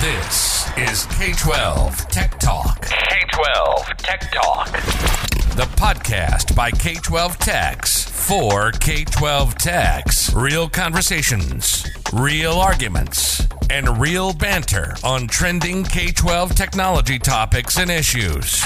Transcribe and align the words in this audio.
This 0.00 0.68
is 0.78 1.06
K 1.06 1.32
12 1.32 2.08
Tech 2.08 2.38
Talk. 2.38 2.82
K 2.82 3.16
12 3.32 3.86
Tech 3.96 4.30
Talk. 4.30 4.70
The 5.56 5.68
podcast 5.74 6.54
by 6.54 6.70
K 6.70 6.94
12 6.94 7.36
Techs 7.38 8.08
for 8.08 8.70
K 8.70 9.02
12 9.02 9.56
Techs. 9.56 10.32
Real 10.32 10.68
conversations, 10.68 11.84
real 12.12 12.52
arguments, 12.52 13.44
and 13.70 13.98
real 14.00 14.32
banter 14.32 14.94
on 15.02 15.26
trending 15.26 15.82
K 15.82 16.12
12 16.12 16.54
technology 16.54 17.18
topics 17.18 17.76
and 17.76 17.90
issues. 17.90 18.62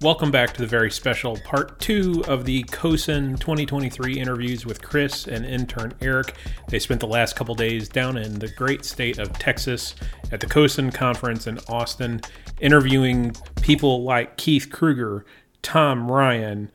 Welcome 0.00 0.30
back 0.30 0.52
to 0.54 0.60
the 0.60 0.66
very 0.68 0.92
special 0.92 1.36
part 1.38 1.80
two 1.80 2.22
of 2.28 2.44
the 2.44 2.62
CoSN 2.62 3.40
2023 3.40 4.16
interviews 4.16 4.64
with 4.64 4.80
Chris 4.80 5.26
and 5.26 5.44
intern 5.44 5.92
Eric. 6.00 6.36
They 6.68 6.78
spent 6.78 7.00
the 7.00 7.08
last 7.08 7.34
couple 7.34 7.56
days 7.56 7.88
down 7.88 8.16
in 8.16 8.38
the 8.38 8.46
great 8.46 8.84
state 8.84 9.18
of 9.18 9.36
Texas 9.40 9.96
at 10.30 10.38
the 10.38 10.46
CoSN 10.46 10.94
conference 10.94 11.48
in 11.48 11.58
Austin, 11.68 12.20
interviewing 12.60 13.34
people 13.60 14.04
like 14.04 14.36
Keith 14.36 14.70
Krueger, 14.70 15.26
Tom 15.62 16.08
Ryan, 16.08 16.70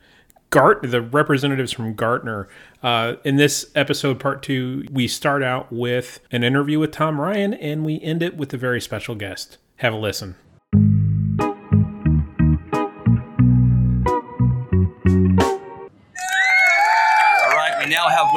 Gart, 0.50 0.82
the 0.92 1.02
representatives 1.02 1.72
from 1.72 1.94
Gartner. 1.94 2.50
Uh, 2.84 3.14
in 3.24 3.38
this 3.38 3.72
episode, 3.74 4.20
part 4.20 4.44
two, 4.44 4.86
we 4.92 5.08
start 5.08 5.42
out 5.42 5.72
with 5.72 6.20
an 6.30 6.44
interview 6.44 6.78
with 6.78 6.92
Tom 6.92 7.22
Ryan 7.22 7.54
and 7.54 7.86
we 7.86 8.02
end 8.02 8.22
it 8.22 8.36
with 8.36 8.54
a 8.54 8.58
very 8.58 8.82
special 8.82 9.16
guest. 9.16 9.60
Have 9.78 9.94
a 9.94 9.98
listen. 9.98 10.36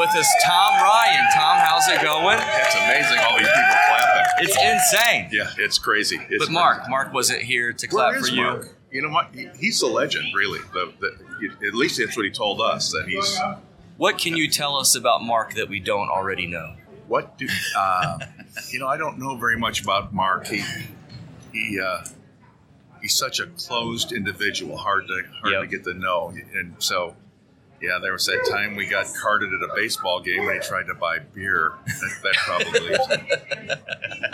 With 0.06 0.16
us 0.16 0.34
Tom 0.44 0.82
Ryan. 0.82 1.26
Tom, 1.34 1.58
how's 1.58 1.88
it 1.88 2.02
going? 2.02 2.38
It's 2.38 2.74
amazing 2.74 3.18
all 3.18 3.36
these 3.38 3.48
people 3.48 3.76
clapping. 3.88 4.26
It's 4.38 4.56
insane. 4.56 5.28
Yeah, 5.32 5.64
it's 5.64 5.78
crazy. 5.78 6.18
It's 6.30 6.44
But 6.44 6.52
Mark, 6.52 6.88
Mark 6.88 7.12
wasn't 7.12 7.42
here 7.42 7.72
to 7.72 7.86
clap 7.86 8.14
for 8.16 8.28
you. 8.28 8.42
Mark? 8.42 8.76
You 8.90 9.02
know 9.02 9.10
what? 9.10 9.34
He's 9.58 9.82
a 9.82 9.86
legend, 9.86 10.26
really. 10.34 10.60
The, 10.72 10.92
the, 11.00 11.66
at 11.66 11.74
least 11.74 11.98
that's 11.98 12.16
what 12.16 12.24
he 12.24 12.30
told 12.30 12.60
us. 12.60 12.92
That 12.92 13.06
he's 13.08 13.38
What 13.96 14.18
can 14.18 14.36
you 14.36 14.48
tell 14.48 14.76
us 14.76 14.94
about 14.94 15.22
Mark 15.22 15.54
that 15.54 15.68
we 15.68 15.80
don't 15.80 16.08
already 16.08 16.46
know? 16.46 16.76
what 17.08 17.38
do 17.38 17.46
uh, 17.76 18.18
you 18.70 18.80
know? 18.80 18.88
I 18.88 18.96
don't 18.96 19.18
know 19.18 19.36
very 19.36 19.56
much 19.56 19.82
about 19.82 20.12
Mark. 20.12 20.46
He 20.46 20.62
he 21.52 21.80
uh, 21.80 22.04
he's 23.00 23.14
such 23.14 23.38
a 23.38 23.46
closed 23.46 24.12
individual, 24.12 24.76
hard 24.76 25.06
to 25.08 25.22
hard 25.40 25.52
Yep. 25.52 25.62
to 25.62 25.66
get 25.68 25.84
to 25.84 25.94
know, 25.94 26.34
and 26.54 26.74
so. 26.78 27.16
Yeah, 27.82 27.98
there 28.00 28.12
was 28.12 28.24
that 28.26 28.46
time 28.50 28.74
we 28.74 28.86
got 28.86 29.06
carded 29.22 29.50
at 29.52 29.70
a 29.70 29.74
baseball 29.74 30.20
game 30.20 30.46
when 30.46 30.54
he 30.54 30.60
tried 30.60 30.86
to 30.86 30.94
buy 30.94 31.18
beer. 31.18 31.72
That, 31.86 32.22
that 32.22 32.34
probably. 32.36 32.96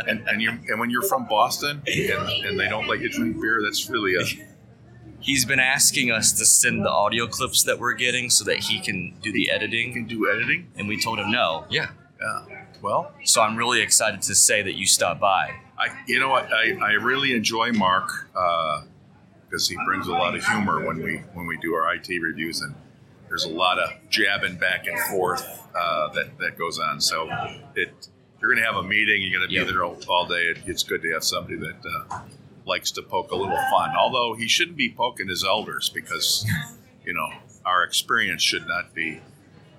and 0.08 0.28
and 0.28 0.40
you 0.42 0.50
and 0.68 0.78
when 0.80 0.90
you're 0.90 1.02
from 1.02 1.26
Boston 1.26 1.82
and, 1.86 2.28
and 2.46 2.58
they 2.60 2.68
don't 2.68 2.86
let 2.88 3.00
you 3.00 3.08
drink 3.08 3.40
beer, 3.40 3.60
that's 3.62 3.88
really 3.90 4.14
a 4.16 4.24
He's 5.20 5.44
been 5.44 5.60
asking 5.60 6.10
us 6.10 6.32
to 6.32 6.44
send 6.44 6.84
the 6.84 6.90
audio 6.90 7.28
clips 7.28 7.62
that 7.62 7.78
we're 7.78 7.92
getting 7.94 8.28
so 8.28 8.44
that 8.44 8.58
he 8.58 8.80
can 8.80 9.14
do 9.22 9.30
the 9.32 9.42
You 9.42 9.52
editing, 9.52 9.92
can 9.92 10.06
do 10.06 10.28
editing. 10.28 10.66
and 10.76 10.88
we 10.88 11.00
told 11.00 11.20
him 11.20 11.30
no. 11.30 11.64
Yeah. 11.70 11.90
Yeah. 12.20 12.64
Well, 12.82 13.12
So 13.22 13.40
I'm 13.40 13.56
really 13.56 13.80
excited 13.82 14.20
to 14.22 14.34
say 14.34 14.62
that 14.62 14.74
you 14.74 14.84
stopped 14.86 15.20
by. 15.20 15.54
I 15.78 15.88
you 16.08 16.18
know 16.20 16.28
what 16.28 16.52
I, 16.52 16.76
I 16.80 16.92
really 16.92 17.34
enjoy 17.34 17.72
Mark 17.72 18.08
uh, 18.36 18.82
because 19.48 19.68
he 19.68 19.76
brings 19.86 20.06
a 20.06 20.12
lot 20.12 20.34
of 20.34 20.44
humor 20.44 20.84
when 20.86 21.02
we 21.02 21.18
when 21.34 21.46
we 21.46 21.56
do 21.58 21.74
our 21.74 21.94
IT 21.94 22.08
reviews 22.20 22.60
and 22.60 22.74
there's 23.32 23.44
a 23.44 23.48
lot 23.48 23.78
of 23.78 23.90
jabbing 24.10 24.56
back 24.56 24.86
and 24.86 24.98
forth 25.10 25.42
uh, 25.74 26.08
that 26.12 26.36
that 26.38 26.58
goes 26.58 26.78
on. 26.78 27.00
So 27.00 27.30
it 27.74 27.88
if 27.88 28.42
you're 28.42 28.54
gonna 28.54 28.66
have 28.66 28.76
a 28.76 28.82
meeting, 28.82 29.22
you're 29.22 29.40
gonna 29.40 29.48
be 29.48 29.54
Yep. 29.54 29.68
there 29.68 29.84
all, 29.84 29.96
all 30.06 30.26
day. 30.26 30.34
It, 30.50 30.58
it's 30.66 30.82
good 30.82 31.00
to 31.00 31.10
have 31.14 31.24
somebody 31.24 31.56
that 31.56 31.76
uh, 32.10 32.20
likes 32.66 32.90
to 32.90 33.02
poke 33.02 33.30
a 33.30 33.34
little 33.34 33.56
fun. 33.70 33.96
Although 33.96 34.34
he 34.34 34.48
shouldn't 34.48 34.76
be 34.76 34.92
poking 34.92 35.28
his 35.28 35.44
elders 35.44 35.88
because 35.88 36.46
you 37.06 37.14
know 37.14 37.28
our 37.64 37.84
experience 37.84 38.42
should 38.42 38.66
not 38.66 38.92
be 38.94 39.22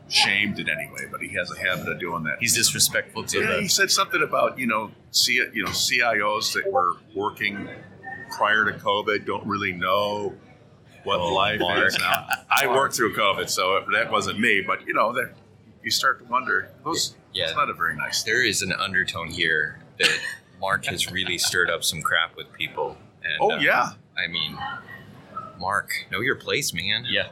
shamed 0.09 0.57
in 0.59 0.67
any 0.67 0.89
way. 0.89 1.03
But 1.11 1.21
he 1.21 1.27
has 1.35 1.51
a 1.51 1.59
habit 1.59 1.87
of 1.89 1.99
doing 1.99 2.23
that. 2.23 2.37
He's 2.39 2.55
disrespectful 2.55 3.23
to 3.25 3.39
Yeah, 3.39 3.59
he 3.59 3.67
said 3.67 3.91
something 3.91 4.23
about 4.23 4.57
you 4.57 4.65
know, 4.65 4.89
C, 5.11 5.33
you 5.53 5.63
know, 5.63 5.69
CIOs 5.69 6.53
that 6.55 6.71
were 6.71 6.93
working 7.15 7.69
prior 8.31 8.65
to 8.65 8.71
COVID 8.79 9.27
don't 9.27 9.45
really 9.45 9.73
know 9.73 10.33
what 11.03 11.19
life 11.33 11.61
is 11.87 11.97
now. 11.99 12.27
I 12.49 12.67
worked 12.67 12.95
through 12.95 13.15
COVID, 13.15 13.49
so 13.49 13.83
that 13.93 14.11
wasn't 14.11 14.39
me. 14.39 14.61
But 14.65 14.87
you 14.87 14.93
know, 14.93 15.13
that 15.13 15.33
you 15.83 15.91
start 15.91 16.19
to 16.19 16.25
wonder. 16.25 16.69
Those, 16.83 17.15
Yeah. 17.33 17.45
it's 17.45 17.55
not 17.55 17.69
a 17.69 17.73
very 17.73 17.95
nice. 17.95 18.23
thing. 18.23 18.33
there 18.33 18.43
is 18.45 18.61
an 18.61 18.73
undertone 18.73 19.27
here 19.29 19.79
that 19.99 20.11
Mark 20.59 20.85
has 20.85 21.11
really 21.11 21.37
stirred 21.37 21.69
up 21.69 21.83
some 21.83 22.01
crap 22.01 22.35
with 22.37 22.51
people. 22.53 22.97
And, 23.23 23.33
Oh 23.41 23.51
uh, 23.51 23.57
yeah, 23.59 23.91
I 24.17 24.27
mean, 24.27 24.57
Mark, 25.59 25.91
know 26.11 26.21
your 26.21 26.35
place, 26.35 26.73
man. 26.73 27.05
Yeah. 27.09 27.29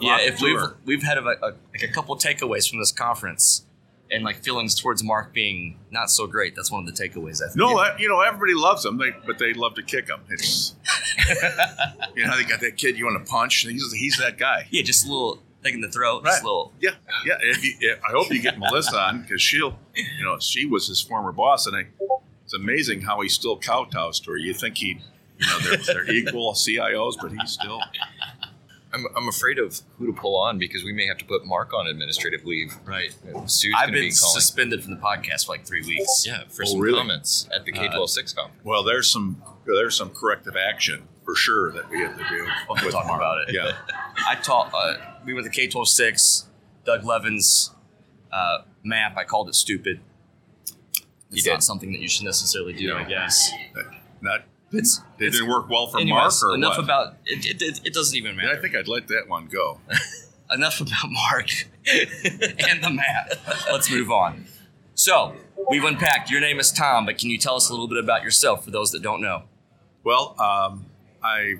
Yeah, 0.00 0.18
if 0.20 0.40
we've 0.40 0.56
we've 0.86 1.02
had 1.02 1.18
a, 1.18 1.22
a, 1.22 1.52
like 1.72 1.82
a 1.82 1.88
couple 1.88 2.16
takeaways 2.16 2.70
from 2.70 2.78
this 2.78 2.92
conference, 2.92 3.66
and 4.12 4.24
like 4.24 4.36
feelings 4.42 4.74
towards 4.74 5.02
Mark 5.02 5.32
being 5.32 5.78
not 5.90 6.10
so 6.10 6.26
great. 6.26 6.54
That's 6.54 6.70
one 6.70 6.86
of 6.86 6.94
the 6.94 7.02
takeaways. 7.02 7.42
I 7.42 7.46
think. 7.46 7.56
No, 7.56 7.76
that, 7.82 7.98
you 7.98 8.08
know 8.08 8.20
everybody 8.20 8.54
loves 8.54 8.84
him, 8.84 8.98
they, 8.98 9.10
but 9.26 9.38
they 9.38 9.54
love 9.54 9.74
to 9.74 9.82
kick 9.82 10.08
him. 10.08 10.20
It's 10.28 10.74
you 12.16 12.26
know 12.26 12.36
they 12.36 12.44
got 12.44 12.60
that 12.60 12.76
kid 12.76 12.98
you 12.98 13.06
want 13.06 13.24
to 13.24 13.30
punch. 13.30 13.60
He's, 13.60 13.92
he's 13.92 14.18
that 14.18 14.38
guy. 14.38 14.66
yeah, 14.70 14.82
just 14.82 15.06
a 15.06 15.08
little 15.10 15.42
thing 15.62 15.74
in 15.74 15.80
the 15.80 15.88
throat, 15.88 16.24
just 16.24 16.36
Right. 16.38 16.42
a 16.42 16.46
little. 16.46 16.72
Yeah, 16.80 16.90
yeah. 17.24 17.38
If 17.40 17.64
you, 17.64 17.74
if, 17.80 17.98
I 18.06 18.10
hope 18.12 18.30
you 18.30 18.42
get 18.42 18.58
Melissa 18.58 18.98
on 18.98 19.22
because 19.22 19.40
she'll, 19.40 19.78
you 19.94 20.24
know, 20.24 20.38
she 20.40 20.66
was 20.66 20.88
his 20.88 21.00
former 21.00 21.32
boss, 21.32 21.66
and 21.66 21.76
I, 21.76 21.86
it's 22.44 22.52
amazing 22.54 23.02
how 23.02 23.20
he 23.20 23.28
still 23.28 23.58
kowtows 23.58 24.20
to 24.24 24.32
her. 24.32 24.36
You 24.36 24.54
think 24.54 24.76
he, 24.78 25.00
you 25.38 25.46
know, 25.46 25.58
they're, 25.60 25.76
they're 26.04 26.10
equal 26.10 26.52
CIOs, 26.54 27.14
but 27.20 27.30
he's 27.32 27.50
still. 27.52 27.80
I'm, 28.94 29.06
I'm 29.16 29.28
afraid 29.28 29.58
of 29.58 29.80
who 29.98 30.06
to 30.06 30.12
pull 30.12 30.36
on 30.36 30.58
because 30.58 30.84
we 30.84 30.92
may 30.92 31.06
have 31.06 31.16
to 31.18 31.24
put 31.24 31.44
Mark 31.46 31.72
on 31.72 31.86
administrative 31.86 32.44
leave. 32.44 32.74
Right. 32.84 33.14
Sue's 33.46 33.74
I've 33.76 33.86
going 33.88 33.94
to 33.94 34.00
been 34.00 34.08
be 34.10 34.14
calling. 34.14 34.40
suspended 34.40 34.82
from 34.84 34.94
the 34.94 35.00
podcast 35.00 35.46
for 35.46 35.52
like 35.52 35.66
three 35.66 35.80
weeks. 35.82 36.24
yeah, 36.26 36.42
for 36.48 36.62
Oh, 36.64 36.66
some 36.66 36.80
really? 36.80 36.98
comments 36.98 37.48
at 37.54 37.64
the 37.64 37.72
K12 37.72 38.08
SIX 38.08 38.32
conference. 38.34 38.64
Well, 38.64 38.82
there's 38.84 39.08
some 39.08 39.42
there's 39.66 39.96
some 39.96 40.10
corrective 40.10 40.56
action 40.56 41.08
for 41.24 41.34
sure 41.34 41.72
that 41.72 41.88
we 41.88 42.00
have 42.00 42.16
to 42.18 42.24
do. 42.28 42.46
We'll 42.68 42.76
have 42.76 42.84
to 42.86 42.90
talk 42.92 43.04
about 43.06 43.48
it. 43.48 43.54
Yeah, 43.54 43.72
I 44.28 44.34
taught. 44.36 44.72
Uh, 44.74 44.96
we 45.24 45.32
went 45.34 45.46
to 45.46 45.50
K 45.52 45.68
twelve 45.68 45.88
six. 45.88 46.48
Doug 46.84 47.02
Levin's 47.04 47.70
uh, 48.32 48.58
map. 48.84 49.16
I 49.16 49.24
called 49.24 49.48
it 49.48 49.54
stupid. 49.54 50.00
It's 51.30 51.44
did. 51.44 51.50
not 51.50 51.62
something 51.64 51.92
that 51.92 52.00
you 52.00 52.08
should 52.08 52.24
necessarily 52.24 52.72
do. 52.74 52.92
I 52.94 53.04
guess. 53.04 53.50
not 54.20 54.44
It's 54.72 55.00
it 55.18 55.30
didn't 55.32 55.48
work 55.48 55.68
well 55.68 55.88
for 55.88 56.00
anyways, 56.00 56.42
Mark 56.42 56.52
or 56.52 56.54
enough 56.54 56.76
what? 56.76 56.84
about 56.84 57.16
it, 57.26 57.62
it, 57.62 57.80
it. 57.84 57.94
Doesn't 57.94 58.16
even 58.16 58.36
Yeah, 58.36 58.44
matter. 58.46 58.58
I 58.58 58.60
think 58.60 58.74
I'd 58.74 58.88
let 58.88 59.08
that 59.08 59.28
one 59.28 59.46
go. 59.46 59.80
enough 60.52 60.80
about 60.80 61.08
Mark 61.08 61.48
and 61.92 62.82
the 62.82 62.90
map. 62.90 63.32
Let's 63.70 63.90
move 63.90 64.10
on. 64.10 64.46
So 64.94 65.34
we've 65.70 65.84
unpacked. 65.84 66.30
Your 66.30 66.40
name 66.40 66.60
is 66.60 66.70
Tom, 66.70 67.06
but 67.06 67.18
can 67.18 67.30
you 67.30 67.38
tell 67.38 67.56
us 67.56 67.68
a 67.68 67.72
little 67.72 67.88
bit 67.88 67.98
about 67.98 68.22
yourself 68.22 68.64
for 68.64 68.70
those 68.70 68.92
that 68.92 69.02
don't 69.02 69.20
know? 69.22 69.44
Well, 70.04 70.34
um, 70.38 70.86
I 71.22 71.54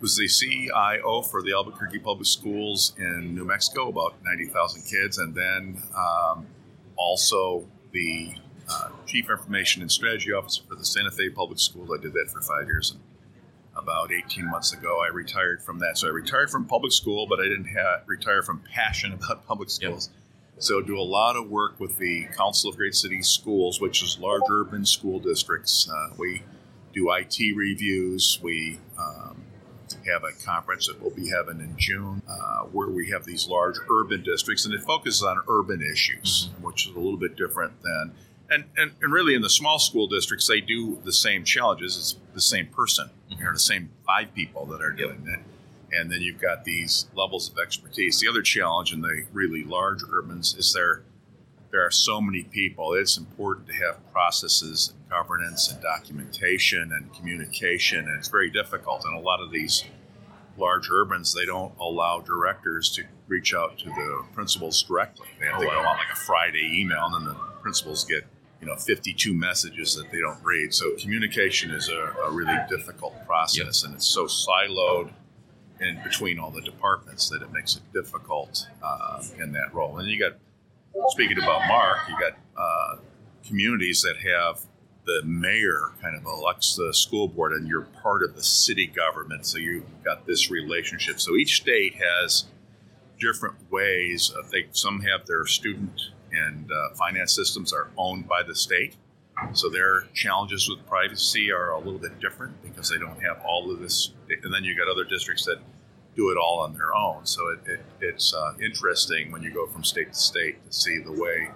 was 0.00 0.16
the 0.16 0.28
CIO 0.28 1.22
for 1.22 1.42
the 1.42 1.52
Albuquerque 1.52 1.98
Public 1.98 2.26
Schools 2.26 2.94
in 2.98 3.34
New 3.34 3.44
Mexico, 3.44 3.88
about 3.88 4.14
90,000 4.24 4.82
kids, 4.82 5.18
and 5.18 5.34
then 5.34 5.82
um, 5.96 6.46
also 6.96 7.66
the 7.92 8.34
uh, 8.70 8.90
Chief 9.06 9.30
Information 9.30 9.82
and 9.82 9.90
Strategy 9.90 10.32
Officer 10.32 10.62
for 10.68 10.74
the 10.74 10.84
Santa 10.84 11.10
Fe 11.10 11.30
Public 11.30 11.58
Schools. 11.58 11.90
I 11.96 12.00
did 12.00 12.12
that 12.12 12.30
for 12.32 12.40
five 12.40 12.66
years. 12.66 12.92
And 12.92 13.00
about 13.76 14.12
18 14.12 14.50
months 14.50 14.72
ago, 14.72 15.00
I 15.00 15.08
retired 15.12 15.62
from 15.62 15.78
that. 15.78 15.98
So 15.98 16.08
I 16.08 16.10
retired 16.10 16.50
from 16.50 16.64
public 16.66 16.92
school, 16.92 17.26
but 17.26 17.40
I 17.40 17.44
didn't 17.44 17.68
ha- 17.74 18.02
retire 18.06 18.42
from 18.42 18.62
passion 18.74 19.12
about 19.12 19.46
public 19.46 19.70
schools. 19.70 20.10
So 20.60 20.82
do 20.82 20.98
a 20.98 21.02
lot 21.02 21.36
of 21.36 21.48
work 21.48 21.78
with 21.78 21.98
the 21.98 22.26
Council 22.36 22.70
of 22.70 22.76
Great 22.76 22.94
Cities 22.94 23.28
Schools, 23.28 23.80
which 23.80 24.02
is 24.02 24.18
large 24.18 24.42
urban 24.50 24.84
school 24.84 25.20
districts. 25.20 25.88
Uh, 25.88 26.14
we 26.18 26.42
do 26.92 27.12
IT 27.12 27.38
reviews. 27.54 28.40
We 28.42 28.80
um, 28.98 29.44
have 30.06 30.24
a 30.24 30.32
conference 30.44 30.88
that 30.88 31.00
we'll 31.00 31.14
be 31.14 31.30
having 31.30 31.60
in 31.60 31.74
June 31.76 32.22
uh, 32.28 32.64
where 32.64 32.88
we 32.88 33.10
have 33.10 33.24
these 33.24 33.46
large 33.46 33.76
urban 33.88 34.24
districts, 34.24 34.64
and 34.64 34.74
it 34.74 34.82
focuses 34.82 35.22
on 35.22 35.40
urban 35.48 35.80
issues, 35.80 36.50
which 36.60 36.88
is 36.88 36.94
a 36.94 36.98
little 36.98 37.18
bit 37.18 37.36
different 37.36 37.80
than. 37.82 38.12
And, 38.50 38.64
and, 38.76 38.92
and 39.02 39.12
really, 39.12 39.34
in 39.34 39.42
the 39.42 39.50
small 39.50 39.78
school 39.78 40.06
districts, 40.06 40.46
they 40.46 40.60
do 40.60 40.98
the 41.04 41.12
same 41.12 41.44
challenges. 41.44 41.96
It's 41.98 42.16
the 42.34 42.40
same 42.40 42.66
person, 42.68 43.10
mm-hmm. 43.30 43.46
or 43.46 43.52
the 43.52 43.58
same 43.58 43.90
five 44.06 44.34
people 44.34 44.64
that 44.66 44.80
are 44.80 44.92
doing 44.92 45.26
it. 45.28 45.40
And 45.92 46.10
then 46.10 46.20
you've 46.20 46.40
got 46.40 46.64
these 46.64 47.06
levels 47.14 47.50
of 47.50 47.58
expertise. 47.58 48.20
The 48.20 48.28
other 48.28 48.42
challenge 48.42 48.92
in 48.92 49.00
the 49.00 49.24
really 49.32 49.64
large 49.64 50.02
urbans 50.02 50.54
is 50.54 50.72
there 50.72 51.02
there 51.70 51.84
are 51.84 51.90
so 51.90 52.20
many 52.20 52.42
people. 52.42 52.94
It's 52.94 53.18
important 53.18 53.66
to 53.68 53.74
have 53.74 54.12
processes 54.12 54.94
and 54.94 55.10
governance 55.10 55.70
and 55.70 55.80
documentation 55.82 56.92
and 56.92 57.12
communication, 57.14 58.06
and 58.06 58.18
it's 58.18 58.28
very 58.28 58.50
difficult. 58.50 59.04
And 59.04 59.14
a 59.16 59.20
lot 59.20 59.40
of 59.40 59.50
these 59.50 59.84
large 60.56 60.88
urbans, 60.90 61.34
they 61.34 61.44
don't 61.44 61.72
allow 61.78 62.20
directors 62.20 62.90
to 62.92 63.04
reach 63.26 63.54
out 63.54 63.78
to 63.78 63.84
the 63.84 64.24
principals 64.34 64.82
directly. 64.82 65.28
They 65.38 65.46
have 65.46 65.60
to 65.60 65.66
oh, 65.66 65.70
go 65.70 65.78
on 65.78 65.96
like 65.98 66.12
a 66.12 66.16
Friday 66.16 66.80
email, 66.80 67.04
and 67.04 67.14
then 67.14 67.34
the 67.34 67.40
principals 67.60 68.04
get 68.04 68.24
you 68.60 68.66
know 68.66 68.76
52 68.76 69.32
messages 69.34 69.94
that 69.94 70.10
they 70.10 70.18
don't 70.20 70.42
read. 70.42 70.74
So 70.74 70.96
communication 70.96 71.70
is 71.70 71.88
a, 71.88 72.14
a 72.26 72.30
really 72.30 72.56
difficult 72.68 73.14
process, 73.26 73.84
and 73.84 73.94
it's 73.94 74.06
so 74.06 74.26
siloed 74.26 75.12
in 75.80 76.00
between 76.02 76.38
all 76.38 76.50
the 76.50 76.62
departments 76.62 77.28
that 77.28 77.42
it 77.42 77.52
makes 77.52 77.76
it 77.76 77.82
difficult 77.92 78.66
uh, 78.82 79.22
in 79.38 79.52
that 79.52 79.72
role. 79.72 79.98
And 79.98 80.08
you 80.08 80.18
got 80.18 80.32
speaking 81.10 81.38
about 81.38 81.68
Mark, 81.68 81.98
you 82.08 82.16
got 82.18 82.38
uh, 82.56 82.96
communities 83.46 84.02
that 84.02 84.16
have 84.18 84.60
the 85.08 85.22
mayor 85.24 85.92
kind 86.02 86.14
of 86.14 86.26
elects 86.26 86.76
the 86.76 86.92
school 86.92 87.28
board 87.28 87.52
and 87.52 87.66
you're 87.66 87.88
part 88.02 88.22
of 88.22 88.36
the 88.36 88.42
city 88.42 88.86
government 88.86 89.46
so 89.46 89.56
you've 89.56 89.82
got 90.04 90.26
this 90.26 90.50
relationship 90.50 91.18
so 91.18 91.34
each 91.34 91.62
state 91.62 91.94
has 91.94 92.44
different 93.18 93.56
ways 93.70 94.30
uh, 94.36 94.46
they 94.52 94.66
some 94.72 95.00
have 95.00 95.24
their 95.26 95.46
student 95.46 96.10
and 96.32 96.70
uh, 96.70 96.94
finance 96.94 97.34
systems 97.34 97.72
are 97.72 97.88
owned 97.96 98.28
by 98.28 98.42
the 98.42 98.54
state 98.54 98.94
so 99.52 99.68
their 99.68 100.02
challenges 100.14 100.68
with 100.68 100.84
privacy 100.86 101.52
are 101.52 101.70
a 101.70 101.78
little 101.78 101.98
bit 101.98 102.18
different 102.20 102.60
because 102.62 102.90
they 102.90 102.98
don't 102.98 103.22
have 103.22 103.40
all 103.46 103.70
of 103.70 103.78
this 103.80 104.12
and 104.42 104.52
then 104.52 104.64
you've 104.64 104.78
got 104.78 104.88
other 104.88 105.04
districts 105.04 105.44
that 105.44 105.58
do 106.16 106.30
it 106.30 106.36
all 106.36 106.58
on 106.58 106.74
their 106.74 106.94
own 106.94 107.24
so 107.24 107.48
it, 107.48 107.60
it, 107.66 107.80
it's 108.00 108.34
uh, 108.34 108.52
interesting 108.60 109.30
when 109.30 109.42
you 109.42 109.52
go 109.52 109.66
from 109.66 109.84
state 109.84 110.12
to 110.12 110.18
state 110.18 110.64
to 110.66 110.72
see 110.72 110.98
the 110.98 111.12
way 111.12 111.48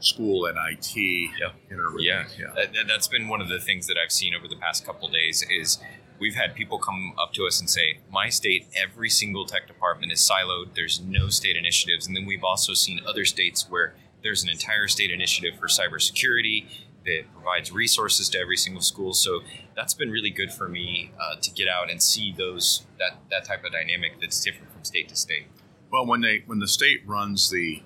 school 0.00 0.46
and 0.46 0.56
IT 0.70 0.96
yeah. 0.96 1.50
interrelate. 1.70 2.04
Yeah, 2.04 2.24
yeah. 2.38 2.66
That, 2.72 2.90
has 2.90 3.08
been 3.08 3.28
one 3.28 3.40
of 3.40 3.48
the 3.48 3.58
things 3.58 3.86
that 3.86 3.96
I've 4.02 4.12
seen 4.12 4.34
over 4.34 4.48
the 4.48 4.56
past 4.56 4.84
couple 4.84 5.08
days 5.08 5.44
is 5.50 5.78
we've 6.18 6.34
had 6.34 6.54
people 6.54 6.78
come 6.78 7.14
up 7.18 7.32
to 7.34 7.46
us 7.46 7.60
and 7.60 7.68
say, 7.68 7.98
"My 8.10 8.28
state, 8.28 8.66
every 8.74 9.10
single 9.10 9.44
tech 9.46 9.66
department 9.66 10.12
is 10.12 10.20
siloed. 10.20 10.74
There's 10.74 11.00
no 11.00 11.28
state 11.28 11.56
initiatives." 11.56 12.06
And 12.06 12.16
then 12.16 12.26
we've 12.26 12.44
also 12.44 12.74
seen 12.74 13.00
other 13.06 13.24
states 13.24 13.66
where 13.68 13.94
there's 14.22 14.42
an 14.42 14.48
entire 14.48 14.88
state 14.88 15.10
initiative 15.10 15.58
for 15.58 15.68
cybersecurity 15.68 16.66
that 17.04 17.22
provides 17.32 17.72
resources 17.72 18.28
to 18.30 18.38
every 18.38 18.56
single 18.56 18.82
school. 18.82 19.14
So 19.14 19.40
that's 19.74 19.94
been 19.94 20.10
really 20.10 20.30
good 20.30 20.52
for 20.52 20.68
me 20.68 21.12
uh, 21.18 21.36
to 21.40 21.50
get 21.52 21.68
out 21.68 21.90
and 21.90 22.02
see 22.02 22.34
those 22.36 22.86
that 22.98 23.18
that 23.30 23.44
type 23.44 23.64
of 23.64 23.72
dynamic 23.72 24.20
that's 24.20 24.42
different 24.42 24.72
from 24.72 24.84
state 24.84 25.08
to 25.08 25.16
state. 25.16 25.46
Well, 25.90 26.04
when 26.04 26.20
they 26.20 26.42
when 26.46 26.58
the 26.58 26.68
state 26.68 27.06
runs 27.06 27.50
the 27.50 27.82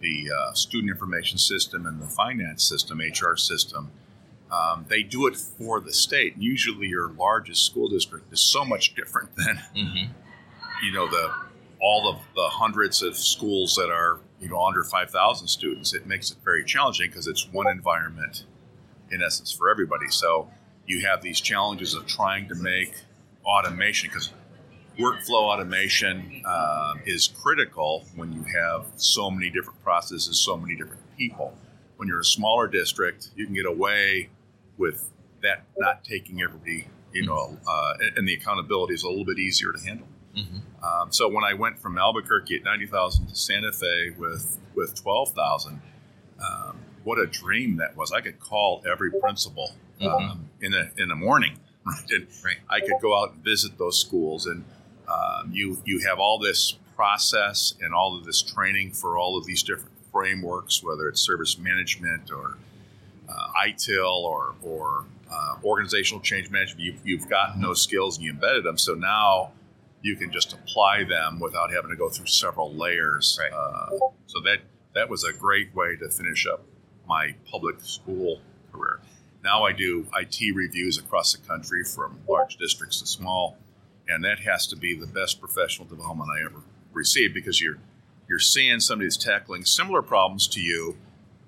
the 0.00 0.30
uh, 0.34 0.52
student 0.54 0.90
information 0.90 1.38
system 1.38 1.86
and 1.86 2.00
the 2.00 2.06
finance 2.06 2.64
system, 2.64 3.00
HR 3.00 3.36
system, 3.36 3.90
um, 4.52 4.84
they 4.88 5.02
do 5.02 5.26
it 5.26 5.36
for 5.36 5.80
the 5.80 5.92
state. 5.92 6.34
usually, 6.36 6.88
your 6.88 7.10
largest 7.12 7.64
school 7.64 7.88
district 7.88 8.32
is 8.32 8.40
so 8.40 8.64
much 8.64 8.94
different 8.94 9.34
than 9.36 9.60
mm-hmm. 9.76 10.12
you 10.84 10.92
know 10.92 11.08
the 11.08 11.32
all 11.80 12.08
of 12.08 12.18
the 12.34 12.48
hundreds 12.48 13.02
of 13.02 13.16
schools 13.16 13.74
that 13.76 13.90
are 13.90 14.18
you 14.40 14.48
know 14.48 14.64
under 14.64 14.82
five 14.84 15.10
thousand 15.10 15.48
students. 15.48 15.94
It 15.94 16.06
makes 16.06 16.30
it 16.30 16.38
very 16.44 16.64
challenging 16.64 17.08
because 17.08 17.26
it's 17.26 17.48
one 17.52 17.68
environment 17.68 18.44
in 19.10 19.22
essence 19.22 19.52
for 19.52 19.70
everybody. 19.70 20.08
So 20.10 20.50
you 20.86 21.06
have 21.06 21.22
these 21.22 21.40
challenges 21.40 21.94
of 21.94 22.06
trying 22.06 22.48
to 22.48 22.54
make 22.56 22.94
automation 23.44 24.08
because 24.08 24.32
workflow 24.98 25.42
automation 25.52 26.42
uh, 26.44 26.94
is 27.06 27.28
critical 27.28 28.04
when 28.16 28.32
you 28.32 28.42
have 28.42 28.86
so 28.96 29.30
many 29.30 29.48
different 29.50 29.82
processes, 29.82 30.38
so 30.38 30.56
many 30.56 30.74
different 30.74 31.00
people. 31.16 31.56
When 31.96 32.08
you're 32.08 32.20
a 32.20 32.24
smaller 32.24 32.66
district, 32.66 33.30
you 33.36 33.46
can 33.46 33.54
get 33.54 33.66
away 33.66 34.30
with 34.80 35.10
that 35.42 35.64
not 35.78 36.04
taking 36.04 36.42
everybody, 36.42 36.88
you 37.12 37.24
know, 37.24 37.56
uh, 37.68 37.94
and 38.16 38.26
the 38.26 38.34
accountability 38.34 38.94
is 38.94 39.04
a 39.04 39.08
little 39.08 39.24
bit 39.24 39.38
easier 39.38 39.72
to 39.72 39.80
handle. 39.80 40.08
Mm-hmm. 40.36 40.84
Um, 40.84 41.12
so 41.12 41.28
when 41.28 41.44
I 41.44 41.54
went 41.54 41.78
from 41.78 41.98
Albuquerque 41.98 42.56
at 42.56 42.64
90,000 42.64 43.28
to 43.28 43.34
Santa 43.34 43.72
Fe 43.72 44.10
with, 44.18 44.58
with 44.74 45.00
12,000, 45.00 45.80
um, 46.40 46.78
what 47.04 47.18
a 47.18 47.26
dream 47.26 47.76
that 47.76 47.96
was. 47.96 48.12
I 48.12 48.20
could 48.20 48.40
call 48.40 48.82
every 48.90 49.10
principal 49.10 49.72
mm-hmm. 50.00 50.08
um, 50.08 50.50
in, 50.60 50.74
a, 50.74 50.90
in 50.96 51.08
the 51.08 51.16
morning. 51.16 51.58
Right? 51.82 52.10
And 52.10 52.26
right. 52.44 52.58
I 52.68 52.80
could 52.80 53.00
go 53.00 53.18
out 53.18 53.32
and 53.32 53.42
visit 53.42 53.78
those 53.78 53.98
schools 53.98 54.44
and 54.44 54.66
um, 55.08 55.50
you 55.50 55.78
you 55.86 56.00
have 56.06 56.18
all 56.18 56.38
this 56.38 56.76
process 56.94 57.74
and 57.80 57.94
all 57.94 58.18
of 58.18 58.26
this 58.26 58.42
training 58.42 58.92
for 58.92 59.16
all 59.16 59.38
of 59.38 59.46
these 59.46 59.62
different 59.62 59.94
frameworks, 60.12 60.82
whether 60.82 61.08
it's 61.08 61.22
service 61.22 61.58
management 61.58 62.30
or 62.30 62.58
uh, 63.30 63.66
ITIL 63.66 64.22
or 64.24 64.54
or 64.62 65.04
uh, 65.30 65.56
organizational 65.64 66.20
change 66.20 66.50
management. 66.50 66.80
You've, 66.80 67.00
you've 67.04 67.28
gotten 67.28 67.62
those 67.62 67.80
skills 67.82 68.16
and 68.16 68.24
you 68.24 68.32
embedded 68.32 68.64
them. 68.64 68.76
So 68.76 68.94
now 68.94 69.52
you 70.02 70.16
can 70.16 70.32
just 70.32 70.52
apply 70.52 71.04
them 71.04 71.38
without 71.38 71.70
having 71.70 71.90
to 71.90 71.96
go 71.96 72.08
through 72.08 72.26
several 72.26 72.74
layers. 72.74 73.38
Right. 73.40 73.52
Uh, 73.52 73.90
so 74.26 74.40
that 74.40 74.58
that 74.94 75.08
was 75.08 75.24
a 75.24 75.32
great 75.32 75.74
way 75.74 75.96
to 75.96 76.08
finish 76.10 76.46
up 76.46 76.64
my 77.06 77.34
public 77.50 77.80
school 77.80 78.40
career. 78.72 79.00
Now 79.44 79.64
I 79.64 79.72
do 79.72 80.06
IT 80.16 80.54
reviews 80.54 80.98
across 80.98 81.32
the 81.32 81.46
country 81.46 81.84
from 81.84 82.18
large 82.28 82.56
districts 82.56 83.00
to 83.00 83.06
small 83.06 83.56
and 84.10 84.24
that 84.24 84.40
has 84.40 84.66
to 84.66 84.76
be 84.76 84.94
the 84.94 85.06
best 85.06 85.40
professional 85.40 85.86
development 85.86 86.28
I 86.36 86.44
ever 86.44 86.62
received 86.92 87.32
because 87.32 87.60
you're 87.60 87.78
you're 88.28 88.38
seeing 88.38 88.80
somebody 88.80 89.06
that's 89.06 89.16
tackling 89.16 89.64
similar 89.64 90.02
problems 90.02 90.46
to 90.48 90.60
you, 90.60 90.96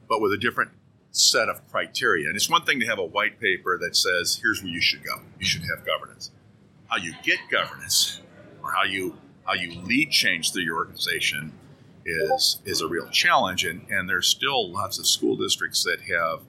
but 0.09 0.21
with 0.21 0.33
a 0.33 0.37
different 0.37 0.73
set 1.13 1.49
of 1.49 1.67
criteria. 1.71 2.27
And 2.27 2.37
it's 2.37 2.51
one 2.51 2.65
thing 2.65 2.81
to 2.81 2.87
have 2.87 2.99
a 2.99 3.05
white 3.05 3.39
paper 3.39 3.79
that 3.79 3.95
says, 3.95 4.41
here's 4.43 4.63
where 4.63 4.73
you 4.73 4.81
should 4.81 5.05
go. 5.05 5.21
You 5.39 5.47
should 5.47 5.63
have 5.63 5.87
governance. 5.87 6.31
How 6.89 6.97
you 6.97 7.13
get 7.23 7.39
governance 7.51 8.21
or 8.63 8.73
how 8.73 8.85
you 8.85 9.17
how 9.45 9.55
you 9.55 9.81
lead 9.83 10.11
change 10.11 10.53
through 10.53 10.63
your 10.63 10.77
organization 10.77 11.53
is 12.05 12.61
is 12.65 12.81
a 12.81 12.87
real 12.87 13.09
challenge. 13.09 13.65
And, 13.65 13.87
and 13.91 14.09
there's 14.09 14.27
still 14.27 14.71
lots 14.71 14.99
of 14.99 15.07
school 15.07 15.37
districts 15.37 15.85
that 15.85 16.01
have 16.01 16.41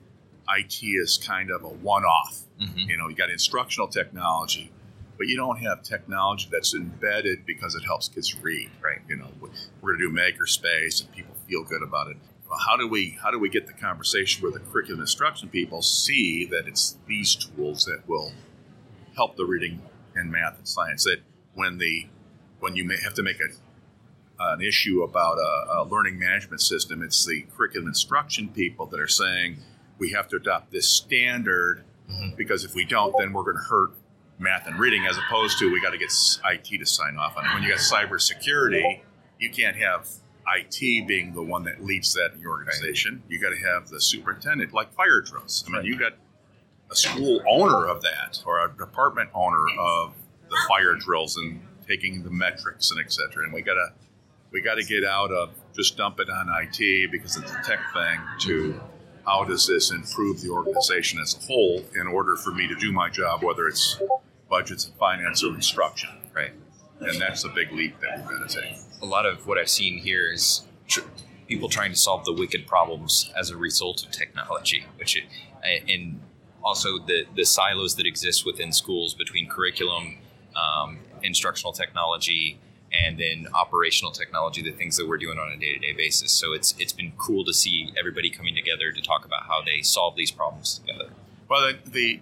IT 0.49 1.01
as 1.01 1.17
kind 1.17 1.51
of 1.51 1.63
a 1.63 1.69
one-off. 1.69 2.41
Mm-hmm. 2.61 2.79
You 2.89 2.97
know, 2.97 3.09
you 3.09 3.15
got 3.15 3.29
instructional 3.29 3.87
technology, 3.87 4.71
but 5.17 5.27
you 5.27 5.35
don't 5.35 5.57
have 5.59 5.83
technology 5.83 6.47
that's 6.51 6.73
embedded 6.73 7.45
because 7.45 7.75
it 7.75 7.83
helps 7.83 8.09
kids 8.09 8.35
read. 8.41 8.69
Right. 8.81 8.99
You 9.07 9.17
know, 9.17 9.27
we're 9.39 9.97
going 9.97 9.99
to 9.99 10.09
do 10.09 10.15
makerspace 10.15 11.01
and 11.01 11.11
people 11.11 11.35
feel 11.47 11.63
good 11.63 11.81
about 11.81 12.07
it. 12.07 12.17
Well, 12.53 12.61
how 12.69 12.77
do 12.77 12.87
we 12.87 13.17
how 13.23 13.31
do 13.31 13.39
we 13.39 13.49
get 13.49 13.65
the 13.65 13.73
conversation 13.73 14.43
where 14.43 14.51
the 14.51 14.59
curriculum 14.59 15.01
instruction 15.01 15.49
people 15.49 15.81
see 15.81 16.45
that 16.51 16.67
it's 16.67 16.99
these 17.07 17.33
tools 17.33 17.85
that 17.85 18.07
will 18.07 18.31
help 19.15 19.37
the 19.37 19.45
reading 19.45 19.81
and 20.13 20.31
math 20.31 20.59
and 20.59 20.67
science? 20.67 21.03
That 21.03 21.21
when 21.55 21.79
the 21.79 22.09
when 22.59 22.75
you 22.75 22.83
may 22.83 22.97
have 23.03 23.15
to 23.15 23.23
make 23.23 23.37
a 23.37 23.55
an 24.51 24.61
issue 24.61 25.01
about 25.01 25.39
a, 25.39 25.79
a 25.79 25.83
learning 25.85 26.19
management 26.19 26.61
system, 26.61 27.01
it's 27.01 27.25
the 27.25 27.47
curriculum 27.57 27.87
instruction 27.87 28.49
people 28.49 28.85
that 28.85 28.99
are 28.99 29.07
saying 29.07 29.57
we 29.97 30.11
have 30.11 30.27
to 30.27 30.35
adopt 30.35 30.71
this 30.71 30.87
standard 30.87 31.83
mm-hmm. 32.07 32.35
because 32.35 32.63
if 32.63 32.75
we 32.75 32.85
don't, 32.85 33.15
then 33.17 33.33
we're 33.33 33.41
going 33.41 33.57
to 33.57 33.63
hurt 33.63 33.93
math 34.37 34.67
and 34.67 34.77
reading 34.77 35.07
as 35.07 35.17
opposed 35.17 35.57
to 35.57 35.71
we 35.71 35.81
got 35.81 35.89
to 35.89 35.97
get 35.97 36.13
IT 36.45 36.77
to 36.77 36.85
sign 36.85 37.17
off 37.17 37.35
on 37.35 37.45
it. 37.47 37.53
When 37.55 37.63
you 37.63 37.69
got 37.69 37.79
cybersecurity, 37.79 39.01
you 39.39 39.49
can't 39.49 39.77
have 39.77 40.07
IT 40.55 41.07
being 41.07 41.33
the 41.33 41.43
one 41.43 41.63
that 41.63 41.83
leads 41.83 42.13
that 42.13 42.33
in 42.33 42.39
your 42.39 42.51
organization. 42.51 43.23
You 43.29 43.39
got 43.39 43.49
to 43.49 43.57
have 43.57 43.89
the 43.89 44.01
superintendent, 44.01 44.73
like 44.73 44.93
fire 44.93 45.21
drills. 45.21 45.63
I 45.67 45.71
mean, 45.71 45.85
you 45.85 45.97
got 45.97 46.13
a 46.91 46.95
school 46.95 47.41
owner 47.49 47.87
of 47.87 48.01
that 48.01 48.41
or 48.45 48.65
a 48.65 48.71
department 48.77 49.29
owner 49.33 49.65
of 49.79 50.13
the 50.49 50.57
fire 50.67 50.95
drills 50.95 51.37
and 51.37 51.61
taking 51.87 52.23
the 52.23 52.29
metrics 52.29 52.91
and 52.91 52.99
et 52.99 53.11
cetera. 53.11 53.43
And 53.43 53.53
we 53.53 53.61
got 53.61 53.75
to 53.75 53.87
we 54.51 54.61
got 54.61 54.75
to 54.75 54.83
get 54.83 55.03
out 55.03 55.31
of 55.31 55.49
just 55.75 55.97
dump 55.97 56.19
it 56.19 56.29
on 56.29 56.47
IT 56.61 57.11
because 57.11 57.37
it's 57.37 57.51
a 57.51 57.61
tech 57.65 57.79
thing 57.93 58.19
to 58.41 58.79
how 59.25 59.43
does 59.43 59.65
this 59.65 59.91
improve 59.91 60.41
the 60.41 60.49
organization 60.49 61.19
as 61.19 61.35
a 61.35 61.45
whole 61.47 61.83
in 61.95 62.07
order 62.07 62.35
for 62.35 62.51
me 62.51 62.67
to 62.67 62.75
do 62.75 62.91
my 62.91 63.09
job, 63.09 63.43
whether 63.43 63.67
it's 63.67 63.99
budgets 64.49 64.85
and 64.85 64.95
finance 64.95 65.43
or 65.43 65.55
instruction. 65.55 66.09
Right. 66.35 66.51
And 66.99 67.19
that's 67.19 67.43
a 67.43 67.49
big 67.49 67.71
leap 67.71 67.99
that 68.01 68.19
we've 68.19 68.39
got 68.39 68.49
to 68.49 68.61
take. 68.61 68.75
A 69.03 69.05
lot 69.05 69.25
of 69.25 69.45
what 69.45 69.57
I've 69.57 69.69
seen 69.69 69.97
here 69.97 70.31
is 70.31 70.65
tr- 70.87 71.01
people 71.47 71.67
trying 71.67 71.91
to 71.91 71.97
solve 71.97 72.23
the 72.23 72.31
wicked 72.31 72.65
problems 72.65 73.31
as 73.37 73.49
a 73.49 73.57
result 73.57 74.03
of 74.03 74.11
technology, 74.11 74.85
which 74.97 75.17
it, 75.17 75.25
and 75.89 76.21
also 76.63 76.99
the, 76.99 77.25
the 77.35 77.43
silos 77.43 77.95
that 77.97 78.07
exist 78.07 78.45
within 78.45 78.71
schools 78.71 79.13
between 79.13 79.49
curriculum, 79.49 80.17
um, 80.55 80.99
instructional 81.21 81.73
technology, 81.73 82.57
and 82.93 83.17
then 83.17 83.47
operational 83.53 84.13
technology, 84.13 84.61
the 84.61 84.71
things 84.71 84.95
that 84.95 85.05
we're 85.07 85.17
doing 85.17 85.37
on 85.37 85.51
a 85.51 85.57
day-to-day 85.57 85.93
basis. 85.93 86.31
So 86.31 86.53
it's 86.53 86.73
it's 86.79 86.93
been 86.93 87.11
cool 87.17 87.43
to 87.43 87.53
see 87.53 87.93
everybody 87.99 88.29
coming 88.29 88.55
together 88.55 88.91
to 88.93 89.01
talk 89.01 89.25
about 89.25 89.43
how 89.47 89.61
they 89.65 89.81
solve 89.81 90.15
these 90.15 90.31
problems 90.31 90.79
together. 90.79 91.09
Well, 91.49 91.73
the, 91.73 91.89
the 91.89 92.21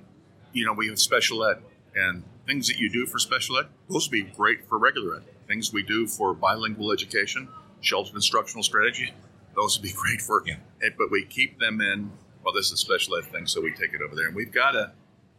you 0.52 0.66
know 0.66 0.74
we 0.74 0.88
have 0.88 1.00
special 1.00 1.46
ed 1.46 1.58
and 1.96 2.24
things 2.46 2.68
that 2.68 2.78
you 2.78 2.90
do 2.90 3.06
for 3.06 3.20
special 3.20 3.58
ed, 3.58 3.68
those 3.90 4.08
would 4.08 4.12
be 4.12 4.24
great 4.24 4.68
for 4.68 4.78
regular 4.78 5.16
ed. 5.18 5.24
Things 5.48 5.72
we 5.72 5.84
do 5.84 6.08
for 6.08 6.34
bilingual 6.34 6.92
education, 6.92 7.48
sheltered 7.82 8.16
instructional 8.16 8.64
strategy, 8.64 9.14
those 9.56 9.78
would 9.78 9.84
be 9.84 9.94
great 9.94 10.22
for 10.22 10.44
yeah. 10.46 10.56
it. 10.80 10.96
But 10.98 11.12
we 11.12 11.26
keep 11.26 11.60
them 11.60 11.82
in, 11.82 12.12
well, 12.44 12.54
this 12.54 12.68
is 12.68 12.74
a 12.74 12.78
special 12.78 13.16
ed 13.16 13.26
thing, 13.26 13.46
so 13.46 13.62
we 13.62 13.72
take 13.72 13.94
it 13.94 14.02
over 14.02 14.16
there. 14.16 14.28
And 14.28 14.36
we've 14.36 14.52
got 14.52 14.76
a 14.76 14.92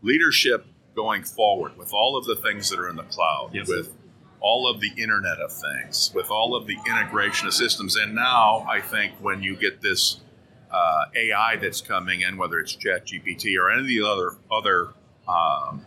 leadership 0.03 0.67
going 0.95 1.25
forward 1.25 1.77
with 1.79 1.93
all 1.93 2.17
of 2.17 2.27
the 2.27 2.37
things 2.37 2.69
that 2.71 2.79
are 2.79 2.89
in 2.89 2.97
the 2.97 3.05
cloud, 3.05 3.51
yes. 3.53 3.69
with 3.69 3.95
all 4.41 4.69
of 4.69 4.81
the 4.81 4.91
Internet 4.97 5.39
of 5.39 5.53
Things, 5.53 6.13
with 6.15 6.31
all 6.31 6.55
of 6.55 6.67
the 6.67 6.77
integration 6.87 7.47
of 7.47 7.55
systems. 7.55 7.97
And 7.97 8.15
now 8.15 8.67
I 8.69 8.81
think 8.81 9.13
when 9.21 9.43
you 9.43 9.57
get 9.57 9.81
this 9.81 10.21
uh, 10.71 11.05
AI 11.15 11.57
that's 11.57 11.81
coming 11.81 12.23
in, 12.23 12.37
whether 12.37 12.59
it's 12.59 12.77
ChatGPT 12.77 13.57
or 13.59 13.71
any 13.71 13.83
of 13.83 13.87
the 13.87 14.03
other 14.03 14.37
other 14.51 14.89
um, 15.29 15.85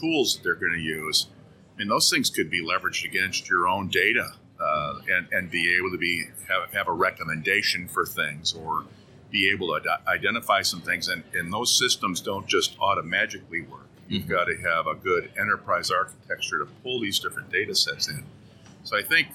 tools 0.00 0.34
that 0.34 0.42
they're 0.42 0.54
going 0.54 0.72
to 0.72 0.80
use, 0.80 1.26
I 1.74 1.78
mean 1.78 1.88
those 1.88 2.10
things 2.10 2.30
could 2.30 2.50
be 2.50 2.62
leveraged 2.62 3.04
against 3.04 3.48
your 3.48 3.68
own 3.68 3.88
data 3.88 4.32
uh, 4.60 4.94
and 5.10 5.26
and 5.32 5.50
be 5.50 5.76
able 5.76 5.90
to 5.90 5.98
be 5.98 6.24
have, 6.48 6.72
have 6.72 6.88
a 6.88 6.92
recommendation 6.92 7.88
for 7.88 8.04
things 8.06 8.52
or 8.52 8.84
be 9.30 9.50
able 9.50 9.68
to 9.68 9.90
ad- 9.90 10.06
identify 10.06 10.62
some 10.62 10.80
things. 10.80 11.08
And, 11.08 11.22
and 11.34 11.52
those 11.52 11.76
systems 11.76 12.20
don't 12.20 12.46
just 12.46 12.76
automatically 12.80 13.62
work. 13.62 13.86
You've 14.08 14.26
got 14.26 14.46
to 14.46 14.56
have 14.56 14.88
a 14.88 14.94
good 14.96 15.30
enterprise 15.38 15.90
architecture 15.90 16.58
to 16.58 16.66
pull 16.82 17.00
these 17.00 17.20
different 17.20 17.50
data 17.50 17.76
sets 17.76 18.08
in. 18.08 18.24
So 18.82 18.98
I 18.98 19.02
think 19.02 19.28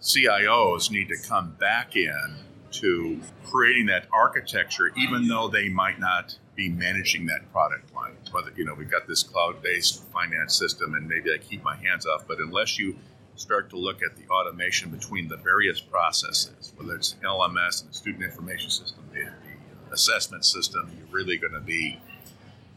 CIOs 0.00 0.90
need 0.90 1.08
to 1.08 1.16
come 1.28 1.56
back 1.60 1.94
in 1.94 2.36
to 2.72 3.20
creating 3.44 3.86
that 3.86 4.06
architecture, 4.10 4.92
even 4.96 5.28
though 5.28 5.48
they 5.48 5.68
might 5.68 6.00
not 6.00 6.38
be 6.56 6.68
managing 6.68 7.26
that 7.26 7.50
product 7.52 7.94
line. 7.94 8.16
Whether 8.30 8.52
you 8.56 8.64
know 8.64 8.74
we've 8.74 8.90
got 8.90 9.06
this 9.06 9.22
cloud-based 9.22 10.04
finance 10.12 10.54
system, 10.56 10.94
and 10.94 11.08
maybe 11.08 11.32
I 11.32 11.38
keep 11.38 11.62
my 11.62 11.76
hands 11.76 12.06
off, 12.06 12.26
but 12.26 12.38
unless 12.38 12.78
you 12.78 12.96
start 13.36 13.70
to 13.70 13.76
look 13.76 14.02
at 14.02 14.16
the 14.16 14.26
automation 14.28 14.90
between 14.90 15.28
the 15.28 15.36
various 15.36 15.80
processes, 15.80 16.72
whether 16.76 16.94
it's 16.94 17.16
LMS 17.24 17.82
and 17.82 17.90
the 17.90 17.94
student 17.94 18.22
information 18.22 18.70
system, 18.70 19.02
the, 19.12 19.24
the 19.24 19.92
assessment 19.92 20.44
system, 20.44 20.90
you're 20.96 21.14
really 21.14 21.36
going 21.36 21.52
to 21.52 21.60
be 21.60 21.98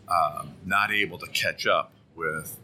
um, 0.10 0.54
not 0.66 0.92
able 0.92 1.18
to 1.20 1.28
catch 1.28 1.68
up 1.68 1.92
with 2.16 2.58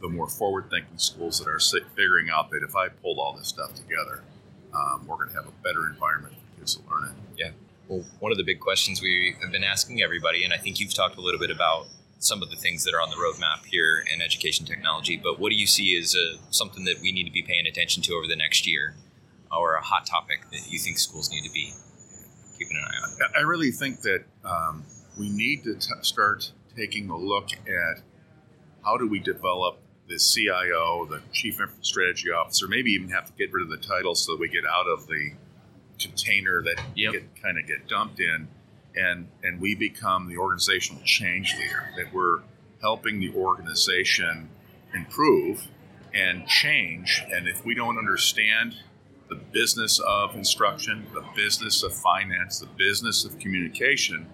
the 0.00 0.08
more 0.08 0.28
forward-thinking 0.28 0.98
schools 0.98 1.38
that 1.38 1.48
are 1.48 1.60
figuring 1.96 2.28
out 2.30 2.50
that 2.50 2.62
if 2.62 2.74
I 2.76 2.88
pull 2.88 3.20
all 3.20 3.34
this 3.36 3.48
stuff 3.48 3.74
together, 3.74 4.22
um, 4.74 5.06
we're 5.06 5.16
going 5.16 5.28
to 5.30 5.34
have 5.34 5.46
a 5.46 5.62
better 5.62 5.88
environment 5.88 6.34
for 6.34 6.60
kids 6.60 6.76
to 6.76 6.82
learn 6.90 7.08
in. 7.08 7.14
Yeah. 7.36 7.50
Well, 7.88 8.04
one 8.20 8.32
of 8.32 8.36
the 8.36 8.44
big 8.44 8.60
questions 8.60 9.00
we 9.00 9.34
have 9.40 9.50
been 9.50 9.64
asking 9.64 10.02
everybody, 10.02 10.44
and 10.44 10.52
I 10.52 10.58
think 10.58 10.78
you've 10.78 10.92
talked 10.92 11.16
a 11.16 11.22
little 11.22 11.40
bit 11.40 11.50
about 11.50 11.86
some 12.18 12.42
of 12.42 12.50
the 12.50 12.56
things 12.56 12.84
that 12.84 12.92
are 12.92 13.00
on 13.00 13.08
the 13.08 13.16
roadmap 13.16 13.64
here 13.64 14.04
in 14.12 14.20
education 14.20 14.66
technology, 14.66 15.16
but 15.16 15.40
what 15.40 15.48
do 15.48 15.56
you 15.56 15.66
see 15.66 15.98
as 15.98 16.14
a, 16.14 16.36
something 16.52 16.84
that 16.84 16.96
we 17.00 17.12
need 17.12 17.24
to 17.24 17.32
be 17.32 17.42
paying 17.42 17.66
attention 17.66 18.02
to 18.02 18.12
over 18.12 18.26
the 18.26 18.36
next 18.36 18.66
year, 18.66 18.94
or 19.50 19.74
a 19.74 19.82
hot 19.82 20.04
topic 20.04 20.40
that 20.50 20.70
you 20.70 20.78
think 20.78 20.98
schools 20.98 21.30
need 21.30 21.44
to 21.44 21.50
be 21.50 21.72
keeping 22.58 22.76
an 22.76 22.84
eye 22.84 23.24
on? 23.24 23.30
I 23.34 23.40
really 23.40 23.70
think 23.70 24.02
that 24.02 24.24
um, 24.44 24.84
we 25.18 25.30
need 25.30 25.64
to 25.64 25.74
t- 25.76 25.88
start 26.02 26.52
taking 26.76 27.08
a 27.08 27.16
look 27.16 27.52
at 27.52 28.02
how 28.84 28.98
do 28.98 29.08
we 29.08 29.18
develop 29.18 29.78
the 30.08 30.18
CIO, 30.18 31.06
the 31.06 31.22
Chief 31.32 31.58
Strategy 31.80 32.30
Officer, 32.30 32.68
maybe 32.68 32.90
even 32.90 33.08
have 33.08 33.26
to 33.26 33.32
get 33.32 33.50
rid 33.50 33.62
of 33.62 33.70
the 33.70 33.78
title 33.78 34.14
so 34.14 34.32
that 34.32 34.40
we 34.40 34.48
get 34.48 34.64
out 34.66 34.86
of 34.86 35.06
the 35.06 35.32
container 35.98 36.62
that 36.62 36.82
yep. 36.94 37.12
get 37.12 37.42
kind 37.42 37.58
of 37.58 37.66
get 37.66 37.88
dumped 37.88 38.20
in, 38.20 38.48
and 38.96 39.28
and 39.42 39.60
we 39.60 39.74
become 39.74 40.28
the 40.28 40.36
organizational 40.36 41.02
change 41.02 41.54
leader. 41.58 41.90
That 41.96 42.12
we're 42.12 42.40
helping 42.80 43.20
the 43.20 43.34
organization 43.34 44.50
improve 44.94 45.68
and 46.14 46.46
change. 46.46 47.22
And 47.32 47.48
if 47.48 47.64
we 47.64 47.74
don't 47.74 47.98
understand 47.98 48.76
the 49.28 49.34
business 49.34 50.00
of 50.00 50.34
instruction, 50.34 51.06
the 51.12 51.24
business 51.34 51.82
of 51.82 51.94
finance, 51.94 52.60
the 52.60 52.66
business 52.66 53.24
of 53.24 53.38
communication, 53.38 54.26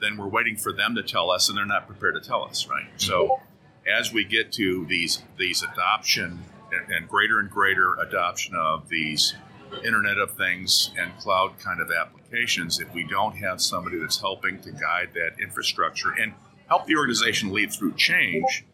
then 0.00 0.16
we're 0.16 0.28
waiting 0.28 0.56
for 0.56 0.72
them 0.72 0.94
to 0.94 1.02
tell 1.02 1.30
us, 1.30 1.48
and 1.48 1.56
they're 1.56 1.66
not 1.66 1.86
prepared 1.86 2.14
to 2.14 2.20
tell 2.20 2.44
us, 2.44 2.66
right? 2.68 2.84
Mm-hmm. 2.84 2.98
So, 2.98 3.40
as 3.86 4.12
we 4.12 4.24
get 4.24 4.52
to 4.52 4.86
these 4.86 5.22
these 5.38 5.62
adoption 5.62 6.44
and, 6.72 6.92
and 6.92 7.08
greater 7.08 7.40
and 7.40 7.50
greater 7.50 7.94
adoption 7.94 8.54
of 8.54 8.88
these 8.88 9.34
Internet 9.84 10.18
of 10.18 10.32
Things 10.32 10.92
and 10.98 11.16
cloud 11.18 11.58
kind 11.58 11.80
of 11.80 11.90
applications, 11.90 12.80
if 12.80 12.92
we 12.94 13.04
don't 13.04 13.36
have 13.36 13.60
somebody 13.60 13.98
that's 13.98 14.20
helping 14.20 14.60
to 14.62 14.70
guide 14.72 15.10
that 15.14 15.40
infrastructure 15.40 16.10
and 16.10 16.34
help 16.68 16.86
the 16.86 16.96
organization 16.96 17.52
lead 17.52 17.72
through 17.72 17.94
change, 17.94 18.64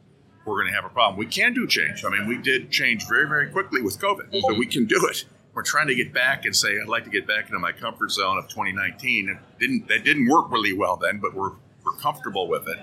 we're 0.45 0.61
going 0.61 0.69
to 0.69 0.75
have 0.75 0.85
a 0.85 0.93
problem. 0.93 1.19
We 1.19 1.27
can 1.27 1.53
do 1.53 1.67
change. 1.67 2.05
I 2.05 2.11
mean, 2.11 2.27
we 2.27 2.39
did 2.39 2.71
change 2.71 3.07
very, 3.07 3.29
very 3.29 3.51
quickly 3.51 3.83
with 3.83 3.99
COVID, 4.01 4.41
so 4.41 4.55
we 4.55 4.67
can 4.67 4.87
do 4.87 5.07
it 5.11 5.25
we're 5.59 5.63
trying 5.65 5.89
to 5.89 5.95
get 5.97 6.15
back 6.15 6.45
and 6.45 6.55
say 6.55 6.79
I'd 6.81 6.87
like 6.87 7.03
to 7.03 7.11
get 7.11 7.27
back 7.27 7.47
into 7.47 7.59
my 7.59 7.73
comfort 7.73 8.13
zone 8.13 8.39
of 8.39 8.47
2019. 8.49 9.29
It 9.29 9.59
didn't 9.59 9.89
that 9.89 10.05
didn't 10.05 10.29
work 10.29 10.53
really 10.53 10.73
well 10.73 10.97
then, 10.97 11.19
but 11.19 11.35
we're 11.35 11.51
we're 11.85 11.97
comfortable 12.01 12.47
with 12.47 12.69
it, 12.69 12.79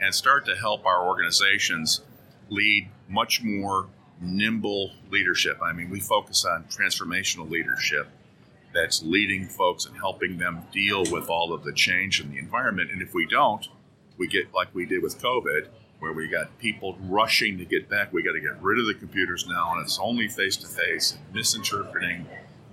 and 0.00 0.14
start 0.14 0.46
to 0.46 0.56
help 0.56 0.86
our 0.86 1.06
organizations 1.06 2.00
lead 2.48 2.88
much 3.06 3.42
more 3.42 3.88
nimble 4.20 4.92
leadership. 5.10 5.58
I 5.62 5.72
mean, 5.72 5.90
we 5.90 6.00
focus 6.00 6.44
on 6.44 6.64
transformational 6.64 7.50
leadership 7.50 8.08
that's 8.74 9.02
leading 9.02 9.46
folks 9.46 9.86
and 9.86 9.96
helping 9.96 10.38
them 10.38 10.62
deal 10.72 11.04
with 11.10 11.30
all 11.30 11.52
of 11.52 11.64
the 11.64 11.72
change 11.72 12.20
in 12.20 12.30
the 12.30 12.38
environment. 12.38 12.90
And 12.90 13.00
if 13.00 13.14
we 13.14 13.26
don't, 13.26 13.66
we 14.18 14.26
get 14.26 14.52
like 14.54 14.74
we 14.74 14.86
did 14.86 15.02
with 15.02 15.20
COVID, 15.20 15.68
where 15.98 16.12
we 16.12 16.28
got 16.28 16.58
people 16.58 16.96
rushing 17.02 17.58
to 17.58 17.64
get 17.64 17.88
back. 17.88 18.12
We 18.12 18.22
got 18.22 18.32
to 18.32 18.40
get 18.40 18.60
rid 18.62 18.78
of 18.78 18.86
the 18.86 18.94
computers 18.94 19.46
now, 19.48 19.72
and 19.72 19.82
it's 19.82 19.98
only 19.98 20.28
face 20.28 20.56
to 20.58 20.66
face, 20.66 21.16
misinterpreting 21.32 22.26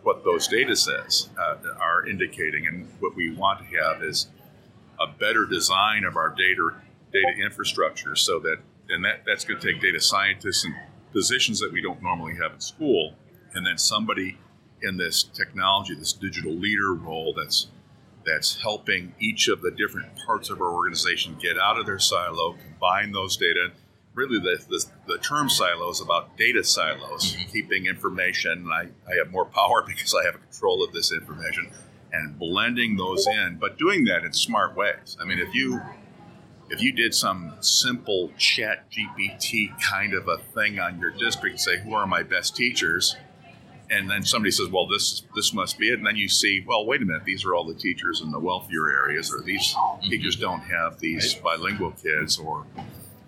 what 0.03 0.23
those 0.25 0.47
data 0.47 0.75
sets 0.75 1.29
uh, 1.39 1.55
are 1.79 2.05
indicating. 2.05 2.67
And 2.67 2.89
what 2.99 3.15
we 3.15 3.33
want 3.33 3.59
to 3.59 3.77
have 3.77 4.03
is 4.03 4.27
a 4.99 5.07
better 5.07 5.45
design 5.45 6.03
of 6.03 6.17
our 6.17 6.29
data 6.29 6.71
data 7.11 7.33
infrastructure, 7.41 8.15
so 8.15 8.39
that 8.39 8.57
and 8.89 9.05
that 9.05 9.23
that's 9.25 9.45
going 9.45 9.59
to 9.59 9.71
take 9.71 9.81
data 9.81 10.01
scientists 10.01 10.65
and 10.65 10.75
positions 11.13 11.59
that 11.59 11.71
we 11.71 11.81
don't 11.81 12.01
normally 12.01 12.35
have 12.35 12.53
in 12.53 12.59
school, 12.59 13.13
and 13.53 13.65
then 13.65 13.77
somebody 13.77 14.37
in 14.81 14.97
this 14.97 15.23
technology, 15.23 15.95
this 15.95 16.13
digital 16.13 16.51
leader 16.51 16.93
role 16.93 17.33
that's 17.33 17.67
that's 18.25 18.61
helping 18.61 19.13
each 19.19 19.47
of 19.49 19.61
the 19.61 19.71
different 19.71 20.07
parts 20.25 20.49
of 20.49 20.61
our 20.61 20.73
organization 20.73 21.35
get 21.41 21.57
out 21.57 21.77
of 21.77 21.85
their 21.85 21.99
silo, 21.99 22.53
combine 22.53 23.11
those 23.11 23.35
data. 23.35 23.69
Really, 24.13 24.39
the, 24.39 24.63
the, 24.69 24.85
the 25.07 25.17
term 25.17 25.49
silo 25.49 25.89
is 25.89 25.99
about 25.99 26.37
data 26.37 26.63
silos, 26.63 27.35
mm-hmm. 27.35 27.51
keeping 27.51 27.85
information. 27.85 28.69
I, 28.71 28.83
I 29.09 29.17
have 29.17 29.31
more 29.31 29.43
power 29.45 29.83
because 29.87 30.15
I 30.15 30.23
have 30.25 30.39
control 30.41 30.83
of 30.83 30.93
this 30.93 31.11
information 31.11 31.69
and 32.13 32.37
blending 32.37 32.95
those 32.95 33.25
in, 33.27 33.57
but 33.59 33.77
doing 33.77 34.05
that 34.05 34.23
in 34.23 34.31
smart 34.31 34.75
ways. 34.75 35.17
I 35.19 35.25
mean, 35.25 35.39
if 35.39 35.53
you 35.53 35.81
if 36.73 36.81
you 36.81 36.91
did 36.91 37.13
some 37.13 37.53
simple 37.59 38.29
ChatGPT 38.37 39.79
kind 39.79 40.13
of 40.13 40.27
a 40.27 40.37
thing 40.37 40.79
on 40.79 40.99
your 40.99 41.11
district, 41.11 41.59
say, 41.59 41.79
who 41.79 41.93
are 41.93 42.07
my 42.07 42.23
best 42.23 42.55
teachers? 42.55 43.15
and 43.89 44.09
then 44.09 44.23
somebody 44.23 44.49
says, 44.49 44.69
"Well, 44.69 44.87
this 44.87 45.23
this 45.35 45.53
must 45.53 45.77
be 45.77 45.89
it," 45.89 45.95
and 45.95 46.07
then 46.07 46.15
you 46.15 46.27
see, 46.27 46.63
"Well, 46.65 46.85
wait 46.85 47.01
a 47.01 47.05
minute, 47.05 47.25
these 47.25 47.45
are 47.45 47.53
all 47.53 47.65
the 47.65 47.75
teachers 47.75 48.21
in 48.21 48.31
the 48.31 48.39
wealthier 48.39 48.89
areas, 48.89 49.31
or 49.31 49.41
these 49.41 49.73
mm-hmm. 49.73 50.09
teachers 50.09 50.35
don't 50.35 50.61
have 50.61 50.99
these 50.99 51.35
bilingual 51.35 51.91
kids, 51.91 52.39
or 52.39 52.65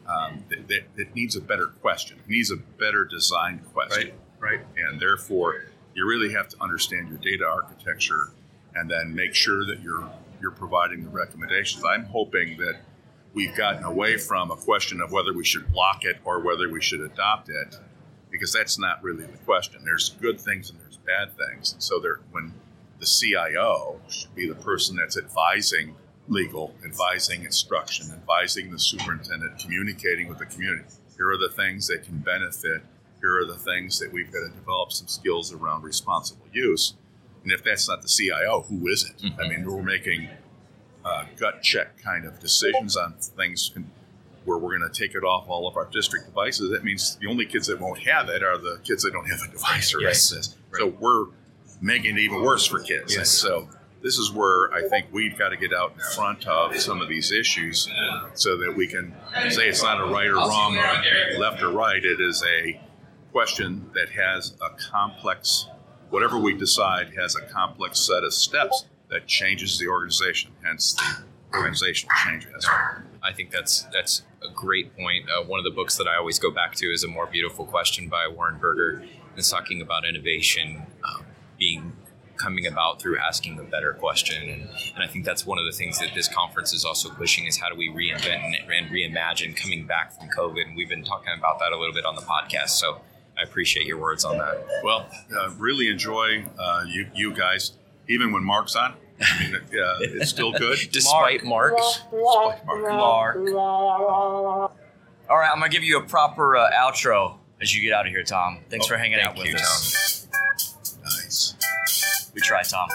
um, 0.08 0.44
it, 0.50 0.86
it, 0.98 1.16
needs 1.16 1.36
a 1.36 1.42
better 1.42 1.68
question. 1.68 2.18
It 2.18 2.30
needs 2.30 2.52
a 2.52 2.58
better 2.58 3.06
designed 3.06 3.62
question, 3.74 4.12
right? 4.40 4.60
Right. 4.60 4.62
And 4.78 5.00
therefore, 5.00 5.66
you 5.94 6.08
really 6.08 6.34
have 6.34 6.48
to 6.50 6.58
understand 6.62 7.10
your 7.10 7.18
data 7.18 7.46
architecture, 7.46 8.32
and 8.76 8.90
then 8.90 9.14
make 9.14 9.36
sure 9.36 9.66
that 9.66 9.82
you're 9.82 10.10
you're 10.42 10.52
providing 10.52 11.04
the 11.04 11.10
recommendations. 11.10 11.84
I'm 11.84 12.06
hoping 12.06 12.58
that 12.58 12.78
we've 13.36 13.56
gotten 13.56 13.84
away 13.84 14.18
from 14.18 14.50
a 14.50 14.56
question 14.56 15.02
of 15.02 15.12
whether 15.12 15.34
we 15.34 15.44
should 15.44 15.72
block 15.72 16.04
it 16.04 16.18
or 16.24 16.40
whether 16.40 16.68
we 16.70 16.82
should 16.82 17.02
adopt 17.02 17.50
it 17.50 17.78
because 18.32 18.52
that's 18.52 18.80
not 18.80 19.04
really 19.04 19.26
the 19.26 19.38
question. 19.40 19.82
There's 19.84 20.10
good 20.22 20.40
things 20.40 20.70
and 20.72 20.80
there's 20.80 20.98
bad 20.98 21.38
things. 21.38 21.74
And 21.74 21.84
so 21.84 22.00
there, 22.00 22.22
when 22.32 22.54
the 23.00 23.06
CIO 23.06 24.00
should 24.10 24.34
be 24.36 24.48
the 24.48 24.56
person 24.56 24.96
that's 24.96 25.18
advising 25.18 25.96
legal, 26.28 26.74
advising 26.84 27.44
instruction, 27.44 28.12
advising 28.12 28.72
the 28.72 28.80
superintendent, 28.80 29.60
communicating 29.60 30.28
with 30.28 30.40
the 30.40 30.46
community. 30.46 30.86
Here 31.16 31.30
are 31.30 31.38
the 31.38 31.50
things 31.50 31.88
that 31.88 32.04
can 32.04 32.18
benefit. 32.20 32.82
Here 33.20 33.38
are 33.38 33.46
the 33.46 33.58
things 33.58 34.00
that 34.00 34.12
we've 34.12 34.32
got 34.32 34.40
to 34.40 34.50
develop 34.50 34.92
some 34.92 35.08
skills 35.08 35.54
around 35.54 35.84
responsible 35.84 36.48
use. 36.52 36.96
And 37.44 37.52
if 37.52 37.64
that's 37.64 37.88
not 37.88 38.02
the 38.02 38.08
CIO, 38.08 38.64
who 38.64 38.88
is 38.88 39.04
it? 39.04 39.24
Mm-hmm. 39.24 39.42
I 39.42 39.48
mean, 39.48 39.66
we're 39.66 39.84
making 39.84 40.30
uh, 41.06 41.26
gut 41.38 41.62
check 41.62 42.02
kind 42.02 42.26
of 42.26 42.40
decisions 42.40 42.98
on 42.98 43.14
things 43.14 43.72
where 44.44 44.58
we're 44.58 44.78
going 44.78 44.92
to 44.92 45.00
take 45.00 45.16
it 45.16 45.24
off 45.24 45.48
all 45.48 45.68
of 45.68 45.78
our 45.78 45.86
district 45.86 46.26
devices, 46.26 46.72
that 46.72 46.84
means 46.84 47.16
the 47.18 47.28
only 47.28 47.46
kids 47.46 47.68
that 47.68 47.80
won't 47.80 48.00
have 48.00 48.28
it 48.30 48.44
are 48.44 48.58
the 48.58 48.80
kids 48.84 49.04
that 49.04 49.12
don't 49.12 49.30
have 49.30 49.42
a 49.48 49.52
device 49.52 49.94
or 49.94 50.02
yes. 50.02 50.34
access. 50.34 50.56
Right. 50.72 50.80
So 50.80 50.88
we're 50.88 51.28
making 51.82 52.18
it 52.18 52.22
even 52.22 52.42
worse 52.42 52.66
for 52.66 52.80
kids. 52.80 53.16
Yes. 53.16 53.30
so 53.30 53.70
this 54.02 54.18
is 54.18 54.32
where 54.32 54.72
I 54.72 54.88
think 54.88 55.08
we've 55.12 55.38
got 55.38 55.50
to 55.50 55.58
get 55.58 55.74
out 55.74 55.94
in 55.94 56.00
front 56.16 56.48
of 56.48 56.76
some 56.80 57.02
of 57.02 57.10
these 57.10 57.32
issues 57.32 57.90
so 58.36 58.58
that 58.58 58.76
we 58.76 58.88
can 58.88 59.16
say 59.50 59.68
it's 59.68 59.82
not 59.82 60.00
a 60.00 60.06
right 60.06 60.28
or 60.28 60.36
wrong 60.36 60.78
or 60.78 61.40
left 61.40 61.62
or 61.64 61.72
right. 61.72 62.04
It 62.04 62.22
is 62.22 62.44
a 62.44 62.80
question 63.32 63.90
that 63.96 64.10
has 64.10 64.54
a 64.62 64.70
complex, 64.92 65.68
whatever 66.10 66.38
we 66.38 66.54
decide 66.54 67.14
has 67.18 67.36
a 67.36 67.42
complex 67.42 68.00
set 68.00 68.24
of 68.24 68.34
steps 68.34 68.86
that 69.16 69.28
changes 69.28 69.80
the 69.80 69.88
organization, 69.88 70.52
hence 70.62 70.94
the 70.94 71.58
organizational 71.58 72.14
change. 72.26 72.46
I 73.24 73.32
think 73.32 73.50
that's 73.50 73.88
that's 73.94 74.24
a 74.44 74.52
great 74.54 74.96
point. 74.96 75.30
Uh, 75.30 75.44
one 75.44 75.58
of 75.58 75.64
the 75.64 75.72
books 75.72 75.98
that 75.98 76.08
I 76.08 76.18
always 76.18 76.38
go 76.38 76.52
back 76.52 76.76
to 76.76 76.88
is 76.88 77.04
A 77.04 77.08
More 77.08 77.26
Beautiful 77.26 77.66
Question 77.66 78.10
by 78.10 78.28
Warren 78.28 78.60
Berger. 78.60 79.00
And 79.00 79.38
it's 79.38 79.50
talking 79.50 79.82
about 79.82 80.06
innovation 80.06 80.84
um, 81.08 81.26
being 81.58 81.94
coming 82.36 82.68
about 82.68 83.02
through 83.02 83.18
asking 83.18 83.58
a 83.58 83.64
better 83.64 83.94
question. 83.94 84.50
And, 84.50 84.70
and 84.96 85.04
I 85.04 85.08
think 85.08 85.24
that's 85.24 85.46
one 85.46 85.58
of 85.58 85.66
the 85.66 85.72
things 85.72 85.98
that 86.00 86.10
this 86.14 86.28
conference 86.28 86.74
is 86.74 86.84
also 86.84 87.10
pushing 87.10 87.46
is 87.46 87.58
how 87.58 87.70
do 87.70 87.76
we 87.76 87.90
reinvent 87.90 88.44
and, 88.44 88.56
and 88.70 88.92
reimagine 88.92 89.56
coming 89.56 89.88
back 89.88 90.12
from 90.12 90.28
COVID. 90.38 90.68
And 90.68 90.76
we've 90.76 90.90
been 90.90 91.06
talking 91.06 91.34
about 91.38 91.60
that 91.60 91.72
a 91.72 91.78
little 91.78 91.94
bit 91.94 92.06
on 92.06 92.16
the 92.16 92.22
podcast. 92.22 92.72
So 92.72 93.00
I 93.38 93.44
appreciate 93.44 93.88
your 93.88 93.98
words 93.98 94.26
on 94.26 94.38
that. 94.38 94.66
Well, 94.84 95.08
uh, 95.36 95.52
really 95.58 95.90
enjoy 95.90 96.46
uh, 96.60 96.84
you, 96.86 97.08
you 97.16 97.34
guys, 97.34 97.72
even 98.10 98.34
when 98.34 98.44
Mark's 98.44 98.76
on. 98.76 98.96
I 99.22 99.40
mean, 99.44 99.56
uh, 99.56 99.96
it's 100.02 100.30
still 100.30 100.52
good. 100.52 100.78
Despite 100.92 101.44
Mark. 101.44 101.76
Despite 101.78 102.66
Mark. 102.66 103.38
Mark. 103.38 104.74
All 105.28 105.38
right, 105.38 105.50
I'm 105.52 105.60
gonna 105.60 105.70
give 105.70 105.84
you 105.84 105.98
a 106.00 106.04
proper 106.04 106.58
uh, 106.58 106.70
outro 106.72 107.38
as 107.62 107.74
you 107.76 107.82
get 107.82 107.94
out 107.94 108.06
of 108.06 108.12
here, 108.12 108.24
Tom. 108.24 108.60
Thanks 108.70 108.88
for 108.88 108.98
hanging 108.98 109.18
thank 109.18 109.30
out 109.30 109.38
with 109.38 109.48
you, 109.48 109.56
us. 109.56 110.28
Nice. 111.04 111.56
We 112.34 112.42
try, 112.42 112.64
Tom. 112.64 112.90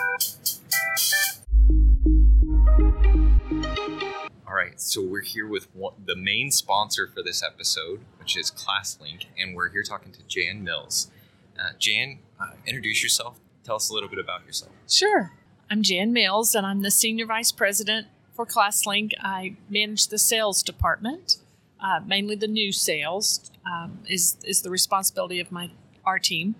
All 4.47 4.55
right, 4.57 4.79
so 4.81 5.03
we're 5.03 5.23
here 5.23 5.47
with 5.47 5.69
one, 5.75 5.95
the 6.05 6.17
main 6.17 6.51
sponsor 6.51 7.07
for 7.07 7.23
this 7.23 7.43
episode, 7.43 8.01
which 8.19 8.37
is 8.37 8.51
ClassLink, 8.51 9.27
and 9.39 9.55
we're 9.55 9.71
here 9.71 9.83
talking 9.83 10.13
to 10.13 10.21
Jan 10.29 10.63
Mills. 10.63 11.11
Uh, 11.59 11.71
Jan, 11.79 12.19
uh, 12.39 12.53
introduce 12.67 13.03
yourself. 13.03 13.39
Tell 13.65 13.77
us 13.77 13.89
a 13.91 13.95
little 13.95 14.09
bit 14.09 14.19
about 14.19 14.45
yourself. 14.45 14.73
Sure. 14.89 15.33
I'm 15.71 15.83
Jan 15.83 16.13
Mills, 16.13 16.55
and 16.55 16.67
I'm 16.67 16.83
the 16.83 16.91
Senior 16.91 17.27
Vice 17.27 17.53
President 17.53 18.09
for 18.35 18.45
ClassLink. 18.45 19.13
I 19.21 19.57
manage 19.69 20.09
the 20.09 20.19
sales 20.19 20.63
department, 20.63 21.37
uh, 21.81 22.01
mainly 22.05 22.35
the 22.35 22.49
new 22.49 22.73
sales 22.73 23.51
um, 23.65 24.01
is, 24.09 24.37
is 24.45 24.63
the 24.63 24.71
responsibility 24.71 25.39
of 25.41 25.53
my 25.53 25.71
our 26.05 26.19
team. 26.19 26.55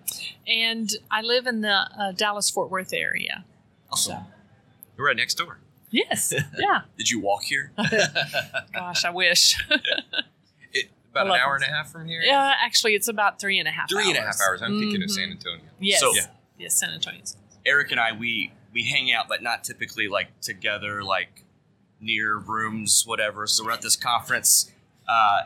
And 0.47 0.91
I 1.11 1.23
live 1.23 1.47
in 1.47 1.63
the 1.63 1.71
uh, 1.99 2.13
Dallas 2.13 2.51
Fort 2.51 2.71
Worth 2.71 2.93
area. 2.93 3.45
Awesome. 3.91 4.19
We're 4.97 5.07
right 5.07 5.17
next 5.17 5.35
door. 5.39 5.59
Yes. 5.91 6.33
Yeah. 6.59 6.83
Did 6.99 7.11
you 7.11 7.21
walk 7.21 7.43
here? 7.45 7.73
Gosh, 8.75 9.05
I 9.05 9.11
wish. 9.11 9.57
It, 10.73 10.89
about 11.11 11.29
I 11.29 11.35
an 11.35 11.41
hour 11.41 11.57
it. 11.57 11.63
and 11.65 11.73
a 11.73 11.75
half 11.75 11.91
from 11.91 12.07
here? 12.07 12.21
yeah, 12.23 12.53
actually, 12.63 12.95
it's 12.95 13.09
about 13.09 13.41
three 13.41 13.59
and 13.59 13.67
a 13.67 13.73
half 13.73 13.89
Three 13.91 14.09
and 14.09 14.17
a 14.17 14.21
half 14.21 14.37
hours. 14.49 14.63
I'm 14.63 14.79
thinking 14.79 15.03
of 15.03 15.09
Mhm. 15.09 15.13
San 15.15 15.31
Antonio. 15.33 15.61
Yes. 15.81 15.99
So- 15.99 16.13
Yes, 16.59 16.79
San 16.79 16.91
Antonio. 16.91 17.23
Eric 17.67 17.91
and 17.91 17.99
I, 17.99 18.13
we 18.13 18.53
we 18.73 18.85
hang 18.85 19.13
out, 19.13 19.27
but 19.29 19.43
not 19.43 19.65
typically 19.65 20.09
like 20.09 20.41
together, 20.41 21.03
like 21.03 21.45
near 22.01 22.37
rooms, 22.37 23.05
whatever. 23.07 23.47
So 23.47 23.65
we're 23.65 23.73
at 23.73 23.83
this 23.83 23.97
conference. 23.97 24.71
Uh, 25.09 25.43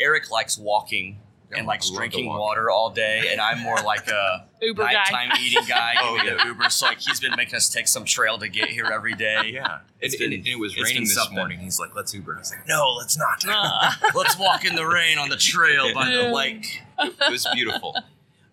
Eric 0.00 0.30
likes 0.30 0.56
walking 0.56 1.18
and 1.52 1.64
Oh, 1.64 1.66
likes 1.68 1.86
I 1.90 1.94
love 1.94 1.94
to 2.04 2.08
drinking 2.10 2.26
water 2.28 2.70
all 2.70 2.90
day, 2.90 3.28
and 3.32 3.40
I'm 3.40 3.58
more 3.58 3.78
like 3.78 4.08
a 4.08 4.46
Uber 4.62 4.84
guy. 4.84 5.28
eating 5.40 5.64
guy. 5.68 5.94
Oh, 5.98 6.16
Give 6.22 6.36
me 6.36 6.42
the 6.42 6.46
Uber. 6.46 6.70
So 6.70 6.86
like 6.86 7.00
he's 7.00 7.18
been 7.18 7.34
making 7.36 7.56
us 7.56 7.68
take 7.68 7.88
some 7.88 8.04
trail 8.04 8.38
to 8.38 8.48
get 8.48 8.68
here 8.70 8.86
every 8.86 9.14
day. 9.14 9.50
Yeah. 9.52 9.80
It's 10.00 10.14
And, 10.14 10.30
been- 10.30 10.38
and 10.38 10.46
it 10.46 10.56
was 10.60 10.74
it's 10.76 10.84
raining 10.84 11.02
this 11.02 11.14
something. 11.14 11.34
morning. 11.36 11.58
He's 11.58 11.80
like, 11.80 11.94
let's 11.96 12.14
Uber. 12.14 12.36
I 12.36 12.38
was 12.38 12.52
like, 12.52 12.68
no, 12.68 12.94
let's 12.96 13.18
not. 13.18 13.44
Uh, 13.48 13.90
Let's 14.14 14.38
walk 14.38 14.64
in 14.64 14.76
the 14.76 14.86
rain 14.86 15.18
on 15.18 15.28
the 15.28 15.36
trail 15.36 15.92
by 15.92 16.08
the 16.08 16.28
lake. 16.30 16.82
it 17.00 17.30
was 17.30 17.46
beautiful. 17.52 17.96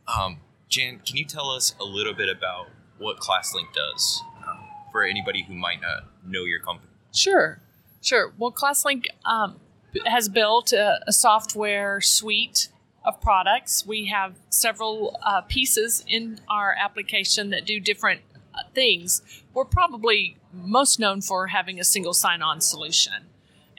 Um, 0.08 0.38
Jan, 0.68 1.00
can 1.06 1.18
you 1.18 1.26
tell 1.26 1.52
us 1.52 1.76
a 1.80 1.84
little 1.84 2.14
bit 2.16 2.30
about 2.30 2.68
what 2.98 3.18
ClassLink 3.18 3.74
does 3.74 4.24
um, 4.48 4.60
for 4.92 5.04
anybody 5.04 5.44
who 5.44 5.54
might 5.54 5.82
not 5.82 6.04
know 6.26 6.44
your 6.44 6.60
company? 6.60 6.90
Sure, 7.14 7.60
sure. 8.02 8.34
Well, 8.38 8.52
ClassLink 8.52 9.06
um, 9.26 9.60
has 10.06 10.30
built 10.30 10.72
a, 10.74 11.00
a 11.08 11.14
software 11.14 12.02
suite 12.02 12.70
of 13.06 13.22
products. 13.22 13.86
We 13.86 14.08
have 14.08 14.36
several 14.50 15.18
uh, 15.26 15.42
pieces 15.42 16.04
in 16.08 16.42
our 16.50 16.76
application 16.78 17.50
that 17.52 17.66
do 17.66 17.80
different 17.80 18.22
uh, 18.54 18.64
things. 18.74 19.22
We're 19.54 19.66
probably 19.66 20.38
most 20.54 21.00
known 21.00 21.22
for 21.22 21.48
having 21.48 21.80
a 21.80 21.84
single 21.84 22.14
sign 22.14 22.42
on 22.42 22.62
solution. 22.62 23.28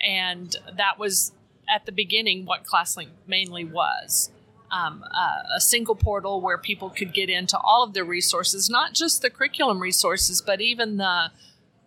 And 0.01 0.57
that 0.77 0.99
was 0.99 1.33
at 1.69 1.85
the 1.87 1.93
beginning 1.93 2.47
what 2.47 2.65
ClassLink 2.65 3.09
mainly 3.27 3.65
was. 3.65 4.31
Um, 4.71 5.03
uh, 5.03 5.57
a 5.57 5.61
single 5.63 5.95
portal 5.95 6.43
where 6.43 6.59
people 6.59 6.91
could 6.91 7.15
get 7.15 7.31
into 7.31 7.57
all 7.59 7.83
of 7.83 7.95
their 7.95 8.05
resources, 8.05 8.69
not 8.69 8.93
just 8.93 9.23
the 9.23 9.31
curriculum 9.31 9.81
resources, 9.81 10.43
but 10.43 10.61
even 10.61 10.99
the 10.99 11.31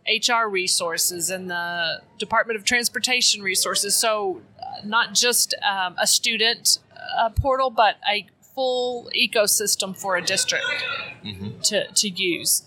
HR 0.07 0.49
resources 0.49 1.29
and 1.29 1.49
the 1.49 2.01
Department 2.17 2.57
of 2.57 2.65
Transportation 2.65 3.43
resources. 3.43 3.95
So, 3.95 4.41
uh, 4.59 4.85
not 4.85 5.13
just 5.13 5.53
um, 5.63 5.95
a 5.99 6.07
student 6.07 6.79
uh, 7.17 7.29
portal, 7.29 7.69
but 7.69 7.97
a 8.09 8.27
full 8.55 9.09
ecosystem 9.15 9.95
for 9.95 10.15
a 10.15 10.21
district 10.21 10.65
to, 11.63 11.87
to 11.87 12.09
use. 12.09 12.63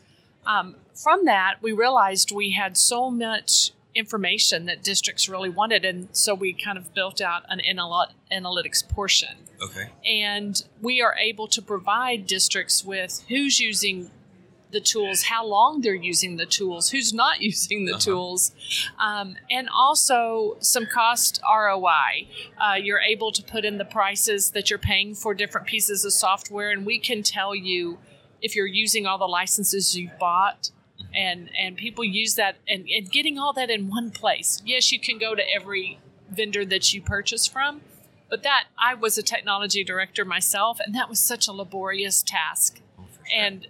Um, 0.46 0.76
from 0.94 1.24
that, 1.24 1.56
we 1.60 1.72
realized 1.72 2.30
we 2.30 2.52
had 2.52 2.76
so 2.76 3.10
much 3.10 3.72
information 3.94 4.66
that 4.66 4.82
districts 4.82 5.28
really 5.28 5.48
wanted, 5.48 5.84
and 5.84 6.08
so 6.12 6.34
we 6.34 6.52
kind 6.52 6.78
of 6.78 6.94
built 6.94 7.20
out 7.20 7.44
an 7.48 7.60
analytics 8.32 8.88
portion 8.88 9.36
Okay. 9.64 9.88
and 10.06 10.64
we 10.82 11.00
are 11.00 11.14
able 11.16 11.46
to 11.48 11.62
provide 11.62 12.26
districts 12.26 12.84
with 12.84 13.24
who's 13.28 13.60
using 13.60 14.10
the 14.70 14.80
tools, 14.80 15.24
how 15.24 15.46
long 15.46 15.82
they're 15.82 15.94
using 15.94 16.36
the 16.36 16.46
tools, 16.46 16.90
who's 16.90 17.12
not 17.12 17.40
using 17.50 17.84
the 17.84 17.92
Uh-huh. 17.92 18.00
tools, 18.00 18.52
um, 18.98 19.36
and 19.50 19.68
also 19.72 20.56
some 20.60 20.84
cost 20.86 21.40
ROI. 21.48 22.26
Uh, 22.60 22.74
you're 22.74 22.98
able 23.00 23.30
to 23.30 23.42
put 23.42 23.64
in 23.64 23.78
the 23.78 23.84
prices 23.84 24.50
that 24.50 24.70
you're 24.70 24.78
paying 24.80 25.14
for 25.14 25.32
different 25.32 25.66
pieces 25.68 26.04
of 26.04 26.12
software, 26.12 26.70
and 26.70 26.84
we 26.84 26.98
can 26.98 27.22
tell 27.22 27.54
you 27.54 27.98
if 28.42 28.56
you're 28.56 28.66
using 28.66 29.06
all 29.06 29.16
the 29.18 29.28
licenses 29.28 29.96
you've 29.96 30.18
bought. 30.18 30.70
And, 31.16 31.50
and 31.56 31.76
people 31.76 32.02
use 32.04 32.34
that 32.34 32.56
and, 32.68 32.88
and 32.88 33.08
getting 33.10 33.38
all 33.38 33.52
that 33.52 33.70
in 33.70 33.88
one 33.88 34.10
place. 34.10 34.60
Yes, 34.64 34.90
you 34.90 34.98
can 34.98 35.18
go 35.18 35.34
to 35.36 35.42
every 35.54 35.98
vendor 36.28 36.64
that 36.64 36.92
you 36.92 37.00
purchase 37.02 37.46
from, 37.46 37.82
but 38.34 38.42
that 38.42 38.64
I 38.76 38.94
was 38.94 39.16
a 39.16 39.22
technology 39.22 39.84
director 39.84 40.24
myself, 40.24 40.80
and 40.84 40.92
that 40.92 41.08
was 41.08 41.20
such 41.20 41.46
a 41.46 41.52
laborious 41.52 42.20
task. 42.20 42.80
Oh, 42.98 43.04
and 43.32 43.68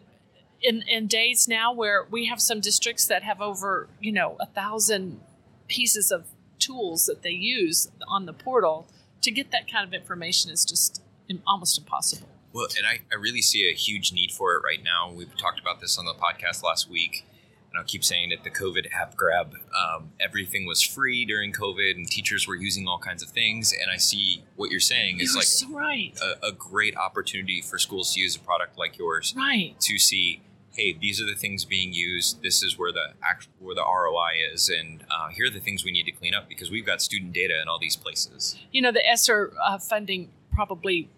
in 0.62 0.80
in 0.88 1.06
days 1.06 1.46
now 1.46 1.70
where 1.70 2.06
we 2.10 2.24
have 2.28 2.40
some 2.40 2.60
districts 2.60 3.06
that 3.08 3.22
have 3.24 3.42
over 3.42 3.88
you 4.00 4.10
know 4.10 4.38
a 4.40 4.46
thousand 4.46 5.20
pieces 5.68 6.10
of 6.10 6.24
tools 6.58 7.04
that 7.04 7.20
they 7.20 7.32
use 7.32 7.88
on 8.08 8.24
the 8.24 8.32
portal, 8.32 8.86
to 9.20 9.30
get 9.30 9.50
that 9.50 9.70
kind 9.70 9.86
of 9.86 9.92
information 9.92 10.50
is 10.50 10.64
just 10.64 11.02
almost 11.46 11.76
impossible. 11.76 12.26
Well, 12.54 12.68
and 12.78 12.86
I, 12.86 13.00
I 13.12 13.16
really 13.16 13.42
see 13.42 13.68
a 13.68 13.74
huge 13.74 14.14
need 14.14 14.32
for 14.32 14.54
it 14.54 14.62
right 14.64 14.82
now. 14.82 15.12
We've 15.12 15.36
talked 15.36 15.60
about 15.60 15.82
this 15.82 15.98
on 15.98 16.06
the 16.06 16.14
podcast 16.14 16.62
last 16.62 16.88
week, 16.88 17.26
and 17.74 17.80
I'll 17.80 17.86
keep 17.86 18.04
saying 18.04 18.30
it 18.30 18.44
the 18.44 18.50
COVID 18.50 18.86
app 18.92 19.16
grab. 19.16 19.54
Um, 19.74 20.12
everything 20.20 20.64
was 20.64 20.80
free 20.80 21.24
during 21.24 21.52
COVID, 21.52 21.96
and 21.96 22.08
teachers 22.08 22.46
were 22.46 22.54
using 22.54 22.86
all 22.86 22.98
kinds 22.98 23.22
of 23.22 23.30
things. 23.30 23.72
And 23.72 23.90
I 23.90 23.96
see 23.96 24.44
what 24.56 24.70
you're 24.70 24.80
saying 24.80 25.20
is 25.20 25.32
You're 25.32 25.40
like 25.40 25.46
so 25.46 25.68
right, 25.70 26.18
a, 26.22 26.48
a 26.48 26.52
great 26.52 26.96
opportunity 26.96 27.60
for 27.60 27.78
schools 27.78 28.14
to 28.14 28.20
use 28.20 28.36
a 28.36 28.40
product 28.40 28.78
like 28.78 28.98
yours 28.98 29.34
right. 29.36 29.74
to 29.80 29.98
see 29.98 30.40
hey 30.72 30.92
these 31.00 31.20
are 31.20 31.26
the 31.26 31.36
things 31.36 31.64
being 31.64 31.92
used 31.92 32.42
this 32.42 32.60
is 32.60 32.76
where 32.76 32.90
the 32.90 33.12
act 33.22 33.46
where 33.60 33.76
the 33.76 33.80
roi 33.80 34.30
is 34.52 34.68
and 34.68 35.04
uh, 35.08 35.28
here 35.28 35.46
are 35.46 35.50
the 35.50 35.60
things 35.60 35.84
we 35.84 35.92
need 35.92 36.02
to 36.02 36.10
clean 36.10 36.34
up 36.34 36.48
because 36.48 36.68
we've 36.68 36.84
got 36.84 37.00
student 37.00 37.32
data 37.32 37.62
in 37.62 37.68
all 37.68 37.78
these 37.78 37.94
places 37.94 38.56
you 38.72 38.82
know, 38.82 38.90
the 38.90 39.08
ESSER 39.08 39.52
uh, 39.62 39.78
funding 39.78 40.30
probably 40.52 41.08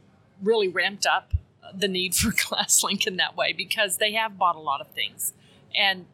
really 0.42 0.68
ramped 0.68 1.06
up 1.06 1.32
the 1.74 1.88
need 1.88 2.14
for 2.14 2.30
ClassLink 2.32 3.06
in 3.06 3.16
that 3.16 3.36
way 3.36 3.52
because 3.52 3.96
they 3.96 4.12
have 4.12 4.38
bought 4.38 4.56
a 4.56 4.60
lot 4.60 4.80
of 4.80 4.88
things. 4.88 5.32
And 5.74 6.06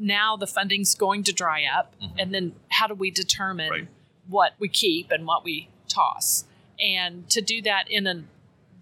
now 0.00 0.36
the 0.36 0.46
funding's 0.46 0.94
going 0.96 1.22
to 1.24 1.32
dry 1.32 1.64
up. 1.64 1.94
And 2.18 2.34
then 2.34 2.54
how 2.70 2.86
do 2.88 2.94
we 2.94 3.10
determine 3.10 3.70
Right. 3.70 3.88
what 4.28 4.54
we 4.58 4.68
keep 4.68 5.10
and 5.12 5.26
what 5.26 5.44
we 5.44 5.68
toss? 5.88 6.44
And 6.80 7.28
to 7.30 7.40
do 7.42 7.60
that 7.62 7.90
in 7.90 8.06
a 8.06 8.24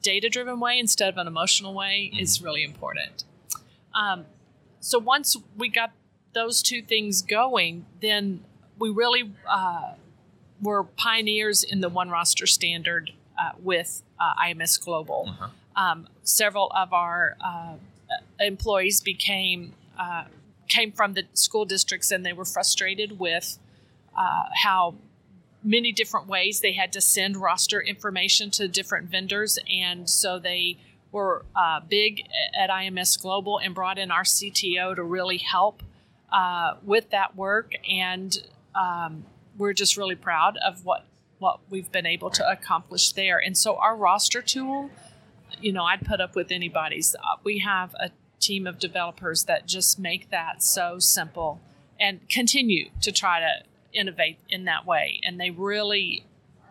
data 0.00 0.28
driven 0.28 0.61
way 0.61 0.78
instead 0.78 1.09
of 1.09 1.18
an 1.18 1.26
emotional 1.26 1.74
way 1.74 2.11
is 2.16 2.40
really 2.40 2.62
important. 2.62 3.24
Um, 3.92 4.26
so 4.81 4.98
once 4.98 5.37
we 5.57 5.68
got 5.68 5.90
those 6.35 6.62
two 6.62 6.81
things 6.81 7.20
going, 7.20 7.85
then 8.00 8.44
we 8.78 8.90
really 8.90 9.33
uh, 9.48 9.94
were 10.62 10.85
pioneers 10.85 11.64
in 11.64 11.81
the 11.81 11.90
OneRoster 11.90 12.46
standard 12.46 13.11
uh, 13.37 13.50
with 13.61 14.02
uh, 14.20 14.35
IMS 14.40 14.81
Global. 14.83 15.35
Um, 15.74 16.09
several 16.22 16.70
of 16.76 16.92
our 16.92 17.37
uh, 17.40 17.74
employees 18.38 19.00
became 19.00 19.72
uh, 19.98 20.24
came 20.68 20.92
from 20.92 21.14
the 21.14 21.24
school 21.35 21.64
districts, 21.64 22.11
and 22.11 22.24
they 22.24 22.33
were 22.33 22.44
frustrated 22.44 23.18
with 23.18 23.59
uh, 24.16 24.44
how 24.62 24.94
many 25.62 25.92
different 25.92 26.28
ways 26.28 26.61
they 26.61 26.72
had 26.72 26.92
to 26.92 27.00
send 27.00 27.37
roster 27.37 27.81
information 27.81 28.50
to 28.52 28.68
different 28.68 29.11
vendors, 29.11 29.59
and 29.68 30.09
so 30.09 30.38
they 30.38 30.78
were 31.12 31.44
uh, 31.57 31.81
big 31.88 32.22
at 32.57 32.70
IMS 32.70 33.20
Global 33.20 33.59
and 33.59 33.74
brought 33.74 33.98
in 33.98 34.11
our 34.11 34.24
CTO 34.24 34.94
to 34.94 35.02
really 35.02 35.38
help 35.38 35.83
uh, 36.33 36.74
with 36.85 37.11
that 37.11 37.37
work. 37.37 37.72
And 37.90 38.37
um, 38.74 39.24
we're 39.57 39.72
just 39.72 39.96
really 39.96 40.14
proud 40.14 40.57
of 40.59 40.85
what 40.85 41.04
what 41.38 41.61
we've 41.70 41.90
been 41.92 42.07
able 42.07 42.31
to 42.31 42.48
accomplish 42.50 43.12
there. 43.12 43.38
And 43.38 43.57
so 43.57 43.76
our 43.76 43.94
roster 43.96 44.42
tool, 44.42 44.90
you 45.61 45.72
know, 45.72 45.85
I'd 45.85 46.04
put 46.04 46.20
up 46.20 46.35
with 46.35 46.50
anybody's. 46.50 47.14
Uh, 47.14 47.37
we 47.44 47.59
have 47.59 47.94
a 47.94 48.11
team 48.40 48.66
of 48.66 48.79
developers 48.79 49.44
that 49.44 49.66
just 49.66 49.98
make 49.98 50.31
that 50.31 50.62
so 50.62 50.98
simple 50.98 51.61
and 51.98 52.29
continue 52.29 52.90
to 53.03 53.11
try 53.11 53.40
to 53.40 53.62
innovate 53.92 54.38
in 54.48 54.64
that 54.64 54.87
way. 54.87 55.20
And 55.24 55.40
they 55.40 55.51
really 55.51 56.24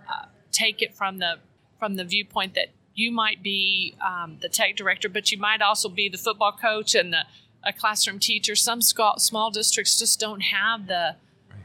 uh, 0.10 0.25
take 0.51 0.82
it 0.82 0.95
from 0.95 1.19
the 1.19 1.39
from 1.80 1.95
the 1.95 2.03
viewpoint 2.03 2.56
that 2.56 2.69
you 2.95 3.12
might 3.12 3.43
be 3.43 3.93
um, 4.03 4.38
the 4.41 4.49
tech 4.49 4.75
director, 4.75 5.08
but 5.10 5.32
you 5.32 5.38
might 5.38 5.62
also 5.62 5.89
be 5.89 6.10
the 6.10 6.17
football 6.17 6.51
coach 6.51 6.95
and 6.95 7.13
the 7.13 7.25
a 7.63 7.73
classroom 7.73 8.19
teacher. 8.19 8.56
Some 8.56 8.82
small, 8.82 9.19
small 9.19 9.51
districts 9.51 9.99
just 9.99 10.19
don't 10.19 10.41
have 10.41 10.88
the 10.88 11.15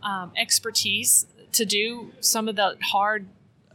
um, 0.03 0.33
expertise 0.37 1.27
to 1.53 1.65
do 1.65 2.13
some 2.21 2.49
of 2.49 2.57
the 2.57 2.77
hard 2.83 3.27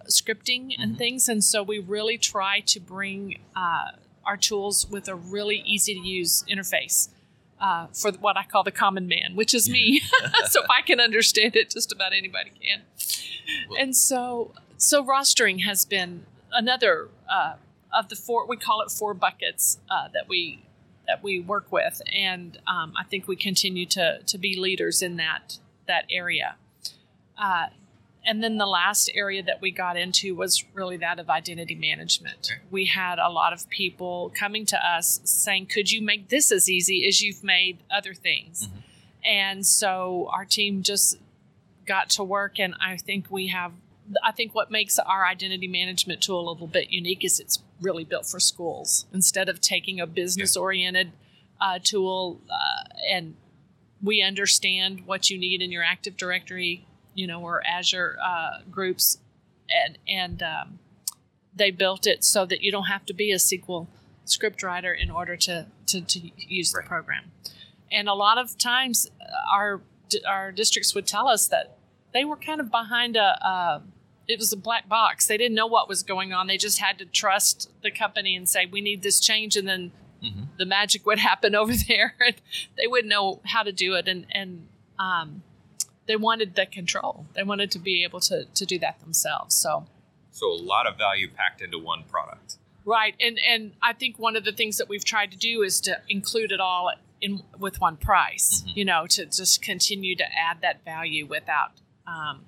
scripting 0.07 0.73
and 0.77 0.91
Mm-hmm. 0.91 0.97
things, 0.97 1.29
and 1.29 1.43
so 1.43 1.63
we 1.63 1.79
really 1.79 2.17
try 2.17 2.59
to 2.61 2.79
bring 2.79 3.39
uh, 3.55 3.91
our 4.27 4.37
tools 4.37 4.85
with 4.87 5.07
a 5.07 5.15
really 5.15 5.63
easy 5.65 5.95
to 5.95 5.99
use 6.01 6.43
interface. 6.49 7.09
Uh, 7.59 7.87
for 7.87 8.11
what 8.11 8.37
I 8.37 8.43
call 8.43 8.63
the 8.63 8.71
common 8.71 9.07
man, 9.07 9.31
which 9.33 9.55
is 9.55 9.67
me. 9.67 9.99
so 10.45 10.61
if 10.61 10.69
I 10.69 10.83
can 10.83 10.99
understand 10.99 11.55
it, 11.55 11.71
just 11.71 11.91
about 11.91 12.13
anybody 12.13 12.51
can. 12.61 12.81
and 13.79 13.95
so, 13.95 14.51
so 14.77 15.03
rostering 15.03 15.63
has 15.63 15.83
been 15.83 16.27
another 16.51 17.07
uh, 17.27 17.55
of 17.97 18.09
the 18.09 18.15
four. 18.15 18.45
We 18.45 18.57
call 18.57 18.81
it 18.81 18.91
four 18.91 19.15
buckets 19.15 19.79
uh, 19.89 20.09
that 20.13 20.27
we 20.27 20.63
that 21.07 21.23
we 21.23 21.39
work 21.39 21.71
with, 21.71 22.01
and 22.13 22.59
um, 22.67 22.93
I 22.95 23.03
think 23.03 23.27
we 23.27 23.35
continue 23.35 23.87
to 23.87 24.19
to 24.23 24.37
be 24.37 24.55
leaders 24.55 25.01
in 25.01 25.15
that 25.17 25.57
that 25.87 26.05
area. 26.11 26.57
And 28.27 28.43
then 28.43 28.57
the 28.57 28.65
last 28.65 29.09
area 29.15 29.41
that 29.43 29.61
we 29.61 29.71
got 29.71 29.95
into 29.95 30.35
was 30.35 30.65
really 30.73 30.97
that 30.97 31.17
of 31.17 31.29
identity 31.29 31.75
management. 31.75 32.51
Okay. 32.51 32.61
We 32.69 32.85
had 32.85 33.19
a 33.19 33.29
lot 33.29 33.53
of 33.53 33.69
people 33.69 34.31
coming 34.35 34.65
to 34.67 34.77
us 34.85 35.21
saying, 35.23 35.67
"Could 35.67 35.91
you 35.91 36.01
make 36.01 36.27
this 36.27 36.51
as 36.51 36.69
easy 36.69 37.07
as 37.07 37.21
you've 37.21 37.43
made 37.43 37.79
other 37.89 38.13
things?" 38.13 38.67
And 39.23 39.65
so 39.65 40.29
our 40.33 40.45
team 40.45 40.83
just 40.83 41.17
got 41.85 42.09
to 42.11 42.23
work, 42.23 42.59
and 42.59 42.75
I 42.81 42.97
think 42.97 43.31
we 43.31 43.47
have. 43.47 43.71
I 44.23 44.31
think 44.31 44.53
what 44.53 44.71
makes 44.71 44.99
our 44.99 45.25
identity 45.25 45.67
management 45.67 46.21
tool 46.21 46.39
a 46.39 46.51
little 46.51 46.67
bit 46.67 46.91
unique 46.91 47.25
is 47.25 47.39
it's 47.39 47.59
really 47.81 48.05
built 48.05 48.25
for 48.25 48.39
schools 48.39 49.05
instead 49.13 49.49
of 49.49 49.59
taking 49.59 49.99
a 49.99 50.07
business 50.07 50.55
oriented 50.55 51.11
uh, 51.59 51.79
tool 51.83 52.39
uh, 52.49 52.87
and 53.09 53.35
we 54.01 54.21
understand 54.21 55.03
what 55.05 55.29
you 55.29 55.37
need 55.37 55.61
in 55.61 55.71
your 55.71 55.83
Active 55.83 56.17
Directory, 56.17 56.85
you 57.17 57.27
know, 57.27 57.41
or 57.41 57.65
Azure 57.65 58.17
uh, 58.23 58.60
groups, 58.71 59.17
and 59.69 59.97
and 60.08 60.43
um, 60.43 60.80
they 61.53 61.71
built 61.71 62.08
it 62.08 62.23
so 62.23 62.45
that 62.45 62.62
you 62.62 62.71
don't 62.71 62.86
have 62.86 63.06
to 63.08 63.13
be 63.13 63.32
a 63.32 63.38
SQL 63.38 63.88
script 64.25 64.62
writer 64.63 64.93
in 64.93 65.10
order 65.10 65.36
to 65.36 65.65
to, 65.88 66.01
to 66.01 66.32
use 66.38 66.71
the 66.71 66.84
program. 66.86 67.32
And 67.91 68.08
a 68.08 68.13
lot 68.13 68.38
of 68.38 68.58
times, 68.58 69.10
uh, 69.19 69.53
our 69.53 69.82
our 70.25 70.51
districts 70.51 70.93
would 70.95 71.08
tell 71.08 71.27
us 71.27 71.47
that 71.47 71.77
they 72.13 72.23
were 72.23 72.38
kind 72.38 72.62
of 72.62 72.71
behind 72.71 73.17
a. 73.17 73.45
a 73.45 73.84
it 74.30 74.39
was 74.39 74.51
a 74.51 74.58
black 74.58 74.89
box. 74.89 75.25
They 75.25 75.38
didn't 75.38 75.56
know 75.56 75.67
what 75.67 75.88
was 75.88 76.03
going 76.03 76.34
on. 76.34 76.47
They 76.47 76.58
just 76.58 76.80
had 76.80 76.97
to 76.99 77.06
trust 77.06 77.71
the 77.82 77.89
company 77.89 78.36
and 78.36 78.47
say, 78.47 78.65
"We 78.65 78.82
need 78.82 79.01
this 79.01 79.21
change," 79.21 79.56
and 79.56 79.65
then 79.65 79.93
the 80.58 80.65
magic 80.65 81.06
would 81.06 81.19
happen 81.30 81.56
over 81.56 81.73
there 81.88 82.15
and 82.25 82.36
they 82.77 82.88
wouldn't 82.88 83.10
know 83.10 83.39
how 83.45 83.63
to 83.63 83.71
do 83.71 83.93
it 83.93 84.08
and 84.08 84.25
and 84.32 84.67
um, 84.99 85.43
they 86.07 86.15
wanted 86.15 86.55
the 86.55 86.65
control. 86.65 87.25
They 87.35 87.43
wanted 87.43 87.69
to 87.71 87.79
be 87.79 88.03
able 88.03 88.19
to 88.21 88.45
to 88.45 88.65
do 88.65 88.79
that 88.79 88.99
themselves. 88.99 89.55
So 89.55 89.85
So 90.31 90.51
a 90.51 90.61
lot 90.73 90.87
of 90.87 90.97
value 90.97 91.29
packed 91.29 91.61
into 91.61 91.77
one 91.79 92.03
product. 92.09 92.57
right. 92.85 93.15
And 93.19 93.37
and 93.51 93.73
i 93.81 93.91
think 93.93 94.17
one 94.17 94.35
of 94.37 94.43
the 94.45 94.51
things 94.53 94.77
that 94.77 94.87
we've 94.89 95.03
tried 95.05 95.31
to 95.31 95.37
do 95.37 95.61
is 95.67 95.81
to 95.81 95.93
include 96.07 96.51
it 96.51 96.59
all 96.59 96.91
in 97.19 97.41
with 97.57 97.81
one 97.81 97.97
price 97.97 98.63
you 98.79 98.85
know 98.85 99.01
to 99.15 99.25
just 99.25 99.61
continue 99.61 100.15
to 100.15 100.23
add 100.47 100.57
that 100.61 100.77
value 100.85 101.25
without 101.25 101.71
um, 102.05 102.45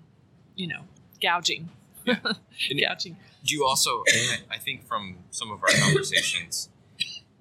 you 0.56 0.68
know 0.68 0.84
gouging. 1.22 1.70
Gouging. 2.06 3.18
Do 3.46 3.54
you 3.56 3.66
also? 3.66 4.04
I 4.50 4.58
think 4.58 4.88
from 4.88 5.18
some 5.32 5.52
of 5.52 5.62
our 5.62 5.70
conversations, 5.86 6.70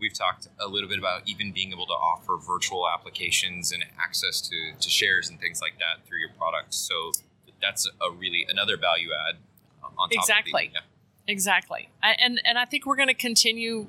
we've 0.00 0.12
talked 0.14 0.48
a 0.60 0.66
little 0.68 0.88
bit 0.88 0.98
about 0.98 1.22
even 1.26 1.52
being 1.52 1.72
able 1.72 1.86
to 1.86 1.92
offer 1.92 2.36
virtual 2.36 2.88
applications 2.88 3.72
and 3.72 3.84
access 4.02 4.40
to, 4.40 4.72
to 4.80 4.88
shares 4.88 5.28
and 5.28 5.40
things 5.40 5.60
like 5.60 5.78
that 5.78 6.06
through 6.06 6.18
your 6.20 6.30
product. 6.38 6.72
So 6.74 7.12
that's 7.60 7.86
a 8.00 8.10
really 8.10 8.46
another 8.48 8.76
value 8.76 9.08
add 9.28 9.36
on 9.82 10.08
top 10.08 10.12
Exactly. 10.12 10.68
the, 10.68 10.74
yeah. 10.74 10.80
Exactly, 11.26 11.90
I- 12.02 12.16
and 12.20 12.40
and 12.44 12.56
I 12.58 12.64
think 12.64 12.86
we're 12.86 12.96
going 12.96 13.08
to 13.08 13.14
continue 13.14 13.88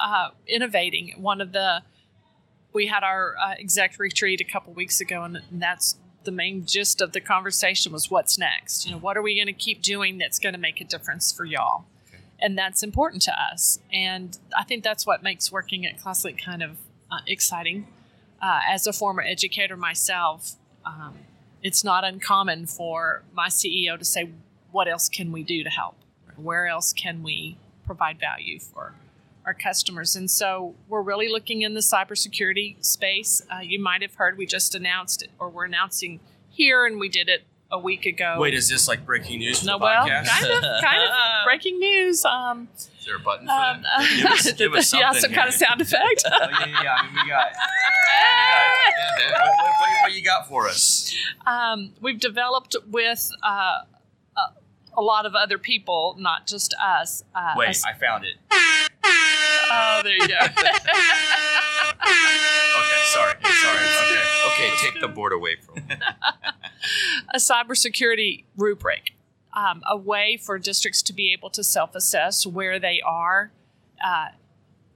uh, 0.00 0.28
innovating. 0.46 1.14
One 1.16 1.40
of 1.40 1.52
the 1.52 1.82
we 2.72 2.86
had 2.86 3.02
our 3.02 3.34
uh, 3.42 3.54
exec 3.58 3.98
retreat 3.98 4.40
a 4.40 4.44
couple 4.44 4.72
weeks 4.72 5.00
ago, 5.00 5.22
and 5.24 5.40
that's 5.50 5.96
the 6.24 6.30
main 6.30 6.66
gist 6.66 7.00
of 7.00 7.12
the 7.12 7.20
conversation 7.20 7.92
was 7.92 8.10
what's 8.10 8.38
next. 8.38 8.84
You 8.84 8.92
know, 8.92 8.98
what 8.98 9.16
are 9.16 9.22
we 9.22 9.34
going 9.34 9.46
to 9.46 9.52
keep 9.52 9.80
doing 9.82 10.18
that's 10.18 10.38
going 10.38 10.52
to 10.52 10.60
make 10.60 10.80
a 10.80 10.84
difference 10.84 11.32
for 11.32 11.44
y'all? 11.44 11.86
And 12.38 12.56
that's 12.56 12.82
important 12.82 13.22
to 13.22 13.32
us. 13.32 13.78
And 13.92 14.38
I 14.56 14.64
think 14.64 14.84
that's 14.84 15.06
what 15.06 15.22
makes 15.22 15.50
working 15.50 15.86
at 15.86 15.98
ClassLink 15.98 16.42
kind 16.42 16.62
of 16.62 16.76
uh, 17.10 17.18
exciting. 17.26 17.86
Uh, 18.42 18.60
as 18.68 18.86
a 18.86 18.92
former 18.92 19.22
educator 19.22 19.76
myself, 19.76 20.56
um, 20.84 21.14
it's 21.62 21.82
not 21.82 22.04
uncommon 22.04 22.66
for 22.66 23.22
my 23.32 23.48
CEO 23.48 23.98
to 23.98 24.04
say, 24.04 24.30
What 24.70 24.88
else 24.88 25.08
can 25.08 25.32
we 25.32 25.42
do 25.42 25.64
to 25.64 25.70
help? 25.70 25.96
Where 26.36 26.66
else 26.66 26.92
can 26.92 27.22
we 27.22 27.56
provide 27.86 28.20
value 28.20 28.60
for 28.60 28.94
our 29.46 29.54
customers? 29.54 30.14
And 30.14 30.30
so 30.30 30.74
we're 30.88 31.02
really 31.02 31.28
looking 31.28 31.62
in 31.62 31.72
the 31.72 31.80
cybersecurity 31.80 32.84
space. 32.84 33.40
Uh, 33.50 33.60
you 33.60 33.80
might 33.80 34.02
have 34.02 34.14
heard 34.14 34.36
we 34.36 34.44
just 34.44 34.74
announced 34.74 35.22
it, 35.22 35.30
or 35.38 35.48
we're 35.48 35.64
announcing 35.64 36.20
here, 36.50 36.84
and 36.84 37.00
we 37.00 37.08
did 37.08 37.28
it 37.28 37.44
a 37.70 37.78
week 37.78 38.06
ago. 38.06 38.36
Wait, 38.38 38.54
is 38.54 38.68
this 38.68 38.88
like 38.88 39.04
breaking 39.04 39.40
news 39.40 39.60
for 39.60 39.66
no, 39.66 39.78
the 39.78 39.84
well, 39.84 40.06
podcast? 40.06 40.26
kind 40.28 40.52
of, 40.52 40.82
kind 40.82 41.02
of 41.02 41.10
breaking 41.44 41.78
news. 41.78 42.24
Um, 42.24 42.68
Is 42.76 42.90
there 43.04 43.16
a 43.16 43.20
button 43.20 43.46
for 43.46 43.52
um, 43.52 43.82
that? 43.82 44.08
Give 44.16 44.26
us- 44.26 44.52
give 44.52 44.74
us 44.74 44.94
yeah, 44.94 45.12
some 45.12 45.32
kind 45.32 45.48
of 45.48 45.54
sound 45.54 45.80
effect. 45.80 46.24
oh, 46.30 46.48
yeah, 46.50 46.66
yeah, 46.66 46.82
yeah. 46.82 46.92
I 46.92 47.06
mean, 47.06 47.14
we 47.24 47.28
got. 47.30 47.46
What, 49.32 49.48
what, 49.48 49.80
what, 49.80 49.90
what 50.02 50.12
you 50.12 50.22
got 50.22 50.48
for 50.48 50.68
us? 50.68 51.14
um, 51.46 51.92
we've 52.00 52.20
developed 52.20 52.76
with 52.90 53.30
uh, 53.42 53.80
a, 54.96 55.02
lot 55.02 55.26
of 55.26 55.34
other 55.34 55.58
people, 55.58 56.16
not 56.18 56.46
just 56.46 56.74
us. 56.74 57.22
Uh, 57.34 57.54
Wait, 57.56 57.78
I 57.86 57.92
found 57.98 58.24
it. 58.24 58.36
oh, 58.52 60.00
there 60.02 60.16
you 60.16 60.28
go. 60.28 60.34
Okay, 62.76 63.02
sorry, 63.06 63.34
sorry. 63.42 63.78
Okay. 63.78 64.26
Okay, 64.46 64.70
take 64.78 65.00
the 65.00 65.08
board 65.08 65.32
away 65.32 65.56
from. 65.56 65.76
me. 65.76 65.82
a 67.34 67.38
cybersecurity 67.38 68.44
rubric, 68.56 69.14
um, 69.54 69.82
a 69.88 69.96
way 69.96 70.36
for 70.36 70.58
districts 70.58 71.02
to 71.02 71.12
be 71.12 71.32
able 71.32 71.50
to 71.50 71.64
self-assess 71.64 72.46
where 72.46 72.78
they 72.78 73.00
are 73.04 73.50
uh, 74.04 74.28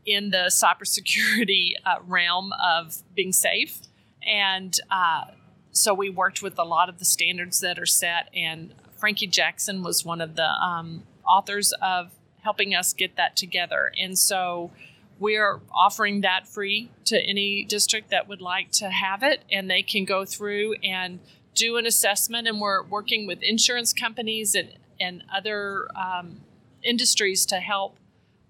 in 0.06 0.30
the 0.30 0.50
cybersecurity 0.50 1.72
uh, 1.84 1.96
realm 2.06 2.52
of 2.62 3.02
being 3.14 3.32
safe. 3.32 3.80
And 4.26 4.78
uh, 4.90 5.24
so 5.72 5.94
we 5.94 6.10
worked 6.10 6.42
with 6.42 6.58
a 6.58 6.64
lot 6.64 6.88
of 6.88 6.98
the 6.98 7.04
standards 7.04 7.60
that 7.60 7.78
are 7.78 7.86
set, 7.86 8.28
and 8.34 8.74
Frankie 9.00 9.26
Jackson 9.26 9.82
was 9.82 10.04
one 10.04 10.20
of 10.20 10.36
the 10.36 10.46
um, 10.62 11.02
authors 11.26 11.72
of 11.82 12.10
helping 12.42 12.74
us 12.74 12.92
get 12.92 13.16
that 13.16 13.36
together. 13.36 13.92
And 14.00 14.18
so 14.18 14.70
we're 15.18 15.60
offering 15.72 16.20
that 16.22 16.46
free 16.46 16.90
to 17.06 17.18
any 17.20 17.64
district 17.64 18.10
that 18.10 18.28
would 18.28 18.40
like 18.40 18.70
to 18.72 18.90
have 18.90 19.22
it, 19.22 19.42
and 19.50 19.68
they 19.70 19.82
can 19.82 20.04
go 20.04 20.24
through 20.24 20.74
and 20.82 21.18
do 21.54 21.76
an 21.76 21.86
assessment. 21.86 22.46
And 22.48 22.60
we're 22.60 22.82
working 22.84 23.26
with 23.26 23.42
insurance 23.42 23.92
companies 23.92 24.54
and, 24.54 24.70
and 25.00 25.22
other 25.34 25.88
um, 25.96 26.40
industries 26.82 27.44
to 27.46 27.56
help. 27.56 27.96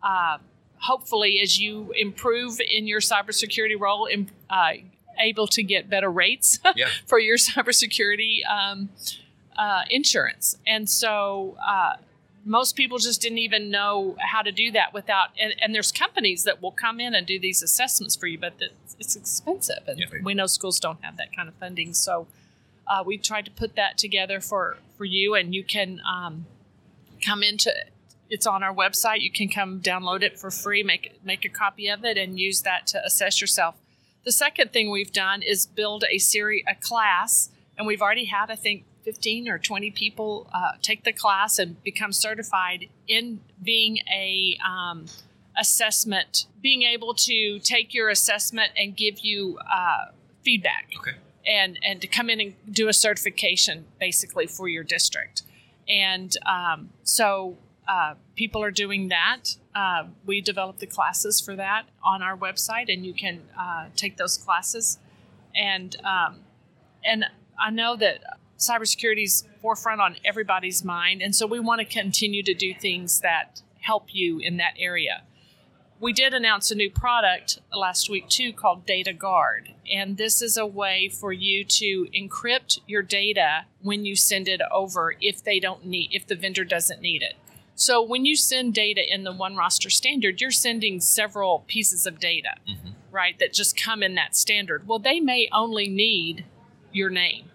Uh, 0.03 0.39
hopefully, 0.79 1.41
as 1.43 1.59
you 1.59 1.93
improve 1.99 2.59
in 2.61 2.87
your 2.87 3.01
cybersecurity 3.01 3.79
role, 3.79 4.07
im- 4.11 4.29
uh, 4.49 4.73
able 5.19 5.47
to 5.49 5.63
get 5.63 5.91
better 5.91 6.11
rates 6.11 6.59
Yeah. 6.77 6.89
for 7.07 7.19
your 7.19 7.37
cybersecurity 7.37 8.47
um, 8.49 8.89
uh, 9.57 9.83
insurance. 9.91 10.57
And 10.67 10.89
so 10.89 11.57
uh, 11.67 11.95
most 12.45 12.77
people 12.77 12.99
just 12.99 13.21
didn't 13.21 13.39
even 13.39 13.71
know 13.71 14.17
how 14.19 14.43
to 14.43 14.53
do 14.53 14.71
that 14.73 14.95
without. 14.95 15.29
And, 15.39 15.55
and 15.61 15.75
there's 15.75 15.93
companies 15.93 16.45
that 16.45 16.63
will 16.63 16.73
come 16.73 17.01
in 17.01 17.15
and 17.15 17.27
do 17.27 17.39
these 17.39 17.63
assessments 17.63 18.17
for 18.17 18.27
you, 18.27 18.39
but 18.39 18.55
it's, 18.59 18.97
it's 18.99 19.17
expensive, 19.17 19.83
and 19.87 19.99
Yeah. 19.99 20.07
we 20.23 20.35
know 20.35 20.47
schools 20.47 20.81
don't 20.81 21.03
have 21.05 21.17
that 21.19 21.35
kind 21.35 21.49
of 21.49 21.55
funding. 21.57 21.95
So 21.95 22.27
uh, 22.87 23.03
we 23.05 23.19
tried 23.19 23.45
to 23.45 23.51
put 23.51 23.77
that 23.77 23.99
together 23.99 24.41
for 24.41 24.79
for 24.97 25.05
you, 25.05 25.35
and 25.35 25.55
you 25.55 25.65
can 25.65 26.01
um, 26.07 26.47
come 27.25 27.43
into. 27.43 27.73
It's 28.29 28.47
on 28.47 28.63
our 28.63 28.75
website. 28.75 29.21
You 29.21 29.31
can 29.33 29.49
come 29.49 29.81
download 29.81 30.23
it 30.23 30.39
for 30.39 30.51
free, 30.51 30.83
make 30.83 31.19
make 31.25 31.45
a 31.45 31.49
copy 31.49 31.89
of 31.89 32.05
it, 32.05 32.17
and 32.17 32.39
use 32.39 32.63
that 32.63 32.87
to 32.89 33.05
assess 33.05 33.41
yourself. 33.41 33.77
The 34.25 34.33
second 34.33 34.73
thing 34.73 34.91
we've 34.91 35.13
done 35.13 35.41
is 35.43 35.67
build 35.67 36.05
a 36.11 36.19
series, 36.19 36.65
a 36.69 36.75
class, 36.75 37.51
and 37.79 37.87
we've 37.87 38.03
already 38.03 38.27
had, 38.27 38.51
I 38.51 38.57
think, 38.57 38.85
15 39.05 39.49
or 39.49 39.59
20 39.59 39.91
people 39.91 40.49
uh, 40.53 40.73
take 40.83 41.05
the 41.05 41.13
class 41.13 41.59
and 41.59 41.83
become 41.83 42.13
certified 42.13 42.89
in 43.09 43.41
being 43.63 43.99
a 44.13 44.59
um, 44.67 45.07
assessment, 45.59 46.47
being 46.63 46.83
able 46.83 47.15
to 47.15 47.59
take 47.61 47.95
your 47.95 48.09
assessment 48.09 48.73
and 48.77 48.97
give 48.97 49.21
you 49.21 49.59
uh, 49.71 50.07
feedback. 50.43 50.91
Okay. 50.99 51.17
And, 51.47 51.79
and 51.83 52.01
to 52.01 52.07
come 52.07 52.31
in 52.31 52.41
and 52.41 52.55
do 52.71 52.89
a 52.89 52.93
certification 52.93 53.87
basically 53.99 54.47
for 54.47 54.69
your 54.69 54.85
district. 54.85 55.43
And 55.89 56.37
um, 56.47 56.91
so 57.03 57.57
uh, 57.89 58.15
people 58.37 58.63
are 58.63 58.71
doing 58.71 59.09
that. 59.09 59.57
Uh, 59.75 60.05
we 60.25 60.41
developed 60.41 60.79
the 60.79 60.87
classes 60.87 61.41
for 61.41 61.57
that 61.57 61.87
on 62.05 62.23
our 62.23 62.37
website, 62.37 62.93
and 62.93 63.05
you 63.05 63.13
can 63.13 63.43
uh, 63.59 63.87
take 63.97 64.17
those 64.17 64.37
classes. 64.37 64.99
And 65.57 65.97
um, 66.05 66.37
and 67.05 67.25
I 67.59 67.71
know 67.71 67.97
that 67.97 68.23
cybersecurity 68.61 69.25
is 69.25 69.45
forefront 69.61 70.01
on 70.01 70.17
everybody's 70.25 70.85
mind, 70.85 71.23
and 71.23 71.35
so 71.35 71.47
we 71.47 71.59
want 71.59 71.81
to 71.81 71.85
continue 71.85 72.43
to 72.43 72.55
do 72.55 72.75
things 72.75 73.21
that 73.21 73.63
help 73.81 74.15
you 74.15 74.39
in 74.39 74.59
that 74.59 74.75
area. 74.79 75.23
We 75.99 76.13
did 76.13 76.33
announce 76.33 76.71
a 76.71 76.75
new 76.75 76.91
product 76.91 77.59
last 77.75 78.09
week 78.09 78.29
too 78.29 78.53
called 78.53 78.87
DataGuard, 78.87 79.75
and 79.93 80.17
this 80.17 80.41
is 80.41 80.57
a 80.57 80.67
way 80.67 81.09
for 81.09 81.33
you 81.33 81.65
to 81.65 82.07
encrypt 82.15 82.79
your 82.87 83.03
data 83.03 83.67
when 83.83 84.05
you 84.05 84.17
send 84.17 84.49
it 84.49 84.63
over 84.71 85.17
if 85.21 85.43
they 85.43 85.61
don't 85.61 85.85
need 85.85 86.11
if 86.13 86.27
the 86.27 86.37
vendor 86.37 86.65
doesn't 86.65 87.03
need 87.03 87.23
it. 87.23 87.35
So 87.75 88.03
when 88.03 88.27
you 88.27 88.37
send 88.37 88.75
data 88.75 89.03
in 89.07 89.25
the 89.25 89.33
OneRoster 89.33 89.91
standard, 89.91 90.41
you're 90.41 90.51
sending 90.51 91.01
several 91.01 91.65
pieces 91.67 92.07
of 92.07 92.19
data, 92.19 92.57
mm-hmm. 92.69 92.91
right, 93.11 93.39
that 93.39 93.55
just 93.55 93.75
come 93.75 94.03
in 94.03 94.15
that 94.17 94.37
standard. 94.37 94.87
Well, 94.87 94.99
they 94.99 95.19
may 95.19 95.49
only 95.51 95.89
need 95.89 96.45
your 96.93 97.09
name, 97.09 97.50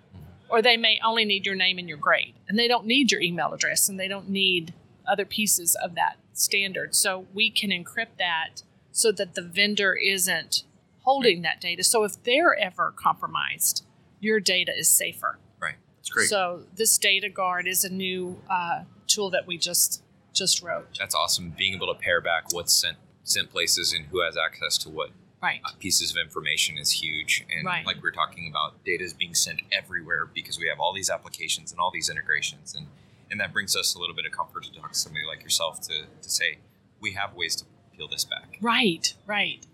or 0.49 0.61
they 0.61 0.77
may 0.77 0.99
only 1.03 1.25
need 1.25 1.45
your 1.45 1.55
name 1.55 1.77
and 1.77 1.87
your 1.87 1.97
grade, 1.97 2.35
and 2.47 2.57
they 2.57 2.67
don't 2.67 2.85
need 2.85 3.11
your 3.11 3.21
email 3.21 3.53
address, 3.53 3.89
and 3.89 3.99
they 3.99 4.07
don't 4.07 4.29
need 4.29 4.73
other 5.07 5.25
pieces 5.25 5.75
of 5.75 5.95
that 5.95 6.17
standard. 6.33 6.95
So 6.95 7.25
we 7.33 7.49
can 7.49 7.69
encrypt 7.69 8.17
that 8.17 8.63
so 8.91 9.11
that 9.11 9.35
the 9.35 9.41
vendor 9.41 9.93
isn't 9.93 10.63
holding 11.01 11.41
that 11.43 11.61
data. 11.61 11.83
So 11.83 12.03
if 12.03 12.21
they're 12.23 12.55
ever 12.55 12.93
compromised, 12.95 13.85
your 14.19 14.39
data 14.39 14.71
is 14.75 14.89
safer. 14.89 15.37
Right. 15.59 15.75
That's 15.97 16.09
great. 16.09 16.29
So 16.29 16.63
this 16.75 16.97
DataGuard 16.97 17.67
is 17.67 17.83
a 17.83 17.89
new 17.89 18.41
uh, 18.49 18.83
tool 19.07 19.29
that 19.31 19.45
we 19.45 19.57
just 19.57 20.01
just 20.33 20.61
wrote. 20.61 20.87
That's 20.99 21.15
awesome. 21.15 21.53
Being 21.57 21.75
able 21.75 21.93
to 21.93 21.99
pare 21.99 22.19
back 22.21 22.51
what's 22.51 22.73
sent 22.73 22.97
sent 23.23 23.51
places 23.51 23.93
and 23.93 24.05
who 24.07 24.21
has 24.21 24.37
access 24.37 24.77
to 24.79 24.89
what 24.89 25.09
Right. 25.45 25.61
uh, 25.65 25.69
pieces 25.79 26.11
of 26.11 26.17
information 26.17 26.77
is 26.77 26.89
huge. 26.91 27.45
And 27.55 27.65
Right. 27.65 27.85
like 27.85 28.01
we 28.01 28.09
are 28.09 28.17
talking 28.23 28.47
about, 28.49 28.83
data 28.83 29.03
is 29.03 29.13
being 29.13 29.35
sent 29.35 29.61
everywhere 29.71 30.25
because 30.25 30.57
we 30.59 30.67
have 30.67 30.79
all 30.79 30.93
these 30.93 31.09
applications 31.09 31.71
and 31.71 31.79
all 31.79 31.91
these 31.91 32.09
integrations, 32.09 32.73
and 32.75 32.87
and 33.31 33.39
that 33.41 33.51
brings 33.53 33.75
us 33.75 33.95
a 33.95 33.99
little 33.99 34.15
bit 34.15 34.25
of 34.25 34.31
comfort 34.31 34.63
to 34.65 34.71
talk 34.73 34.91
to 34.93 34.97
somebody 34.99 35.25
like 35.25 35.41
yourself 35.43 35.81
to 35.81 35.95
to 36.21 36.29
say 36.29 36.57
we 36.99 37.13
have 37.13 37.33
ways 37.35 37.55
to 37.57 37.65
peel 37.95 38.07
this 38.07 38.23
back. 38.25 38.57
Right. 38.61 39.13
Right. 39.25 39.65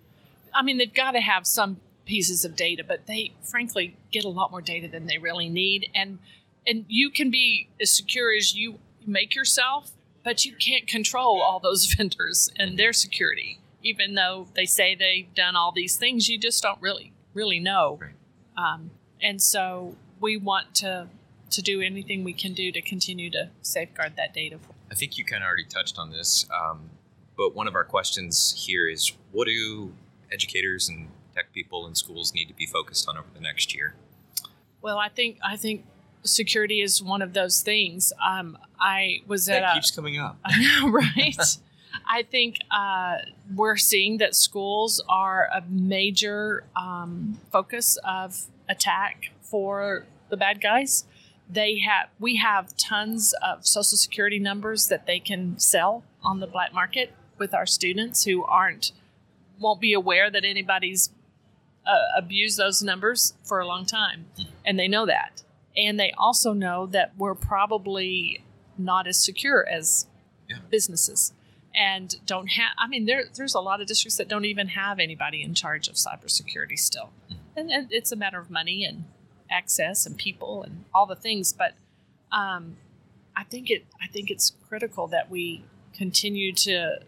I 0.54 0.62
mean, 0.64 0.78
they've 0.78 0.94
got 0.94 1.12
to 1.12 1.22
have 1.22 1.46
some 1.48 1.80
pieces 2.06 2.44
of 2.44 2.56
data, 2.56 2.84
but 2.84 3.06
they 3.08 3.32
frankly 3.44 3.96
get 4.12 4.26
a 4.26 4.30
lot 4.30 4.52
more 4.52 4.62
data 4.62 4.88
than 4.88 5.06
they 5.06 5.18
really 5.18 5.50
need. 5.50 5.90
And 5.96 6.20
and 6.68 6.86
you 6.88 7.10
can 7.10 7.30
be 7.32 7.70
as 7.82 7.96
secure 7.96 8.34
as 8.36 8.54
you 8.56 8.80
make 9.06 9.34
yourself, 9.36 9.92
but 10.24 10.46
you 10.46 10.54
can't 10.56 10.88
control 10.88 11.42
all 11.42 11.60
those 11.60 11.86
vendors 11.96 12.52
and 12.58 12.78
their 12.78 12.94
security. 12.94 13.58
Even 13.84 14.16
though 14.16 14.48
they 14.56 14.66
say 14.66 14.96
they've 14.96 15.34
done 15.34 15.56
all 15.56 15.72
these 15.72 15.96
things, 15.96 16.30
you 16.30 16.38
just 16.38 16.62
don't 16.62 16.82
really 16.82 17.14
really 17.34 17.60
know. 17.60 18.00
Right. 18.02 18.14
Um, 18.58 18.92
and 19.22 19.42
so 19.42 19.96
we 20.20 20.38
want 20.38 20.76
to 20.76 21.08
to 21.52 21.62
do 21.62 21.82
anything 21.82 22.24
we 22.24 22.32
can 22.32 22.54
do 22.54 22.72
to 22.72 22.82
continue 22.82 23.30
to 23.30 23.50
safeguard 23.62 24.16
that 24.16 24.34
data. 24.34 24.58
I 24.90 24.96
think 24.96 25.18
you 25.18 25.26
kind 25.26 25.44
of 25.44 25.48
already 25.48 25.66
touched 25.66 25.98
on 26.00 26.10
this, 26.10 26.46
um, 26.50 26.90
but 27.36 27.54
one 27.54 27.68
of 27.68 27.76
our 27.76 27.84
questions 27.84 28.66
here 28.66 28.88
is 28.88 29.12
what 29.34 29.48
do 29.48 29.94
educators 30.32 30.88
and 30.88 31.10
tech 31.36 31.52
people 31.52 31.86
in 31.88 31.96
schools 31.96 32.34
need 32.34 32.48
to 32.48 32.54
be 32.54 32.66
focused 32.66 33.08
on 33.10 33.18
over 33.18 33.28
the 33.34 33.42
next 33.42 33.76
year? 33.76 33.96
Well, 34.82 34.98
I 34.98 35.10
think 35.10 35.40
I 35.44 35.58
think 35.58 35.86
security 36.24 36.82
is 36.82 37.02
one 37.04 37.22
of 37.22 37.34
those 37.34 37.62
things. 37.62 38.14
Um, 38.26 38.58
I 38.80 39.22
was 39.28 39.50
at 39.50 39.62
That 39.62 39.72
a, 39.72 39.74
keeps 39.74 39.92
coming 39.92 40.18
up. 40.18 40.38
I 40.46 40.62
know, 40.62 40.90
right? 40.90 41.38
I 42.12 42.24
think 42.24 42.58
uh, 42.70 43.20
we're 43.56 43.78
seeing 43.78 44.18
that 44.18 44.36
schools 44.36 45.02
are 45.08 45.48
a 45.56 45.64
major 45.70 46.66
um, 46.76 47.40
focus 47.54 47.98
of 48.06 48.48
attack 48.68 49.32
for 49.42 50.06
the 50.28 50.36
bad 50.36 50.60
guys. 50.60 51.06
They 51.50 51.80
have 51.80 52.10
we 52.20 52.36
have 52.36 52.76
tons 52.76 53.34
of 53.42 53.66
social 53.66 53.98
security 53.98 54.40
numbers 54.40 54.90
that 54.90 55.08
they 55.08 55.22
can 55.22 55.58
sell 55.58 56.04
on 56.22 56.42
the 56.42 56.48
black 56.48 56.74
market 56.74 57.14
with 57.38 57.54
our 57.54 57.66
students 57.66 58.26
who 58.26 58.44
aren't 58.44 58.92
won't 59.58 59.80
be 59.80 59.94
aware 59.94 60.30
that 60.30 60.44
anybody's 60.44 61.12
uh, 61.86 62.18
abused 62.18 62.58
those 62.58 62.84
numbers 62.84 63.36
for 63.46 63.62
a 63.62 63.66
long 63.66 63.86
time, 63.86 64.26
and 64.66 64.78
they 64.78 64.90
know 64.90 65.06
that, 65.06 65.44
and 65.78 65.98
they 65.98 66.12
also 66.18 66.52
know 66.52 66.88
that 66.88 67.14
we're 67.18 67.36
probably 67.36 68.44
not 68.78 69.08
as 69.08 69.24
secure 69.24 69.66
as 69.70 70.08
businesses 70.70 71.32
and 71.76 72.16
don't 72.26 72.48
have 72.48 72.72
i 72.78 72.88
mean 72.88 73.06
there, 73.06 73.24
there's 73.36 73.56
a 73.56 73.60
lot 73.60 73.80
of 73.82 73.88
districts 73.88 74.18
that 74.18 74.28
don't 74.28 74.46
even 74.46 74.70
have 74.70 75.00
anybody 75.00 75.42
in 75.42 75.54
charge 75.54 75.88
of 75.88 75.96
cybersecurity 75.96 76.78
still 76.78 77.12
and, 77.56 77.70
and 77.72 77.88
it's 77.92 78.12
a 78.12 78.16
matter 78.16 78.40
of 78.40 78.50
money 78.50 78.84
and 78.86 79.06
access 79.50 80.06
and 80.06 80.18
people 80.18 80.64
and 80.64 80.84
all 80.94 81.06
the 81.06 81.16
things 81.16 81.54
but 81.54 81.74
um, 82.32 82.78
i 83.36 83.44
think 83.44 83.70
it 83.70 83.86
i 84.02 84.08
think 84.08 84.30
it's 84.30 84.54
critical 84.68 85.08
that 85.08 85.30
we 85.30 85.64
continue 85.94 86.54
to 86.54 87.00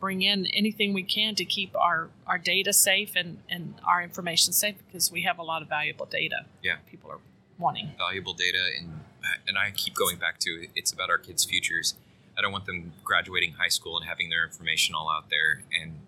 bring 0.00 0.22
in 0.22 0.46
anything 0.46 0.92
we 0.92 1.02
can 1.04 1.34
to 1.36 1.44
keep 1.44 1.76
our, 1.76 2.08
our 2.26 2.36
data 2.36 2.72
safe 2.72 3.12
and, 3.14 3.38
and 3.48 3.74
our 3.86 4.02
information 4.02 4.52
safe 4.52 4.74
because 4.86 5.12
we 5.12 5.22
have 5.22 5.38
a 5.38 5.42
lot 5.42 5.62
of 5.62 5.68
valuable 5.68 6.06
data 6.06 6.44
Yeah. 6.62 6.76
people 6.90 7.10
are 7.10 7.18
wanting 7.58 7.92
valuable 7.98 8.32
data 8.34 8.58
and 8.78 9.00
and 9.46 9.56
I 9.56 9.70
keep 9.70 9.94
going 9.94 10.16
back 10.18 10.40
to 10.40 10.66
it's 10.74 10.90
about 10.92 11.08
our 11.08 11.16
kids' 11.16 11.44
futures. 11.44 11.94
I 12.42 12.44
don't 12.44 12.50
want 12.52 12.66
them 12.66 12.92
graduating 13.04 13.52
high 13.52 13.68
school 13.68 13.96
and 13.96 14.04
having 14.08 14.28
their 14.28 14.42
information 14.44 14.96
all 14.96 15.08
out 15.08 15.30
there 15.30 15.62
and 15.80 16.00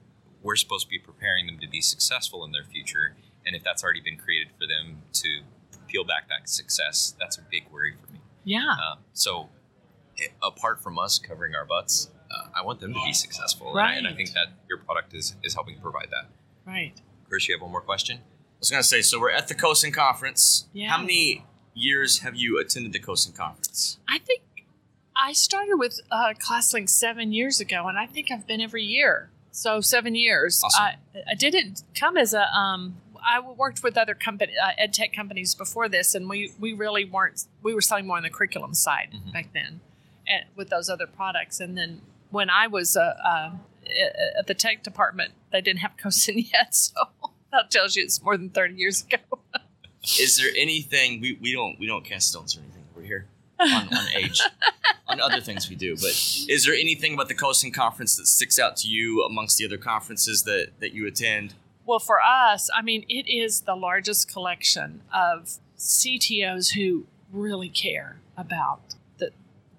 we're 0.42 0.56
supposed 0.56 0.84
to 0.86 0.90
be 0.90 0.98
preparing 0.98 1.46
them 1.46 1.60
to 1.60 1.68
be 1.68 1.80
successful 1.80 2.44
in 2.44 2.50
their 2.50 2.64
future 2.64 3.14
and 3.46 3.54
if 3.54 3.62
that's 3.62 3.84
already 3.84 4.00
been 4.00 4.16
created 4.16 4.48
for 4.58 4.66
them 4.66 5.02
to 5.12 5.42
peel 5.86 6.02
back 6.02 6.28
that 6.28 6.48
success, 6.48 7.14
that's 7.20 7.38
a 7.38 7.42
big 7.52 7.66
worry 7.70 7.94
for 8.04 8.12
me. 8.12 8.18
yeah 8.42 8.72
Uh, 8.72 8.96
so 9.12 9.48
i- 10.18 10.32
apart 10.42 10.82
from 10.82 10.98
us 10.98 11.20
covering 11.20 11.54
our 11.54 11.64
butts, 11.64 12.10
uh, 12.32 12.48
I 12.52 12.62
want 12.62 12.80
them 12.80 12.92
to 12.94 13.00
be 13.04 13.12
successful 13.12 13.70
and, 13.78 13.86
I, 13.86 13.92
and 13.94 14.08
I 14.08 14.12
think 14.12 14.32
that 14.32 14.48
your 14.68 14.78
product 14.78 15.14
is 15.14 15.36
is 15.44 15.54
helping 15.54 15.78
provide 15.78 16.08
that. 16.10 16.26
right 16.66 16.94
Chris, 17.28 17.46
you 17.48 17.54
have 17.54 17.62
one 17.62 17.70
more 17.70 17.80
question? 17.80 18.16
I 18.18 18.58
was 18.58 18.70
gonna 18.70 18.82
say, 18.82 19.02
so 19.02 19.20
we're 19.20 19.30
at 19.30 19.46
the 19.46 19.54
CoSN 19.54 19.92
conference. 19.94 20.66
Yeah. 20.72 20.88
How 20.90 20.98
many 20.98 21.44
years 21.74 22.18
have 22.20 22.34
you 22.34 22.58
attended 22.58 22.92
the 22.92 22.98
CoSN 23.00 23.36
conference? 23.36 23.98
I 24.08 24.18
think 24.18 24.42
I 25.16 25.32
started 25.32 25.76
with 25.76 26.00
uh, 26.10 26.34
ClassLink 26.34 26.88
seven 26.88 27.32
years 27.32 27.60
ago, 27.60 27.86
and 27.86 27.98
I 27.98 28.06
think 28.06 28.30
I've 28.30 28.46
been 28.46 28.60
every 28.60 28.82
year. 28.84 29.30
So 29.52 29.80
seven 29.80 30.14
years. 30.14 30.60
Awesome. 30.64 30.82
I, 30.82 30.96
I 31.30 31.34
didn't 31.34 31.82
come 31.94 32.16
as 32.16 32.34
a. 32.34 32.52
Um, 32.56 32.96
I 33.26 33.40
worked 33.40 33.82
with 33.82 33.96
other 33.96 34.14
company, 34.14 34.52
uh, 34.62 34.72
ed 34.76 34.92
tech 34.92 35.12
companies 35.14 35.54
before 35.54 35.88
this, 35.88 36.14
and 36.14 36.28
we 36.28 36.52
we 36.58 36.72
really 36.72 37.04
weren't. 37.04 37.44
We 37.62 37.72
were 37.74 37.80
selling 37.80 38.06
more 38.06 38.16
on 38.16 38.24
the 38.24 38.30
curriculum 38.30 38.74
side 38.74 39.10
Mhm. 39.14 39.32
back 39.32 39.52
then, 39.54 39.80
and 40.26 40.44
with 40.56 40.70
those 40.70 40.90
other 40.90 41.06
products. 41.06 41.60
And 41.60 41.78
then 41.78 42.00
when 42.30 42.50
I 42.50 42.66
was 42.66 42.96
uh, 42.96 43.14
uh, 43.24 43.50
at 44.38 44.46
the 44.48 44.54
tech 44.54 44.82
department, 44.82 45.32
they 45.52 45.60
didn't 45.60 45.80
have 45.80 45.92
CoSN 45.96 46.50
yet, 46.52 46.74
so 46.74 46.92
that 47.52 47.70
tells 47.70 47.94
you 47.96 48.02
it's 48.02 48.20
more 48.22 48.36
than 48.36 48.50
thirty 48.50 48.74
years 48.74 49.04
ago. 49.04 49.18
Is 50.20 50.36
there 50.36 50.50
anything 50.58 51.20
we, 51.20 51.38
we 51.40 51.52
don't 51.52 51.78
we 51.78 51.86
don't 51.86 52.04
cast 52.04 52.28
stones 52.28 52.56
or 52.56 52.60
anything? 52.60 52.82
We're 52.94 53.04
here 53.04 53.26
on, 53.60 53.88
on 53.94 54.06
age. 54.16 54.40
on 55.06 55.20
other 55.20 55.40
things 55.40 55.68
we 55.68 55.76
do, 55.76 55.94
but 55.96 56.10
is 56.48 56.64
there 56.64 56.74
anything 56.74 57.14
about 57.14 57.28
the 57.28 57.34
CoSN 57.34 57.72
conference 57.72 58.16
that 58.16 58.26
sticks 58.26 58.58
out 58.58 58.76
to 58.78 58.88
you 58.88 59.22
amongst 59.22 59.58
the 59.58 59.64
other 59.64 59.78
conferences 59.78 60.42
that 60.44 60.68
that 60.80 60.92
you 60.92 61.06
attend? 61.06 61.54
Well, 61.86 61.98
for 61.98 62.20
us, 62.22 62.70
I 62.74 62.82
mean, 62.82 63.04
it 63.08 63.28
is 63.28 63.62
the 63.62 63.74
largest 63.74 64.32
collection 64.32 65.02
of 65.12 65.58
CTOs 65.78 66.72
who 66.74 67.06
really 67.32 67.68
care 67.68 68.16
about 68.36 68.94
the 69.18 69.30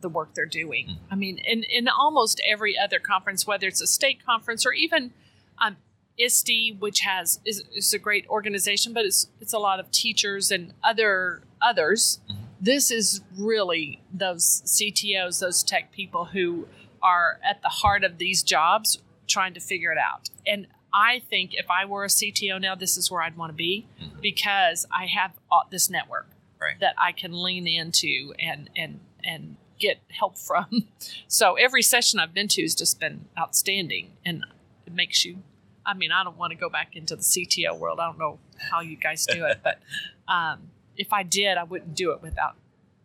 the 0.01 0.09
work 0.09 0.33
they're 0.35 0.45
doing. 0.45 0.97
I 1.09 1.15
mean, 1.15 1.39
in, 1.39 1.63
in 1.63 1.87
almost 1.87 2.41
every 2.47 2.77
other 2.77 2.99
conference, 2.99 3.47
whether 3.47 3.67
it's 3.67 3.81
a 3.81 3.87
state 3.87 4.23
conference 4.23 4.65
or 4.65 4.73
even 4.73 5.11
um, 5.57 5.77
ISTE, 6.17 6.77
which 6.79 7.01
has 7.01 7.39
is, 7.45 7.63
is 7.73 7.93
a 7.93 7.99
great 7.99 8.27
organization, 8.27 8.93
but 8.93 9.05
it's 9.05 9.27
it's 9.41 9.53
a 9.53 9.59
lot 9.59 9.79
of 9.79 9.91
teachers 9.91 10.51
and 10.51 10.73
other 10.83 11.41
others. 11.61 12.19
This 12.65 12.89
is 12.89 13.21
really 13.37 14.01
those 14.11 14.63
CTOs, 14.65 15.39
those 15.39 15.61
tech 15.61 15.91
people 15.91 16.25
who 16.25 16.67
are 16.99 17.39
at 17.47 17.61
the 17.61 17.69
heart 17.69 18.03
of 18.03 18.17
these 18.17 18.41
jobs, 18.41 19.03
trying 19.27 19.53
to 19.53 19.59
figure 19.59 19.91
it 19.91 19.99
out. 19.99 20.29
And 20.47 20.65
I 20.91 21.21
think 21.29 21.51
if 21.53 21.69
I 21.69 21.85
were 21.85 22.05
a 22.05 22.07
CTO 22.07 22.59
now, 22.59 22.73
this 22.73 22.97
is 22.97 23.11
where 23.11 23.21
I'd 23.21 23.37
want 23.37 23.51
to 23.51 23.55
be 23.55 23.85
because 24.19 24.87
I 24.91 25.05
have 25.05 25.33
this 25.69 25.91
network. 25.91 26.27
Right. 26.59 26.79
that 26.79 26.95
I 26.97 27.11
can 27.11 27.33
lean 27.33 27.67
into 27.67 28.33
and 28.39 28.69
and 28.75 29.01
and 29.23 29.57
get 29.77 29.99
help 30.09 30.37
from. 30.47 30.87
So 31.27 31.55
every 31.55 31.83
session 31.83 32.19
I've 32.19 32.33
been 32.33 32.47
to 32.47 32.61
has 32.63 32.73
just 32.73 32.99
been 32.99 33.25
outstanding, 33.37 34.13
and 34.25 34.43
it 34.87 34.93
makes 34.93 35.23
you. 35.25 35.43
I 35.85 35.93
mean, 35.93 36.11
I 36.11 36.23
don't 36.23 36.37
want 36.37 36.51
to 36.51 36.57
go 36.57 36.69
back 36.69 36.95
into 36.95 37.15
the 37.15 37.21
CTO 37.21 37.77
world. 37.77 37.99
I 37.99 38.07
don't 38.07 38.17
know 38.17 38.39
how 38.71 38.79
you 38.81 38.95
guys 38.97 39.27
do 39.27 39.45
it, 39.45 39.59
but 39.63 39.79
um, 40.27 40.71
if 40.97 41.13
I 41.13 41.23
did, 41.23 41.57
I 41.57 41.63
wouldn't 41.63 41.95
do 41.95 42.11
it 42.11 42.21
without, 42.21 42.55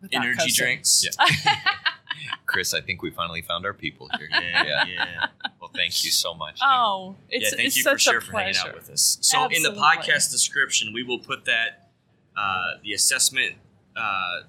without 0.01 0.23
Energy 0.23 0.49
CoSN. 0.49 0.55
drinks. 0.55 1.05
Chris, 2.45 2.73
I 2.73 2.81
think 2.81 3.01
we 3.01 3.11
finally 3.11 3.41
found 3.41 3.65
our 3.65 3.73
people 3.73 4.09
here. 4.17 4.27
Yeah, 4.41 4.85
yeah. 4.85 5.25
Well, 5.59 5.71
thank 5.73 6.03
you 6.03 6.11
so 6.11 6.33
much. 6.33 6.59
Oh, 6.61 7.15
it's 7.29 7.51
yeah, 7.51 7.55
thank 7.57 7.67
it's 7.67 7.77
you 7.77 7.83
such 7.83 7.93
for 7.93 7.99
sure 7.99 8.17
a 8.17 8.21
for 8.21 8.37
hanging 8.37 8.55
out 8.57 8.73
with 8.73 8.89
us. 8.89 9.17
So 9.21 9.45
in 9.47 9.63
the 9.63 9.71
podcast 9.71 10.31
description, 10.31 10.91
we 10.93 11.03
will 11.03 11.19
put 11.19 11.45
that 11.45 11.89
uh, 12.35 12.73
the 12.83 12.93
assessment 12.93 13.55
uh, 13.95 14.41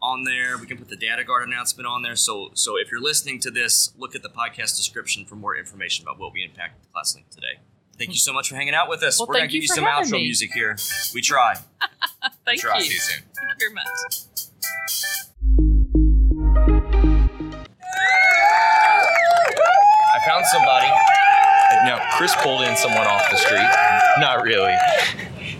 on 0.00 0.24
there. 0.24 0.56
We 0.58 0.66
can 0.66 0.78
put 0.78 0.88
the 0.88 0.96
DataGuard 0.96 1.44
announcement 1.44 1.86
on 1.86 2.02
there. 2.02 2.16
So 2.16 2.50
so 2.54 2.76
if 2.76 2.90
you're 2.90 3.00
listening 3.00 3.40
to 3.40 3.50
this, 3.50 3.92
look 3.98 4.14
at 4.14 4.22
the 4.22 4.28
podcast 4.28 4.76
description 4.76 5.24
for 5.24 5.34
more 5.34 5.56
information 5.56 6.04
about 6.04 6.18
what 6.18 6.32
we 6.32 6.42
unpacked 6.42 6.78
with 6.78 6.92
ClassLink 6.92 7.28
today. 7.30 7.58
Thank 7.98 8.10
you 8.10 8.18
so 8.18 8.32
much 8.32 8.48
for 8.48 8.56
hanging 8.56 8.74
out 8.74 8.88
with 8.88 9.02
us. 9.02 9.18
Well, 9.18 9.26
We're 9.28 9.34
gonna 9.36 9.46
give 9.48 9.62
you 9.62 9.68
some 9.68 9.84
outro 9.84 10.12
me. 10.12 10.24
music 10.24 10.52
here. 10.52 10.76
We 11.14 11.22
try. 11.22 11.54
Thank 12.44 12.46
we 12.46 12.56
try. 12.58 12.78
you. 12.78 12.84
See 12.84 12.92
you 12.94 13.00
soon. 13.00 13.22
Thank 13.34 13.50
you 13.50 13.56
very 13.58 13.74
much. 13.74 15.26
I 20.14 20.20
found 20.26 20.46
somebody. 20.46 20.88
Now, 21.84 22.00
Chris 22.16 22.34
pulled 22.36 22.62
in 22.62 22.76
someone 22.76 23.06
off 23.06 23.28
the 23.30 23.36
street. 23.36 23.68
Not 24.18 24.42
really. 24.44 24.74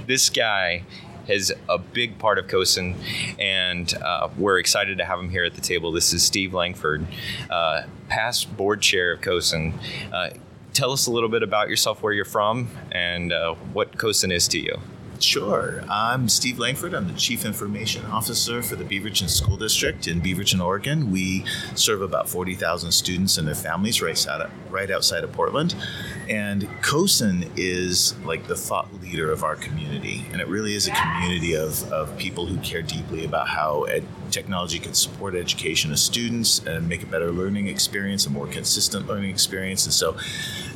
This 0.07 0.31
guy 0.31 0.85
is 1.29 1.53
a 1.69 1.79
big 1.79 2.19
part 2.19 2.39
of 2.39 2.47
CoSN, 2.47 2.95
and 3.41 3.93
uh, 3.95 4.29
we're 4.39 4.59
excited 4.59 4.99
to 4.99 5.05
have 5.05 5.19
him 5.19 5.29
here 5.29 5.45
at 5.45 5.55
the 5.55 5.61
table. 5.61 5.91
This 5.91 6.13
is 6.13 6.23
Steve 6.23 6.55
Langford, 6.55 7.05
uh, 7.51 7.83
past 8.09 8.57
board 8.57 8.81
chair 8.81 9.13
of 9.13 9.21
CoSN. 9.21 9.75
Uh, 10.13 10.31
tell 10.77 10.93
us 10.93 11.07
a 11.07 11.11
little 11.11 11.31
bit 11.31 11.43
about 11.43 11.71
yourself, 11.71 12.03
where 12.03 12.13
you're 12.13 12.27
from, 12.27 12.69
and 12.93 13.33
uh, 13.33 13.55
what 13.73 13.97
CoSN 13.97 14.31
is 14.31 14.47
to 14.49 14.61
you. 14.61 14.79
Sure. 15.19 15.83
I'm 15.89 16.29
Steve 16.29 16.59
Langford. 16.59 16.95
I'm 16.95 17.09
the 17.09 17.19
Chief 17.19 17.45
Information 17.45 18.05
Officer 18.07 18.63
for 18.63 18.77
the 18.77 18.85
Beaverton 18.85 19.29
School 19.29 19.57
District 19.57 20.07
in 20.07 20.21
Beaverton, 20.21 20.63
Oregon. 20.63 21.11
We 21.11 21.45
serve 21.75 22.03
about 22.03 22.29
40,000 22.29 22.93
students 22.93 23.39
and 23.39 23.49
their 23.49 23.55
families 23.55 24.03
right 24.03 24.11
outside 24.11 24.43
of, 24.43 24.73
right 24.73 24.91
outside 24.91 25.25
of 25.25 25.33
Portland. 25.33 25.75
And 26.29 26.63
CoSN 26.83 27.51
is 27.57 28.15
like 28.25 28.47
the 28.47 28.57
thought 28.57 28.93
leader 29.01 29.33
of 29.33 29.43
our 29.43 29.57
community. 29.57 30.27
And 30.33 30.41
it 30.41 30.49
really 30.49 30.75
is 30.75 30.87
a 30.87 30.93
community 30.93 31.55
of, 31.55 31.91
of 31.91 32.17
people 32.19 32.47
who 32.47 32.59
care 32.59 32.83
deeply 32.83 33.25
about 33.25 33.49
how 33.49 33.85
ed- 33.85 34.07
technology 34.31 34.79
can 34.79 34.95
support 34.95 35.35
education 35.35 35.93
of 35.93 35.99
students 35.99 36.65
and 36.67 36.89
make 36.89 37.03
a 37.03 37.07
better 37.07 37.33
learning 37.33 37.69
experience, 37.69 38.27
a 38.27 38.31
more 38.31 38.47
consistent 38.47 39.07
learning 39.07 39.31
experience. 39.31 39.87
And 39.87 39.95
so 39.95 40.17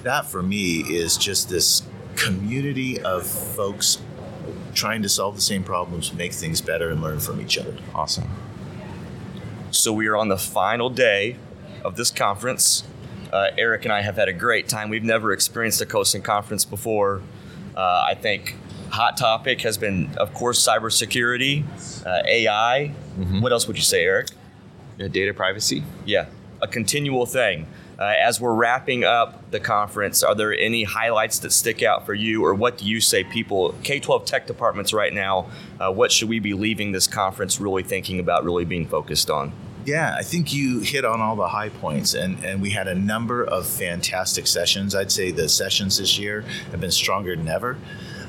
that 0.03 0.27
for 0.27 0.43
me 0.43 0.81
is 0.81 1.17
just 1.17 1.49
this 1.51 1.83
community 2.17 3.01
of 3.01 3.27
folks 3.27 3.99
trying 4.75 5.03
to 5.03 5.09
solve 5.09 5.35
the 5.35 5.41
same 5.41 5.65
problems, 5.65 6.13
make 6.13 6.33
things 6.33 6.61
better, 6.61 6.91
and 6.91 7.01
learn 7.01 7.21
from 7.21 7.41
each 7.41 7.59
other. 7.59 7.77
Awesome. 7.95 8.29
So 9.71 9.93
we 9.93 10.07
are 10.09 10.17
on 10.17 10.29
the 10.29 10.39
final 10.39 10.91
day 10.91 11.37
of 11.85 11.97
this 11.97 12.11
conference. 12.11 12.85
Uh, 13.33 13.49
Eric 13.57 13.85
and 13.85 13.93
I 13.93 14.03
have 14.03 14.17
had 14.17 14.29
a 14.29 14.33
great 14.33 14.69
time. 14.69 14.91
We've 14.91 15.05
never 15.05 15.33
experienced 15.33 15.81
a 15.81 15.87
CoSN 15.87 16.25
conference 16.25 16.65
before. 16.65 17.23
Uh, 17.77 18.05
I 18.09 18.15
think 18.15 18.57
hot 18.91 19.17
topic 19.17 19.61
has 19.61 19.79
been, 19.79 20.11
of 20.17 20.35
course, 20.35 20.67
cybersecurity, 20.67 21.65
uh, 22.05 22.23
AI. 22.27 22.89
What 23.41 23.53
else 23.53 23.69
would 23.69 23.77
you 23.77 23.85
say, 23.85 24.05
Eric? 24.05 24.29
Uh, 25.01 25.07
data 25.09 25.33
privacy. 25.33 25.85
Yeah, 26.05 26.27
a 26.61 26.67
continual 26.67 27.25
thing. 27.27 27.67
Uh, 28.01 28.15
as 28.19 28.41
we're 28.41 28.55
wrapping 28.55 29.05
up 29.05 29.51
the 29.51 29.61
conference, 29.61 30.23
are 30.23 30.35
there 30.35 30.55
any 30.55 30.85
highlights 30.85 31.41
that 31.41 31.53
stick 31.53 31.83
out 31.83 32.07
for 32.07 32.15
you, 32.15 32.43
or 32.43 32.55
what 32.55 32.79
do 32.79 32.87
you 32.87 32.99
say 32.99 33.23
people, 33.23 33.75
K 33.83 34.01
12 34.01 34.25
tech 34.25 34.47
departments 34.47 34.95
right 34.95 35.13
now, 35.13 35.51
uh, 35.79 35.93
what 35.93 36.11
should 36.11 36.31
we 36.31 36.39
be 36.39 36.55
leaving 36.55 36.93
this 36.93 37.07
conference 37.07 37.61
really 37.61 37.83
thinking 37.83 38.19
about, 38.19 38.43
really 38.43 38.65
being 38.65 38.87
focused 38.87 39.29
on? 39.29 39.53
Yeah, 39.85 40.15
I 40.19 40.23
think 40.23 40.51
you 40.51 40.81
hit 40.81 41.05
on 41.05 41.21
all 41.21 41.37
the 41.37 41.49
high 41.49 41.69
points, 41.69 42.15
and, 42.15 42.43
and 42.43 42.63
we 42.63 42.71
had 42.71 42.89
a 42.89 42.95
number 42.95 43.45
of 43.45 43.67
fantastic 43.67 44.47
sessions. 44.47 44.95
I'd 44.95 45.13
say 45.13 45.31
the 45.31 45.49
sessions 45.49 45.99
this 45.99 46.19
year 46.19 46.41
have 46.71 46.81
been 46.81 46.91
stronger 46.91 47.37
than 47.37 47.49
ever. 47.49 47.77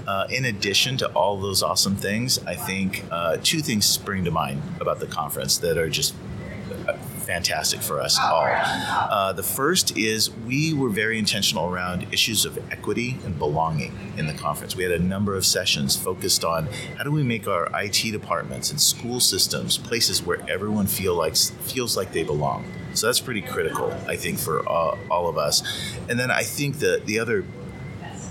Uh, 0.06 0.28
in 0.30 0.44
addition 0.46 0.98
to 0.98 1.08
all 1.14 1.40
those 1.40 1.64
awesome 1.64 1.96
things, 1.96 2.40
I 2.46 2.56
think 2.56 3.06
uh, 3.10 3.38
two 3.42 3.62
things 3.62 3.86
spring 3.86 4.26
to 4.26 4.32
mind 4.32 4.62
about 4.82 5.00
the 5.00 5.08
conference 5.08 5.58
that 5.60 5.78
are 5.78 5.90
just 5.90 6.14
uh, 6.90 6.94
fantastic 7.32 7.82
for 7.82 8.02
us 8.02 8.20
all. 8.20 8.44
Uh, 8.46 9.32
the 9.32 9.44
first 9.44 9.98
is 9.98 10.30
we 10.46 10.74
were 10.74 10.89
very 10.89 11.17
intentional 11.17 11.74
around 11.74 12.06
issues 12.12 12.44
of 12.44 12.60
equity 12.72 13.17
and 13.24 13.39
belonging 13.39 13.98
in 14.17 14.28
the 14.28 14.34
conference. 14.34 14.76
We 14.76 14.84
had 14.84 14.91
a 14.91 15.00
number 15.00 15.36
of 15.36 15.46
sessions 15.46 15.96
focused 15.96 16.44
on 16.44 16.67
how 16.98 17.06
do 17.06 17.12
we 17.12 17.24
make 17.24 17.48
our 17.48 17.70
IT 17.74 18.12
departments 18.12 18.70
and 18.72 18.82
school 18.82 19.22
systems 19.22 19.78
places 19.78 20.22
where 20.22 20.39
everyone 20.50 20.88
feel 20.88 21.15
like 21.15 21.38
feels 21.38 21.96
like 21.96 22.12
they 22.12 22.24
belong. 22.24 22.65
So 22.96 23.08
that's 23.08 23.22
pretty 23.22 23.41
critical, 23.41 23.94
I 24.06 24.17
think, 24.17 24.38
for 24.38 24.67
uh, 24.67 24.98
all 25.10 25.30
of 25.30 25.38
us. 25.38 25.63
And 26.10 26.20
then 26.20 26.30
I 26.32 26.44
think 26.44 26.80
the 26.80 27.02
the 27.06 27.20
other 27.20 27.46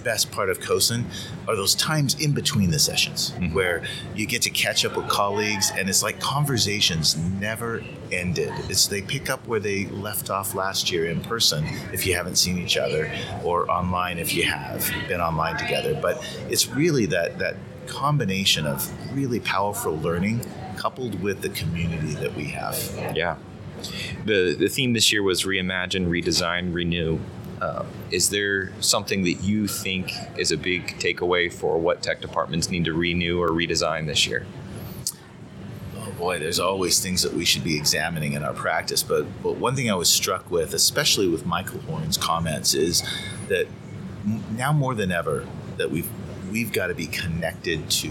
best 0.00 0.30
part 0.30 0.50
of 0.50 0.60
CoSN 0.60 1.04
are 1.48 1.56
those 1.56 1.74
times 1.74 2.20
in 2.20 2.32
between 2.32 2.70
the 2.70 2.78
sessions 2.78 3.32
mm-hmm. 3.32 3.54
where 3.54 3.82
you 4.14 4.26
get 4.26 4.42
to 4.42 4.50
catch 4.50 4.84
up 4.84 4.96
with 4.96 5.08
colleagues 5.08 5.70
and 5.76 5.88
it's 5.88 6.02
like 6.02 6.20
conversations 6.20 7.16
never 7.16 7.82
ended. 8.12 8.52
It's 8.68 8.86
they 8.86 9.02
pick 9.02 9.30
up 9.30 9.46
where 9.46 9.60
they 9.60 9.86
left 9.86 10.30
off 10.30 10.54
last 10.54 10.90
year 10.90 11.06
in 11.06 11.20
person 11.20 11.64
if 11.92 12.06
you 12.06 12.14
haven't 12.14 12.36
seen 12.36 12.58
each 12.58 12.76
other 12.76 13.10
or 13.44 13.70
online 13.70 14.18
if 14.18 14.34
you 14.34 14.44
have 14.44 14.90
been 15.08 15.20
online 15.20 15.56
together. 15.56 15.98
But 16.00 16.24
it's 16.48 16.68
really 16.68 17.06
that 17.06 17.38
that 17.38 17.56
combination 17.86 18.66
of 18.66 18.88
really 19.14 19.40
powerful 19.40 19.96
learning 19.98 20.40
coupled 20.76 21.20
with 21.20 21.42
the 21.42 21.48
community 21.50 22.14
that 22.14 22.34
we 22.34 22.44
have. 22.44 22.78
Yeah. 23.14 23.36
The 24.24 24.54
the 24.58 24.68
theme 24.68 24.92
this 24.92 25.12
year 25.12 25.22
was 25.22 25.44
reimagine, 25.44 26.06
redesign, 26.06 26.74
renew. 26.74 27.18
Uh, 27.60 27.84
is 28.10 28.30
there 28.30 28.72
something 28.80 29.22
that 29.24 29.42
you 29.42 29.66
think 29.66 30.12
is 30.38 30.50
a 30.50 30.56
big 30.56 30.86
takeaway 30.98 31.52
for 31.52 31.78
what 31.78 32.02
tech 32.02 32.20
departments 32.20 32.70
need 32.70 32.84
to 32.86 32.94
renew 32.94 33.40
or 33.40 33.50
redesign 33.50 34.06
this 34.06 34.26
year? 34.26 34.46
Oh 35.98 36.10
boy, 36.12 36.38
there's 36.38 36.58
always 36.58 37.00
things 37.00 37.22
that 37.22 37.34
we 37.34 37.44
should 37.44 37.62
be 37.62 37.76
examining 37.76 38.32
in 38.32 38.42
our 38.42 38.54
practice. 38.54 39.02
But, 39.02 39.26
but 39.42 39.56
one 39.56 39.76
thing 39.76 39.90
I 39.90 39.94
was 39.94 40.10
struck 40.10 40.50
with, 40.50 40.72
especially 40.72 41.28
with 41.28 41.44
Michael 41.44 41.80
Horn's 41.80 42.16
comments, 42.16 42.72
is 42.72 43.02
that 43.48 43.66
now 44.50 44.72
more 44.72 44.94
than 44.94 45.12
ever 45.12 45.46
that 45.76 45.90
we've 45.90 46.08
we've 46.50 46.72
got 46.72 46.88
to 46.88 46.94
be 46.94 47.06
connected 47.06 47.88
to 47.88 48.08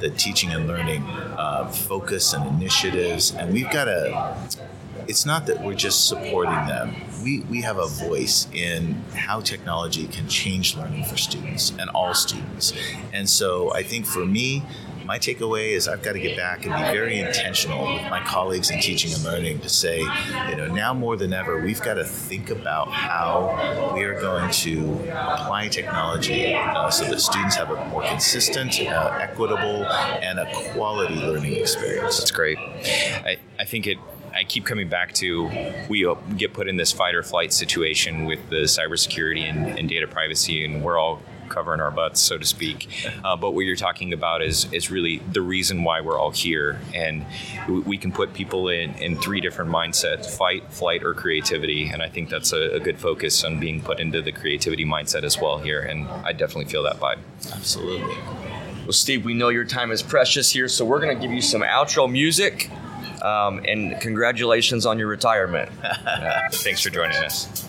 the 0.00 0.10
teaching 0.10 0.50
and 0.50 0.66
learning 0.66 1.02
uh, 1.02 1.68
focus 1.68 2.32
and 2.32 2.46
initiatives, 2.46 3.32
and 3.32 3.52
we've 3.52 3.70
got 3.70 3.84
to. 3.84 4.67
It's 5.08 5.24
not 5.24 5.46
that 5.46 5.64
we're 5.64 5.74
just 5.74 6.06
supporting 6.06 6.66
them. 6.66 6.94
We, 7.24 7.40
we 7.40 7.62
have 7.62 7.78
a 7.78 7.86
voice 7.86 8.46
in 8.52 9.02
how 9.14 9.40
technology 9.40 10.06
can 10.06 10.28
change 10.28 10.76
learning 10.76 11.04
for 11.04 11.16
students 11.16 11.72
and 11.78 11.88
all 11.90 12.12
students. 12.12 12.74
And 13.14 13.28
so 13.28 13.72
I 13.72 13.82
think 13.82 14.04
for 14.04 14.26
me, 14.26 14.62
my 15.06 15.18
takeaway 15.18 15.70
is 15.70 15.88
I've 15.88 16.02
got 16.02 16.12
to 16.12 16.20
get 16.20 16.36
back 16.36 16.66
and 16.66 16.74
be 16.74 16.82
very 16.92 17.18
intentional 17.18 17.94
with 17.94 18.02
my 18.10 18.22
colleagues 18.24 18.70
in 18.70 18.78
teaching 18.78 19.10
and 19.14 19.24
learning 19.24 19.60
to 19.60 19.68
say, 19.70 20.00
you 20.00 20.56
know, 20.56 20.68
now 20.70 20.92
more 20.92 21.16
than 21.16 21.32
ever, 21.32 21.62
we've 21.62 21.80
got 21.80 21.94
to 21.94 22.04
think 22.04 22.50
about 22.50 22.92
how 22.92 23.92
we 23.94 24.04
are 24.04 24.20
going 24.20 24.50
to 24.50 24.92
apply 25.08 25.68
technology 25.68 26.54
uh, 26.54 26.90
so 26.90 27.06
that 27.06 27.20
students 27.20 27.56
have 27.56 27.70
a 27.70 27.82
more 27.86 28.02
consistent, 28.02 28.78
uh, 28.82 29.18
equitable, 29.18 29.86
and 29.86 30.38
a 30.38 30.72
quality 30.72 31.14
learning 31.14 31.54
experience. 31.54 32.18
That's 32.18 32.30
great. 32.30 32.58
I, 32.58 33.38
I 33.58 33.64
think 33.64 33.86
it. 33.86 33.96
I 34.34 34.44
keep 34.44 34.64
coming 34.64 34.88
back 34.88 35.12
to 35.14 35.50
we 35.88 36.06
uh, 36.06 36.14
get 36.36 36.52
put 36.52 36.68
in 36.68 36.76
this 36.76 36.92
fight 36.92 37.14
or 37.14 37.22
flight 37.22 37.52
situation 37.52 38.24
with 38.24 38.48
the 38.50 38.62
cybersecurity 38.64 39.42
and, 39.48 39.78
and 39.78 39.88
data 39.88 40.06
privacy, 40.06 40.64
and 40.64 40.82
we're 40.82 40.98
all 40.98 41.20
covering 41.48 41.80
our 41.80 41.90
butts, 41.90 42.20
so 42.20 42.36
to 42.36 42.44
speak. 42.44 42.88
Uh, 43.24 43.34
but 43.34 43.52
what 43.52 43.62
you're 43.64 43.74
talking 43.76 44.12
about 44.12 44.42
is 44.42 44.70
is 44.72 44.90
really 44.90 45.18
the 45.32 45.40
reason 45.40 45.82
why 45.82 46.00
we're 46.00 46.18
all 46.18 46.30
here, 46.30 46.78
and 46.94 47.24
we- 47.68 47.98
can 47.98 48.12
put 48.12 48.32
people 48.32 48.68
in 48.68 48.94
in 48.94 49.16
three 49.16 49.40
different 49.40 49.70
mindsets: 49.70 50.26
fight, 50.36 50.72
flight, 50.72 51.02
or 51.02 51.14
creativity. 51.14 51.88
And 51.88 52.00
I 52.00 52.08
think 52.08 52.28
that's 52.28 52.52
a, 52.52 52.74
a 52.76 52.80
good 52.80 52.96
focus 52.98 53.42
on 53.42 53.58
being 53.58 53.80
put 53.80 53.98
into 53.98 54.22
the 54.22 54.30
creativity 54.30 54.84
mindset 54.84 55.24
as 55.24 55.40
well 55.40 55.58
here. 55.58 55.80
And 55.80 56.06
I 56.06 56.32
definitely 56.32 56.66
feel 56.70 56.84
that 56.84 57.00
vibe. 57.00 57.18
Absolutely. 57.52 58.14
Well, 58.84 58.92
Steve, 58.92 59.24
we 59.24 59.34
know 59.34 59.48
your 59.48 59.64
time 59.64 59.90
is 59.90 60.02
precious 60.02 60.50
here, 60.50 60.68
so 60.68 60.84
we're 60.84 61.00
going 61.00 61.14
to 61.14 61.20
give 61.20 61.32
you 61.32 61.42
some 61.42 61.62
outro 61.62 62.10
music. 62.10 62.70
Um, 63.22 63.64
and 63.66 64.00
congratulations 64.00 64.86
on 64.86 64.98
your 64.98 65.08
retirement. 65.08 65.70
Thanks 66.52 66.82
for 66.82 66.90
joining 66.90 67.16
us. 67.16 67.66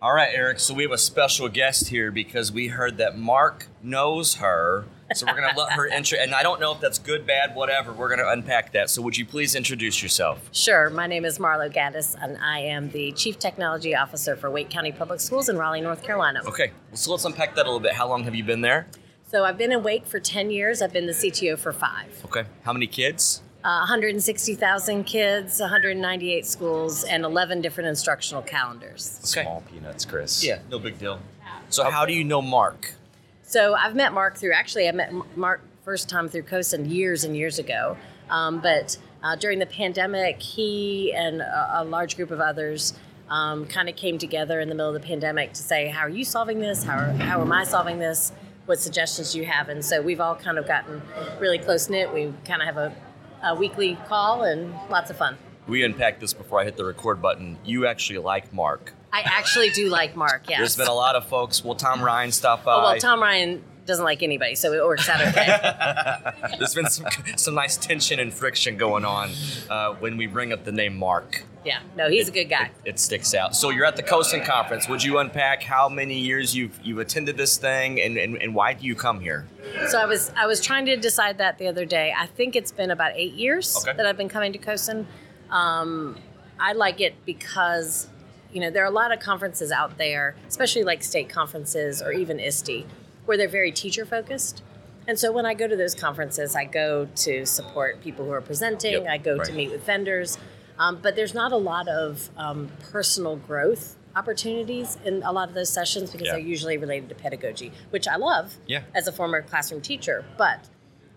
All 0.00 0.14
right, 0.14 0.30
Eric. 0.32 0.60
So 0.60 0.74
we 0.74 0.84
have 0.84 0.92
a 0.92 0.98
special 0.98 1.48
guest 1.48 1.88
here 1.88 2.12
because 2.12 2.52
we 2.52 2.68
heard 2.68 2.98
that 2.98 3.18
Mark 3.18 3.66
knows 3.82 4.36
her 4.36 4.84
So 5.12 5.26
we're 5.26 5.34
gonna 5.34 5.58
let 5.58 5.72
her 5.72 5.86
intro, 5.96 6.18
and 6.20 6.34
I 6.34 6.44
don't 6.44 6.60
know 6.60 6.72
if 6.72 6.80
that's 6.80 7.00
good, 7.00 7.26
bad, 7.26 7.56
whatever. 7.56 7.92
We're 7.92 8.08
gonna 8.08 8.28
unpack 8.28 8.72
that. 8.72 8.90
So 8.90 9.02
would 9.02 9.16
you 9.16 9.26
please 9.26 9.56
introduce 9.56 10.00
yourself? 10.00 10.38
Sure. 10.52 10.88
My 10.90 11.08
name 11.08 11.24
is 11.24 11.40
Marlo 11.40 11.72
Gaddis, 11.72 12.14
and 12.22 12.38
I 12.38 12.60
am 12.60 12.90
the 12.90 13.10
Chief 13.12 13.40
Technology 13.40 13.96
Officer 13.96 14.36
for 14.36 14.50
Wake 14.50 14.70
County 14.70 14.92
Public 14.92 15.18
Schools 15.18 15.48
in 15.48 15.58
Raleigh, 15.58 15.80
North 15.80 16.04
Carolina. 16.04 16.42
Okay, 16.46 16.70
so 16.92 17.10
let's 17.10 17.24
unpack 17.24 17.56
that 17.56 17.62
a 17.62 17.68
little 17.68 17.80
bit. 17.80 17.94
How 17.94 18.06
long 18.08 18.22
have 18.22 18.36
you 18.36 18.44
been 18.44 18.60
there? 18.60 18.86
So 19.28 19.44
I've 19.44 19.58
been 19.58 19.72
in 19.72 19.82
Wake 19.82 20.06
for 20.06 20.18
10 20.18 20.50
years. 20.50 20.80
I've 20.80 20.94
been 20.94 21.04
the 21.04 21.12
CTO 21.12 21.58
for 21.58 21.70
five. 21.70 22.22
Okay, 22.24 22.44
how 22.62 22.72
many 22.72 22.86
kids? 22.86 23.42
Uh, 23.62 23.84
160,000 23.84 25.04
kids, 25.04 25.60
198 25.60 26.46
schools, 26.46 27.04
and 27.04 27.26
11 27.26 27.60
different 27.60 27.88
instructional 27.88 28.40
calendars. 28.40 29.20
Okay. 29.24 29.42
Small 29.42 29.62
peanuts, 29.70 30.06
Chris. 30.06 30.42
Yeah, 30.42 30.60
no 30.70 30.78
big 30.78 30.98
deal. 30.98 31.20
So 31.68 31.90
how 31.90 32.06
do 32.06 32.14
you 32.14 32.24
know 32.24 32.40
Mark? 32.40 32.94
So 33.42 33.74
I've 33.74 33.94
met 33.94 34.14
Mark 34.14 34.38
through, 34.38 34.54
actually, 34.54 34.88
I 34.88 34.92
met 34.92 35.12
Mark 35.36 35.60
first 35.84 36.08
time 36.08 36.30
through 36.30 36.44
CoSN 36.44 36.90
years 36.90 37.24
and 37.24 37.36
years 37.36 37.58
ago. 37.58 37.98
Um, 38.30 38.60
but 38.60 38.96
uh, 39.22 39.36
during 39.36 39.58
the 39.58 39.66
pandemic, 39.66 40.40
he 40.40 41.12
and 41.12 41.42
a, 41.42 41.82
a 41.82 41.84
large 41.84 42.16
group 42.16 42.30
of 42.30 42.40
others 42.40 42.94
um, 43.28 43.66
kind 43.66 43.90
of 43.90 43.96
came 43.96 44.16
together 44.16 44.58
in 44.60 44.70
the 44.70 44.74
middle 44.74 44.94
of 44.94 44.98
the 44.98 45.06
pandemic 45.06 45.52
to 45.52 45.62
say, 45.62 45.88
How 45.88 46.00
are 46.00 46.08
you 46.08 46.24
solving 46.24 46.60
this? 46.60 46.84
How, 46.84 46.96
are, 46.96 47.12
how 47.12 47.42
am 47.42 47.52
I 47.52 47.64
solving 47.64 47.98
this? 47.98 48.32
What 48.68 48.78
suggestions 48.78 49.34
you 49.34 49.46
have? 49.46 49.70
And 49.70 49.82
so 49.82 50.02
we've 50.02 50.20
all 50.20 50.36
kind 50.36 50.58
of 50.58 50.68
gotten 50.68 51.00
really 51.40 51.58
close 51.58 51.88
knit. 51.88 52.12
We 52.12 52.34
kind 52.44 52.60
of 52.60 52.66
have 52.66 52.76
a, 52.76 52.94
a 53.42 53.54
weekly 53.54 53.96
call 54.08 54.42
and 54.42 54.74
lots 54.90 55.08
of 55.08 55.16
fun. 55.16 55.38
We 55.66 55.84
unpacked 55.84 56.20
this 56.20 56.34
before 56.34 56.60
I 56.60 56.64
hit 56.64 56.76
the 56.76 56.84
record 56.84 57.22
button. 57.22 57.56
You 57.64 57.86
actually 57.86 58.18
like 58.18 58.52
Mark. 58.52 58.92
I 59.10 59.22
actually 59.24 59.70
do 59.70 59.88
like 59.88 60.16
Mark, 60.16 60.50
yes. 60.50 60.58
There's 60.58 60.76
been 60.76 60.86
a 60.86 60.92
lot 60.92 61.16
of 61.16 61.24
folks. 61.24 61.64
Will 61.64 61.76
Tom 61.76 62.02
Ryan 62.02 62.30
stop 62.30 62.64
by? 62.64 62.74
Oh, 62.74 62.82
well, 62.82 62.98
Tom 62.98 63.22
Ryan 63.22 63.62
oh, 63.64 63.77
uh, 63.77 63.77
doesn't 63.88 64.04
like 64.04 64.22
anybody, 64.22 64.54
so 64.54 64.72
it 64.72 64.84
works 64.84 65.08
out 65.08 65.20
okay. 65.20 66.56
There's 66.58 66.74
been 66.74 66.86
some, 66.88 67.06
some 67.36 67.54
nice 67.54 67.76
tension 67.76 68.20
and 68.20 68.32
friction 68.32 68.76
going 68.76 69.04
on 69.04 69.30
uh, 69.68 69.94
when 69.94 70.16
we 70.16 70.26
bring 70.26 70.52
up 70.52 70.64
the 70.64 70.70
name 70.72 70.96
Mark. 70.96 71.42
yeah, 71.64 71.80
no, 71.96 72.08
he's 72.08 72.28
a 72.28 72.30
good 72.30 72.44
guy. 72.44 72.70
It 72.84 72.98
sticks 73.00 73.34
out. 73.34 73.56
So 73.56 73.70
you're 73.70 73.84
at 73.86 73.96
the 73.96 74.02
CoSN 74.02 74.44
conference. 74.44 74.88
Would 74.88 75.02
you 75.02 75.18
unpack 75.18 75.62
how 75.64 75.88
many 75.88 76.18
years 76.18 76.54
you've 76.54 76.78
you've 76.84 76.98
attended 76.98 77.36
this 77.36 77.56
thing 77.56 78.00
and, 78.00 78.16
and, 78.16 78.36
and 78.40 78.54
why 78.54 78.74
do 78.74 78.86
you 78.86 78.94
come 78.94 79.20
here? 79.20 79.46
So 79.88 79.98
I 80.00 80.04
was 80.06 80.30
I 80.36 80.46
was 80.46 80.60
trying 80.60 80.86
to 80.86 80.96
decide 80.96 81.38
that 81.38 81.58
the 81.58 81.66
other 81.66 81.84
day. 81.84 82.14
I 82.16 82.26
think 82.26 82.54
it's 82.54 82.70
been 82.72 82.90
about 82.90 83.12
eight 83.16 83.34
years 83.34 83.76
Okay. 83.82 83.96
that 83.96 84.06
I've 84.06 84.16
been 84.16 84.28
coming 84.28 84.52
to 84.52 84.58
CoSN. 84.58 85.06
Um, 85.50 86.16
I 86.60 86.72
like 86.74 87.00
it 87.00 87.14
because 87.24 88.08
you 88.52 88.60
know 88.60 88.70
there 88.70 88.82
are 88.82 88.86
a 88.86 88.90
lot 89.02 89.12
of 89.12 89.20
conferences 89.20 89.70
out 89.72 89.98
there, 89.98 90.34
especially 90.48 90.84
like 90.84 91.02
state 91.02 91.28
conferences 91.28 92.00
or 92.02 92.12
even 92.12 92.38
ISTE, 92.38 92.86
where 93.28 93.36
they're 93.36 93.46
very 93.46 93.70
teacher 93.70 94.06
focused. 94.06 94.62
And 95.06 95.18
so 95.18 95.30
when 95.32 95.44
I 95.44 95.52
go 95.52 95.68
to 95.68 95.76
those 95.76 95.94
conferences, 95.94 96.56
I 96.56 96.64
go 96.64 97.06
to 97.16 97.44
support 97.44 98.00
people 98.02 98.24
who 98.24 98.30
are 98.32 98.40
presenting. 98.40 98.92
Yep, 98.92 99.06
I 99.06 99.18
go 99.18 99.36
right. 99.36 99.46
to 99.46 99.52
meet 99.52 99.70
with 99.70 99.84
vendors, 99.84 100.38
um, 100.78 100.98
but 101.02 101.14
there's 101.14 101.34
not 101.34 101.52
a 101.52 101.56
lot 101.56 101.88
of 101.88 102.30
um, 102.38 102.70
personal 102.90 103.36
growth 103.36 103.96
opportunities 104.16 104.96
in 105.04 105.22
a 105.24 105.30
lot 105.30 105.48
of 105.50 105.54
those 105.54 105.68
sessions 105.68 106.10
because 106.10 106.26
Yeah. 106.26 106.32
they're 106.32 106.40
usually 106.40 106.78
related 106.78 107.10
to 107.10 107.14
pedagogy, 107.14 107.70
which 107.90 108.08
I 108.08 108.16
love 108.16 108.54
Yeah. 108.66 108.82
as 108.94 109.06
a 109.06 109.12
former 109.12 109.42
classroom 109.42 109.82
teacher, 109.82 110.24
but 110.38 110.66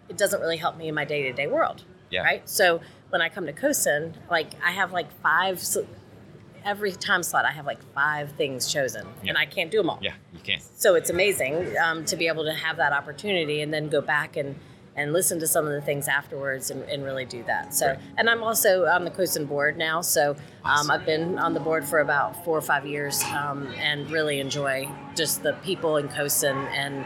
it 0.09 0.17
doesn't 0.17 0.41
really 0.41 0.57
help 0.57 0.75
me 0.77 0.89
in 0.89 0.95
my 0.95 1.05
day 1.05 1.23
to 1.23 1.31
day 1.33 1.47
world. 1.47 1.83
Yeah. 2.09 2.23
Right. 2.23 2.47
So 2.47 2.81
when 3.09 3.21
I 3.21 3.29
come 3.29 3.45
to 3.45 3.53
CoSN, 3.53 4.15
like 4.29 4.49
I 4.61 4.71
have 4.71 4.91
like 4.91 5.09
five, 5.23 5.61
every 6.65 6.91
time 6.91 7.23
slot, 7.23 7.45
I 7.45 7.51
have 7.51 7.65
like 7.65 7.81
five 7.93 8.31
things 8.33 8.71
chosen, 8.71 9.07
Yeah. 9.23 9.29
and 9.29 9.37
I 9.37 9.45
can't 9.45 9.71
do 9.71 9.77
them 9.77 9.89
all. 9.89 9.99
Yeah, 10.01 10.13
you 10.33 10.39
can't. 10.39 10.61
So 10.75 10.95
it's 10.95 11.09
amazing 11.09 11.75
um, 11.77 12.05
to 12.05 12.15
be 12.15 12.27
able 12.27 12.43
to 12.45 12.53
have 12.53 12.77
that 12.77 12.93
opportunity 12.93 13.61
and 13.61 13.73
then 13.73 13.89
go 13.89 14.01
back 14.01 14.37
and 14.37 14.55
and 14.93 15.13
listen 15.13 15.39
to 15.39 15.47
some 15.47 15.65
of 15.65 15.71
the 15.71 15.79
things 15.79 16.09
afterwards 16.09 16.69
and, 16.69 16.83
and 16.83 17.05
really 17.05 17.23
do 17.23 17.41
that. 17.43 17.73
So, 17.73 17.87
Right. 17.87 17.99
and 18.17 18.29
I'm 18.29 18.43
also 18.43 18.85
on 18.87 19.05
the 19.05 19.09
CoSN 19.09 19.47
board 19.47 19.77
now. 19.77 20.01
So 20.01 20.35
um, 20.65 20.91
I've 20.91 21.05
been 21.05 21.39
on 21.39 21.53
the 21.53 21.61
board 21.61 21.85
for 21.85 21.99
about 21.99 22.43
four 22.43 22.57
or 22.57 22.61
five 22.61 22.85
years 22.85 23.23
um, 23.23 23.67
and 23.77 24.11
really 24.11 24.41
enjoy 24.41 24.89
just 25.15 25.43
the 25.43 25.53
people 25.63 25.95
in 25.95 26.09
CoSN 26.09 26.55
and 26.73 27.05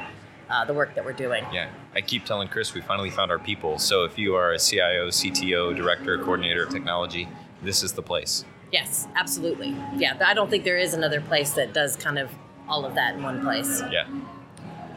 uh, 0.49 0.66
the 0.66 0.74
work 0.74 0.95
that 0.95 1.06
we're 1.06 1.14
doing. 1.14 1.45
Yeah, 1.53 1.70
I 1.93 2.01
keep 2.01 2.26
telling 2.26 2.47
Chris 2.47 2.74
we 2.74 2.82
finally 2.82 3.12
found 3.12 3.30
our 3.30 3.38
people. 3.39 3.78
So 3.78 4.03
if 4.03 4.18
you 4.18 4.34
are 4.34 4.53
a 4.53 4.60
CIO, 4.60 5.10
CTO, 5.10 5.76
director, 5.76 6.18
coordinator 6.18 6.64
of 6.64 6.72
technology, 6.72 7.28
this 7.62 7.84
is 7.84 7.93
the 7.93 8.01
place. 8.01 8.45
Yes, 8.76 9.07
absolutely. 9.15 9.73
Yeah, 9.95 10.17
I 10.19 10.34
don't 10.34 10.49
think 10.49 10.65
there 10.65 10.78
is 10.78 10.93
another 10.93 11.21
place 11.21 11.51
that 11.53 11.71
does 11.71 11.95
kind 11.95 12.19
of 12.19 12.30
all 12.67 12.84
of 12.84 12.93
that 12.95 13.15
in 13.15 13.23
one 13.23 13.41
place. 13.41 13.82
Yeah. 13.89 14.05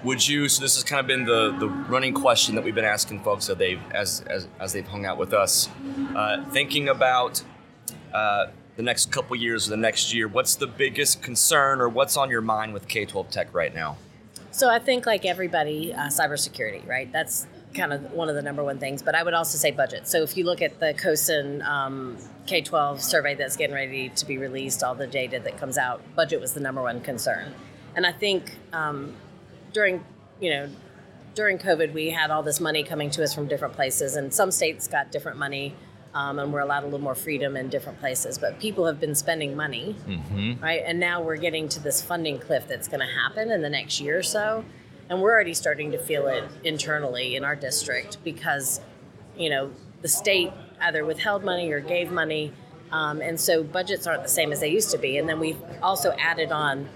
Would 0.02 0.26
you? 0.26 0.48
So 0.48 0.60
this 0.60 0.74
has 0.74 0.82
kind 0.82 0.98
of 0.98 1.06
been 1.06 1.24
the, 1.24 1.56
the 1.60 1.68
running 1.68 2.12
question 2.12 2.56
that 2.56 2.64
we've 2.64 2.74
been 2.74 2.84
asking 2.84 3.20
folks 3.20 3.46
that 3.46 3.58
they've 3.58 3.80
as 3.92 4.22
as, 4.22 4.48
as 4.58 4.72
they've 4.72 4.86
hung 4.86 5.06
out 5.06 5.16
with 5.16 5.32
us, 5.32 5.68
uh, 6.16 6.44
thinking 6.50 6.88
about 6.88 7.40
uh, 8.12 8.46
the 8.74 8.82
next 8.82 9.12
couple 9.12 9.36
years 9.36 9.68
or 9.68 9.70
the 9.70 9.76
next 9.76 10.12
year. 10.12 10.26
What's 10.26 10.56
the 10.56 10.66
biggest 10.66 11.22
concern 11.22 11.80
or 11.80 11.88
what's 11.88 12.16
on 12.16 12.30
your 12.30 12.42
mind 12.42 12.74
with 12.74 12.88
K-12 12.88 13.30
tech 13.30 13.54
right 13.54 13.72
now? 13.72 13.96
So 14.50 14.68
I 14.68 14.80
think, 14.80 15.06
like 15.06 15.24
everybody, 15.24 15.94
uh, 15.94 16.08
cybersecurity, 16.08 16.84
right? 16.84 17.12
That's 17.12 17.46
kind 17.74 17.92
of 17.92 18.10
one 18.10 18.28
of 18.28 18.34
the 18.34 18.42
number 18.42 18.64
one 18.64 18.80
things. 18.80 19.02
But 19.02 19.14
I 19.14 19.22
would 19.22 19.34
also 19.34 19.56
say 19.56 19.70
budget. 19.70 20.08
So 20.08 20.22
if 20.22 20.36
you 20.36 20.44
look 20.44 20.62
at 20.62 20.80
the 20.80 20.94
CoSN 20.94 21.64
um, 21.64 22.16
K 22.49 22.62
12 22.62 23.03
survey 23.03 23.34
that's 23.34 23.57
getting 23.57 23.74
ready 23.74 24.09
to 24.09 24.26
be 24.26 24.38
released, 24.38 24.82
all 24.82 24.94
the 24.94 25.07
data 25.07 25.38
that 25.38 25.59
comes 25.59 25.76
out, 25.76 26.01
budget 26.16 26.40
was 26.40 26.55
the 26.55 26.61
number 26.61 26.80
one 26.80 27.03
concern. 27.03 27.55
And 27.94 28.07
I 28.07 28.12
think 28.12 28.57
um, 28.72 29.14
during, 29.74 30.03
you 30.40 30.51
know, 30.51 30.68
during 31.34 31.59
COVID, 31.59 31.92
we 31.92 32.09
had 32.09 32.30
all 32.30 32.42
this 32.42 32.59
money 32.59 32.82
coming 32.82 33.11
to 33.11 33.22
us 33.22 33.34
from 33.34 33.49
different 33.49 33.74
places, 33.74 34.16
and 34.16 34.32
some 34.32 34.51
states 34.51 34.88
got 34.88 35.12
different 35.12 35.36
money. 35.38 35.74
Um, 36.14 36.38
and 36.38 36.51
we're 36.51 36.61
allowed 36.61 36.84
a 36.84 36.86
little 36.86 37.01
more 37.01 37.14
freedom 37.14 37.55
in 37.55 37.68
different 37.68 38.01
places, 38.01 38.38
but 38.38 38.59
people 38.59 38.86
have 38.86 38.99
been 38.99 39.14
spending 39.14 39.55
money, 39.55 39.94
right? 40.62 40.82
And 40.86 40.99
now 40.99 41.20
we're 41.20 41.36
getting 41.36 41.68
to 41.68 41.80
this 41.80 42.01
funding 42.01 42.38
cliff 42.38 42.66
that's 42.66 42.88
going 42.88 43.01
to 43.01 43.07
happen 43.07 43.51
in 43.51 43.61
the 43.61 43.68
next 43.68 44.01
year 44.01 44.18
or 44.18 44.22
so, 44.22 44.64
and 45.11 45.20
we're 45.20 45.30
already 45.30 45.53
starting 45.53 45.92
to 45.92 45.99
feel 45.99 46.26
it 46.26 46.44
internally 46.64 47.36
in 47.36 47.44
our 47.44 47.55
district 47.55 48.16
because, 48.24 48.80
you 49.36 49.51
know, 49.51 49.70
the 50.01 50.09
state 50.09 50.51
either 50.80 51.04
withheld 51.04 51.44
money 51.44 51.70
or 51.70 51.80
gave 51.80 52.10
money, 52.10 52.52
um, 52.90 53.20
and 53.20 53.38
so 53.38 53.62
budgets 53.62 54.06
aren't 54.06 54.22
the 54.22 54.28
same 54.28 54.52
as 54.52 54.60
they 54.60 54.68
used 54.68 54.90
to 54.90 54.98
be. 54.98 55.18
And 55.18 55.28
then 55.28 55.38
we've 55.40 55.60
also 55.82 56.12
added 56.18 56.52
on 56.52 56.88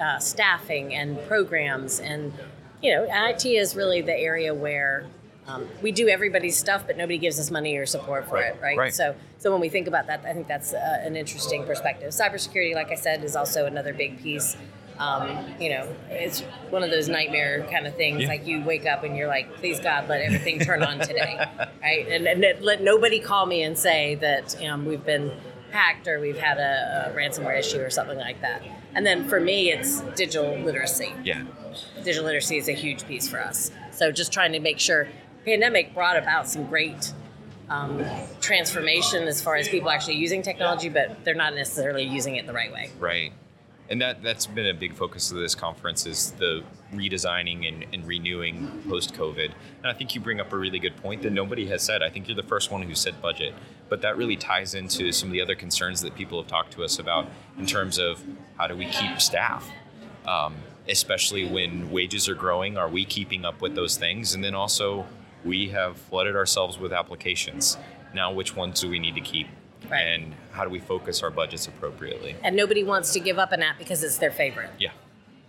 uh, 0.00 0.18
staffing 0.18 0.94
and 0.94 1.18
programs 1.26 1.98
and 1.98 2.32
you 2.82 2.94
know 2.94 3.06
IT 3.10 3.44
is 3.44 3.74
really 3.74 4.00
the 4.00 4.16
area 4.16 4.54
where 4.54 5.06
um, 5.48 5.68
we 5.82 5.90
do 5.90 6.08
everybody's 6.08 6.56
stuff 6.56 6.86
but 6.86 6.96
nobody 6.96 7.18
gives 7.18 7.40
us 7.40 7.50
money 7.50 7.76
or 7.76 7.84
support 7.84 8.28
for 8.28 8.38
it 8.38 8.56
right? 8.62 8.78
Right. 8.78 8.94
so 8.94 9.16
so 9.38 9.50
when 9.50 9.60
we 9.60 9.68
think 9.68 9.88
about 9.88 10.06
that 10.06 10.24
I 10.24 10.32
think 10.34 10.46
that's 10.46 10.72
uh, 10.72 11.00
an 11.02 11.16
interesting 11.16 11.64
perspective 11.64 12.12
cybersecurity 12.12 12.74
like 12.74 12.92
I 12.92 12.94
said 12.94 13.24
is 13.24 13.34
also 13.34 13.66
another 13.66 13.92
big 13.92 14.22
piece 14.22 14.56
um, 14.98 15.44
you 15.60 15.70
know 15.70 15.86
it's 16.10 16.40
one 16.70 16.82
of 16.82 16.90
those 16.90 17.08
nightmare 17.08 17.66
kind 17.70 17.86
of 17.86 17.94
things 17.96 18.22
Yeah. 18.22 18.28
like 18.28 18.46
you 18.46 18.62
wake 18.62 18.86
up 18.86 19.04
and 19.04 19.16
you're 19.16 19.28
like 19.28 19.54
please 19.56 19.78
God 19.80 20.08
let 20.08 20.20
everything 20.22 20.58
turn 20.60 20.82
on 20.82 20.98
today 21.00 21.38
right 21.82 22.06
and, 22.08 22.26
and 22.26 22.40
let- 22.40 22.62
let 22.62 22.82
nobody 22.82 23.20
call 23.20 23.46
me 23.46 23.62
and 23.62 23.76
say 23.78 24.14
that 24.16 24.60
um, 24.64 24.86
we've 24.86 25.04
been 25.04 25.32
hacked 25.72 26.08
or 26.08 26.20
we've 26.20 26.38
had 26.38 26.58
a, 26.58 27.10
a 27.12 27.16
ransomware 27.16 27.58
issue 27.58 27.80
or 27.80 27.90
something 27.90 28.16
like 28.18 28.40
that 28.40 28.62
and 28.94 29.04
then 29.04 29.28
for 29.28 29.38
me 29.40 29.70
it's 29.70 30.00
digital 30.16 30.56
literacy 30.58 31.12
Yeah. 31.24 31.42
digital 32.02 32.24
literacy 32.24 32.56
is 32.56 32.68
a 32.68 32.72
huge 32.72 33.06
piece 33.06 33.28
for 33.28 33.40
us. 33.40 33.70
So 33.90 34.10
just 34.12 34.32
trying 34.32 34.52
to 34.52 34.60
make 34.60 34.78
sure 34.78 35.08
pandemic 35.44 35.92
brought 35.94 36.16
about 36.16 36.48
some 36.48 36.66
great 36.66 37.12
um, 37.68 38.04
transformation 38.40 39.26
as 39.26 39.42
far 39.42 39.56
as 39.56 39.68
people 39.68 39.90
actually 39.90 40.14
using 40.16 40.40
technology, 40.42 40.88
but 40.88 41.24
they're 41.24 41.34
not 41.34 41.54
necessarily 41.54 42.04
using 42.04 42.36
it 42.36 42.46
the 42.46 42.52
right 42.52 42.72
way. 42.72 42.90
Right. 42.98 43.32
And 43.88 44.00
that, 44.02 44.22
that's 44.22 44.46
been 44.46 44.66
a 44.66 44.74
big 44.74 44.94
focus 44.94 45.30
of 45.30 45.36
this 45.36 45.54
conference 45.54 46.06
is 46.06 46.32
the 46.32 46.64
redesigning 46.92 47.68
and, 47.68 47.86
and 47.92 48.04
renewing 48.04 48.82
post-COVID. 48.88 49.52
And 49.78 49.86
I 49.86 49.92
think 49.92 50.14
you 50.14 50.20
bring 50.20 50.40
up 50.40 50.52
a 50.52 50.56
really 50.56 50.80
good 50.80 50.96
point 50.96 51.22
that 51.22 51.30
nobody 51.30 51.66
has 51.66 51.82
said. 51.82 52.02
I 52.02 52.10
think 52.10 52.26
you're 52.26 52.36
the 52.36 52.42
first 52.42 52.72
one 52.72 52.82
who 52.82 52.96
said 52.96 53.22
budget, 53.22 53.54
but 53.88 54.02
that 54.02 54.16
really 54.16 54.36
ties 54.36 54.74
into 54.74 55.12
some 55.12 55.28
of 55.28 55.32
the 55.32 55.40
other 55.40 55.54
concerns 55.54 56.00
that 56.00 56.16
people 56.16 56.40
have 56.42 56.48
talked 56.48 56.72
to 56.72 56.82
us 56.82 56.98
about 56.98 57.28
in 57.58 57.66
terms 57.66 57.98
of 57.98 58.24
how 58.56 58.66
do 58.66 58.76
we 58.76 58.86
keep 58.86 59.20
staff, 59.20 59.70
um, 60.26 60.56
especially 60.88 61.48
when 61.48 61.88
wages 61.90 62.28
are 62.28 62.34
growing. 62.34 62.76
Are 62.76 62.88
we 62.88 63.04
keeping 63.04 63.44
up 63.44 63.60
with 63.60 63.76
those 63.76 63.96
things? 63.96 64.34
And 64.34 64.42
then 64.42 64.54
also, 64.54 65.06
we 65.44 65.68
have 65.68 65.96
flooded 65.96 66.34
ourselves 66.34 66.76
with 66.76 66.92
applications. 66.92 67.78
Now, 68.12 68.32
which 68.32 68.56
ones 68.56 68.80
do 68.80 68.90
we 68.90 68.98
need 68.98 69.14
to 69.14 69.20
keep? 69.20 69.46
Right. 69.90 70.00
And 70.00 70.34
how 70.52 70.64
do 70.64 70.70
we 70.70 70.78
focus 70.78 71.22
our 71.22 71.30
budgets 71.30 71.66
appropriately? 71.66 72.36
And 72.42 72.56
nobody 72.56 72.84
wants 72.84 73.12
to 73.12 73.20
give 73.20 73.38
up 73.38 73.52
an 73.52 73.62
app 73.62 73.78
because 73.78 74.02
it's 74.02 74.18
their 74.18 74.30
favorite. 74.32 74.70
Yeah. 74.78 74.90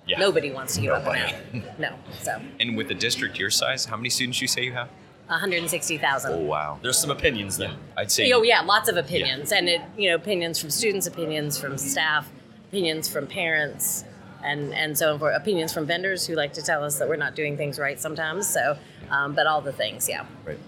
Yeah. 0.05 0.19
Nobody 0.19 0.51
wants 0.51 0.75
to 0.75 0.81
give 0.81 0.91
up 0.91 1.05
an 1.07 1.15
app. 1.17 1.35
No. 1.79 1.95
So 2.21 2.39
And 2.59 2.77
with 2.77 2.89
a 2.91 2.95
district 2.95 3.38
your 3.38 3.49
size, 3.49 3.85
how 3.85 3.97
many 3.97 4.09
students 4.09 4.41
you 4.41 4.47
say 4.47 4.63
you 4.63 4.73
have? 4.73 4.89
160,000. 5.27 6.31
Oh 6.31 6.38
wow. 6.38 6.79
There's 6.81 6.97
some 6.97 7.11
opinions 7.11 7.57
then. 7.57 7.75
I'd 7.97 8.11
say 8.11 8.31
Oh 8.31 8.43
yeah, 8.43 8.61
lots 8.61 8.88
of 8.89 8.95
opinions, 8.97 9.51
and 9.51 9.67
it 9.67 9.81
you 9.97 10.09
know 10.09 10.15
opinions 10.15 10.59
from 10.59 10.69
students, 10.69 11.05
opinions 11.05 11.57
from 11.57 11.77
staff, 11.77 12.29
opinions 12.69 13.09
from 13.09 13.27
parents, 13.27 14.05
and 14.43 14.73
and 14.73 14.97
so 14.97 15.17
for 15.17 15.31
opinions 15.31 15.73
from 15.73 15.85
vendors 15.85 16.25
who 16.25 16.35
like 16.35 16.53
to 16.53 16.61
tell 16.61 16.83
us 16.83 16.97
that 16.99 17.09
we're 17.09 17.17
not 17.17 17.35
doing 17.35 17.57
things 17.57 17.77
right 17.77 17.99
sometimes. 17.99 18.47
So, 18.47 18.77
um, 19.09 19.33
but 19.35 19.47
all 19.47 19.59
the 19.59 19.73
things, 19.73 20.07
yeah. 20.07 20.25
Right. 20.45 20.59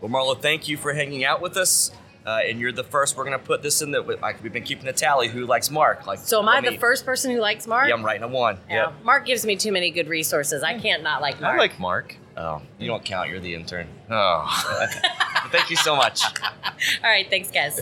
Well, 0.00 0.10
Marlo, 0.10 0.40
thank 0.40 0.68
you 0.68 0.76
for 0.76 0.92
hanging 0.92 1.24
out 1.24 1.40
with 1.40 1.56
us. 1.56 1.90
Uh, 2.26 2.40
and 2.48 2.58
you're 2.58 2.72
the 2.72 2.84
first. 2.84 3.16
We're 3.16 3.24
gonna 3.24 3.38
put 3.38 3.62
this 3.62 3.82
in 3.82 3.90
the. 3.90 4.00
Like 4.00 4.42
we've 4.42 4.52
been 4.52 4.62
keeping 4.62 4.88
a 4.88 4.92
tally. 4.92 5.28
Who 5.28 5.44
likes 5.46 5.70
Mark? 5.70 6.06
Like. 6.06 6.18
So 6.20 6.40
am 6.40 6.48
I 6.48 6.60
let 6.60 6.70
the 6.72 6.78
first 6.78 7.04
person 7.04 7.30
who 7.30 7.40
likes 7.40 7.66
Mark? 7.66 7.88
Yeah, 7.88 7.94
I'm 7.94 8.04
writing 8.04 8.22
a 8.22 8.28
one. 8.28 8.58
Yeah. 8.70 8.92
Mark 9.02 9.26
gives 9.26 9.44
me 9.44 9.56
too 9.56 9.72
many 9.72 9.90
good 9.90 10.08
resources. 10.08 10.62
I 10.62 10.78
can't 10.78 11.02
not 11.02 11.20
like 11.20 11.40
Mark. 11.40 11.54
I 11.54 11.58
like 11.58 11.78
Mark. 11.78 12.16
Oh, 12.36 12.62
you 12.78 12.86
don't 12.86 13.04
count. 13.04 13.28
You're 13.30 13.40
the 13.40 13.54
intern. 13.54 13.86
Oh, 14.10 14.88
Thank 15.50 15.70
you 15.70 15.76
so 15.76 15.94
much. 15.96 16.22
All 16.44 17.10
right, 17.10 17.28
thanks, 17.30 17.50
guys. 17.50 17.80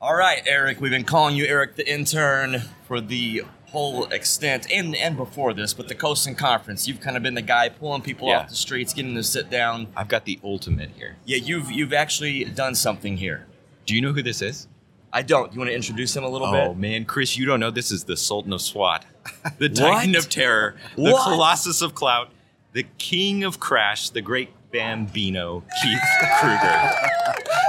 All 0.00 0.14
right, 0.14 0.42
Eric. 0.46 0.80
We've 0.80 0.90
been 0.90 1.04
calling 1.04 1.36
you 1.36 1.46
Eric 1.46 1.76
the 1.76 1.88
intern 1.90 2.62
for 2.88 3.00
the 3.00 3.44
whole 3.72 4.04
extent, 4.06 4.70
and 4.70 4.94
and 4.94 5.16
before 5.16 5.52
this, 5.54 5.74
but 5.74 5.88
the 5.88 5.94
CoSN 5.94 6.36
Conference. 6.38 6.86
You've 6.86 7.00
kind 7.00 7.16
of 7.16 7.22
been 7.22 7.34
the 7.34 7.42
guy 7.42 7.68
pulling 7.68 8.02
people 8.02 8.28
Yeah. 8.28 8.40
off 8.40 8.48
the 8.48 8.54
streets, 8.54 8.92
getting 8.94 9.14
them 9.14 9.22
to 9.22 9.28
sit 9.28 9.50
down. 9.50 9.88
I've 9.96 10.08
got 10.08 10.24
the 10.24 10.38
ultimate 10.44 10.90
here. 10.96 11.16
Yeah, 11.24 11.38
you've 11.38 11.70
you've 11.72 11.92
actually 11.92 12.44
done 12.44 12.74
something 12.74 13.16
here. 13.16 13.46
Do 13.86 13.94
you 13.94 14.00
know 14.00 14.12
who 14.12 14.22
this 14.22 14.40
is? 14.42 14.68
I 15.12 15.22
don't. 15.22 15.52
You 15.52 15.58
want 15.58 15.70
to 15.70 15.74
introduce 15.74 16.16
him 16.16 16.24
a 16.24 16.28
little 16.28 16.46
Oh 16.48 16.52
bit? 16.52 16.68
Oh 16.68 16.74
man, 16.74 17.04
Chris, 17.04 17.36
you 17.36 17.44
don't 17.44 17.60
know 17.60 17.70
this 17.70 17.90
is 17.90 18.04
the 18.04 18.16
Sultan 18.16 18.52
of 18.52 18.62
SWAT, 18.62 19.04
the 19.58 19.68
Titan 19.68 20.14
of 20.16 20.28
Terror, 20.30 20.76
the 20.96 21.02
What? 21.12 21.22
Colossus 21.24 21.82
of 21.82 21.94
Clout, 21.94 22.30
the 22.72 22.84
King 22.98 23.44
of 23.44 23.58
Crash, 23.60 24.08
the 24.10 24.22
Great 24.22 24.50
Bambino, 24.70 25.64
Keith 25.82 26.00
Krueger. 26.40 26.90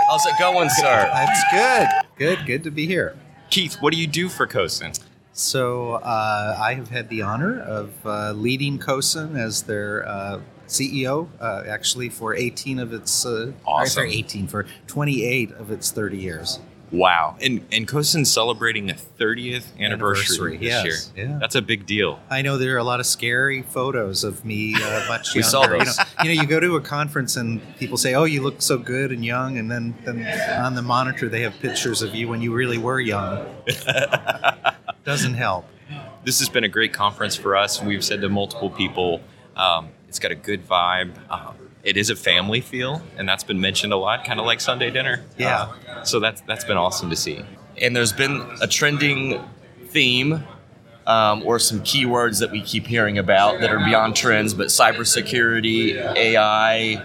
How's 0.08 0.26
it 0.26 0.36
going, 0.40 0.70
sir? 0.70 1.10
That's 1.14 1.44
good. 1.52 1.88
Good. 2.18 2.46
Good 2.46 2.64
to 2.64 2.72
be 2.72 2.86
here. 2.88 3.18
Keith, 3.50 3.76
what 3.82 3.92
do 3.94 4.00
you 4.00 4.08
do 4.08 4.30
for 4.30 4.48
CoSN? 4.48 4.98
So 5.34 5.94
uh, 5.94 6.58
I 6.62 6.76
have 6.76 6.90
had 6.90 7.10
the 7.10 7.24
honor 7.24 7.60
of 7.60 7.92
uh, 8.06 8.32
leading 8.34 8.78
CoSN 8.78 9.36
as 9.38 9.64
their 9.64 10.08
uh, 10.08 10.40
CEO, 10.68 11.28
uh, 11.42 11.64
actually 11.68 12.10
for 12.10 12.36
18 12.36 12.78
of 12.80 12.94
its, 12.94 13.26
uh, 13.26 13.52
Awesome. 13.66 13.90
sorry, 13.90 14.14
18 14.14 14.48
for 14.48 14.66
28 14.88 15.52
of 15.54 15.72
its 15.72 15.90
30 15.92 16.18
years. 16.18 16.60
Wow, 16.92 17.38
and 17.42 17.66
and 17.72 17.88
CoSN's 17.88 18.32
celebrating 18.32 18.92
a 18.92 18.94
30th 18.94 19.66
anniversary, 19.80 20.58
Anniversary, 20.58 20.58
this 20.58 20.62
yes, 20.68 21.12
year. 21.16 21.28
yeah. 21.28 21.38
That's 21.40 21.56
a 21.56 21.62
big 21.64 21.88
deal. 21.88 22.20
I 22.30 22.44
know 22.44 22.60
there 22.60 22.76
are 22.76 22.78
a 22.78 22.84
lot 22.84 23.00
of 23.00 23.08
scary 23.08 23.64
photos 23.64 24.24
of 24.24 24.46
me 24.46 24.76
uh, 24.76 25.04
much 25.08 25.30
We 25.34 25.42
younger. 25.42 25.50
saw 25.50 25.64
You 25.64 25.70
know, 25.80 25.86
those. 25.86 26.00
you 26.24 26.26
know, 26.36 26.42
you 26.44 26.46
go 26.48 26.60
to 26.60 26.76
a 26.76 26.82
conference 26.82 27.36
and 27.36 27.62
people 27.78 27.98
say, 27.98 28.14
"Oh, 28.14 28.26
you 28.26 28.44
look 28.44 28.62
so 28.62 28.78
good 28.78 29.12
and 29.12 29.26
young," 29.26 29.58
and 29.58 29.72
then, 29.72 29.96
then 30.06 30.24
on 30.62 30.76
the 30.76 30.84
monitor 30.84 31.28
they 31.30 31.42
have 31.42 31.58
pictures 31.62 32.04
of 32.04 32.14
you 32.14 32.28
when 32.28 32.44
you 32.44 32.54
really 32.54 32.78
were 32.78 33.00
young. 33.00 33.44
Doesn't 35.04 35.34
help. 35.34 35.66
This 36.24 36.40
has 36.40 36.50
been 36.50 36.64
a 36.64 36.70
great 36.70 36.94
conference 36.94 37.36
for 37.36 37.56
us. 37.58 37.82
We've 37.82 38.04
said 38.04 38.22
to 38.22 38.30
multiple 38.30 38.70
people, 38.70 39.22
um, 39.58 39.90
it's 40.08 40.20
got 40.20 40.32
a 40.32 40.36
good 40.36 40.68
vibe. 40.68 41.12
Um, 41.30 41.56
it 41.84 41.98
is 41.98 42.10
a 42.10 42.16
family 42.16 42.62
feel, 42.62 43.02
and 43.18 43.28
that's 43.28 43.44
been 43.44 43.60
mentioned 43.60 43.92
a 43.92 43.98
lot, 43.98 44.24
kind 44.24 44.40
of 44.40 44.46
like 44.46 44.62
Sunday 44.62 44.90
dinner. 44.90 45.22
Yeah. 45.38 45.74
Uh, 45.90 46.04
so 46.04 46.20
that's 46.22 46.42
that's 46.42 46.64
been 46.64 46.78
awesome 46.78 47.10
to 47.10 47.16
see. 47.16 47.44
and 47.82 47.94
there's 47.96 48.14
been 48.14 48.42
a 48.62 48.68
trending 48.68 49.44
theme 49.88 50.44
um, 51.06 51.44
or 51.46 51.60
some 51.60 51.82
keywords 51.82 52.40
that 52.40 52.52
we 52.52 52.62
keep 52.62 52.88
hearing 52.88 53.18
about 53.18 53.60
that 53.60 53.70
are 53.70 53.80
beyond 53.80 54.16
trends, 54.16 54.54
but 54.54 54.68
cybersecurity, 54.68 55.96
AI, 56.16 57.04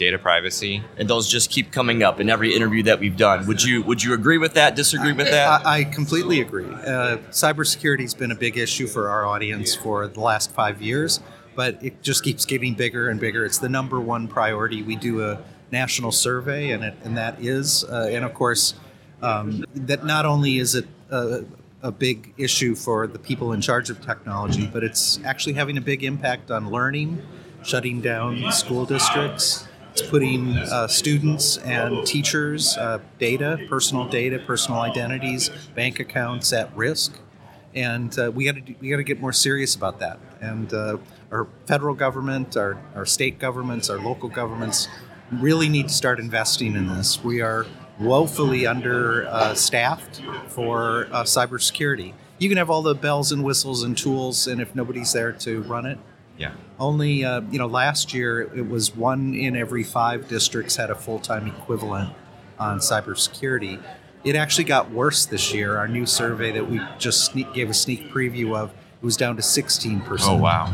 Data 0.00 0.18
privacy. 0.18 0.82
and 0.96 1.10
those 1.10 1.28
just 1.28 1.50
keep 1.50 1.72
coming 1.72 2.02
up 2.02 2.20
in 2.20 2.30
every 2.30 2.54
interview 2.56 2.82
that 2.84 3.00
we've 3.00 3.18
done. 3.18 3.46
Would 3.46 3.62
you 3.62 3.82
would 3.82 4.02
you 4.02 4.14
agree 4.14 4.38
with 4.38 4.54
that? 4.54 4.74
Disagree 4.74 5.12
with 5.12 5.30
that? 5.30 5.66
I, 5.66 5.80
I 5.80 5.84
completely 5.84 6.40
agree. 6.40 6.64
Uh, 6.64 7.18
cybersecurity 7.28 8.00
has 8.00 8.14
been 8.14 8.30
a 8.30 8.34
big 8.34 8.56
issue 8.56 8.86
for 8.86 9.10
our 9.10 9.26
audience 9.26 9.74
for 9.74 10.08
the 10.08 10.20
last 10.20 10.52
five 10.52 10.80
years, 10.80 11.20
but 11.54 11.84
it 11.84 12.00
just 12.00 12.24
keeps 12.24 12.46
getting 12.46 12.72
bigger 12.72 13.10
and 13.10 13.20
bigger. 13.20 13.44
It's 13.44 13.58
the 13.58 13.68
number 13.68 14.00
one 14.00 14.26
priority. 14.26 14.82
We 14.82 14.96
do 14.96 15.22
a 15.22 15.44
national 15.70 16.12
survey, 16.12 16.70
and 16.70 16.82
it, 16.82 16.94
and 17.04 17.18
that 17.18 17.38
is, 17.38 17.84
uh, 17.84 18.08
and 18.10 18.24
of 18.24 18.32
course, 18.32 18.72
um, 19.20 19.66
that 19.74 20.06
not 20.06 20.24
only 20.24 20.56
is 20.56 20.74
it 20.74 20.86
a, 21.10 21.44
a 21.82 21.92
big 21.92 22.32
issue 22.38 22.74
for 22.74 23.06
the 23.06 23.18
people 23.18 23.52
in 23.52 23.60
charge 23.60 23.90
of 23.90 24.00
technology, 24.00 24.66
but 24.66 24.82
it's 24.82 25.20
actually 25.26 25.52
having 25.52 25.76
a 25.76 25.82
big 25.82 26.02
impact 26.02 26.50
on 26.50 26.70
learning, 26.70 27.20
shutting 27.62 28.00
down 28.00 28.50
school 28.50 28.86
districts. 28.86 29.66
It's 29.92 30.02
putting 30.02 30.56
uh, 30.56 30.86
students 30.86 31.56
and 31.58 32.06
teachers' 32.06 32.76
uh, 32.76 33.00
data, 33.18 33.58
personal 33.68 34.06
data, 34.08 34.38
personal 34.38 34.80
identities, 34.80 35.50
bank 35.74 35.98
accounts 35.98 36.52
at 36.52 36.74
risk, 36.76 37.18
and 37.74 38.16
uh, 38.18 38.30
we 38.32 38.44
got 38.44 38.54
to 38.54 38.74
we 38.80 38.90
got 38.90 38.98
to 38.98 39.04
get 39.04 39.20
more 39.20 39.32
serious 39.32 39.74
about 39.74 39.98
that. 39.98 40.18
And 40.40 40.72
uh, 40.72 40.98
our 41.32 41.48
federal 41.66 41.94
government, 41.94 42.56
our 42.56 42.80
our 42.94 43.04
state 43.04 43.38
governments, 43.38 43.90
our 43.90 43.98
local 43.98 44.28
governments 44.28 44.88
really 45.32 45.68
need 45.68 45.88
to 45.88 45.94
start 45.94 46.20
investing 46.20 46.74
in 46.76 46.88
this. 46.88 47.22
We 47.22 47.40
are 47.40 47.66
woefully 47.98 48.66
understaffed 48.66 50.22
for 50.48 51.08
uh, 51.12 51.24
cybersecurity. 51.24 52.14
You 52.38 52.48
can 52.48 52.58
have 52.58 52.70
all 52.70 52.82
the 52.82 52.94
bells 52.94 53.32
and 53.32 53.44
whistles 53.44 53.82
and 53.82 53.96
tools, 53.96 54.46
and 54.46 54.60
if 54.60 54.74
nobody's 54.74 55.12
there 55.12 55.32
to 55.32 55.62
run 55.62 55.84
it, 55.84 55.98
Yeah. 56.40 56.52
only, 56.78 57.24
uh, 57.24 57.42
you 57.50 57.58
know, 57.58 57.66
last 57.66 58.14
year 58.14 58.40
it 58.40 58.66
was 58.66 58.96
one 58.96 59.34
in 59.34 59.54
every 59.54 59.84
five 59.84 60.26
districts 60.26 60.76
had 60.76 60.90
a 60.90 60.94
full 60.94 61.18
time 61.18 61.46
equivalent 61.46 62.14
on 62.58 62.78
cybersecurity. 62.78 63.82
It 64.24 64.36
actually 64.36 64.64
got 64.64 64.90
worse 64.90 65.26
this 65.26 65.52
year. 65.52 65.76
Our 65.76 65.86
new 65.86 66.06
survey 66.06 66.50
that 66.52 66.68
we 66.68 66.80
just 66.98 67.26
sneak, 67.26 67.52
gave 67.52 67.68
a 67.68 67.74
sneak 67.74 68.10
preview 68.10 68.56
of 68.56 68.70
it 68.70 69.04
was 69.04 69.16
down 69.16 69.36
to 69.36 69.42
16%. 69.42 70.02
Oh 70.22 70.36
wow. 70.36 70.72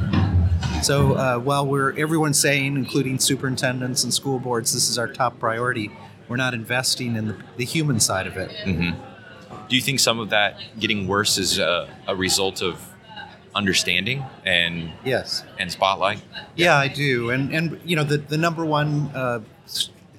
So 0.82 1.14
uh, 1.14 1.38
while 1.38 1.66
we're 1.66 1.96
everyone's 1.98 2.40
saying, 2.40 2.76
including 2.76 3.18
superintendents 3.18 4.04
and 4.04 4.14
school 4.14 4.38
boards, 4.38 4.72
this 4.72 4.88
is 4.88 4.98
our 4.98 5.08
top 5.08 5.38
priority, 5.38 5.90
we're 6.28 6.36
not 6.36 6.54
investing 6.54 7.16
in 7.16 7.28
the, 7.28 7.36
the 7.56 7.64
human 7.64 8.00
side 8.00 8.26
of 8.26 8.36
it. 8.36 8.52
Do 9.68 9.74
you 9.76 9.82
think 9.82 9.98
some 10.00 10.18
of 10.20 10.30
that 10.30 10.58
getting 10.78 11.08
worse 11.08 11.38
is 11.38 11.58
a, 11.58 11.88
a 12.06 12.14
result 12.14 12.62
of 12.62 12.80
understanding 13.57 14.22
and 14.44 14.92
Yes. 15.04 15.42
and 15.59 15.72
spotlight? 15.72 16.20
Yeah, 16.54 16.76
I 16.76 16.88
do, 16.88 17.30
and 17.30 17.52
and 17.52 17.80
you 17.84 17.96
know 17.96 18.04
the 18.04 18.18
the 18.18 18.36
number 18.38 18.64
one 18.64 19.11
uh, 19.14 19.40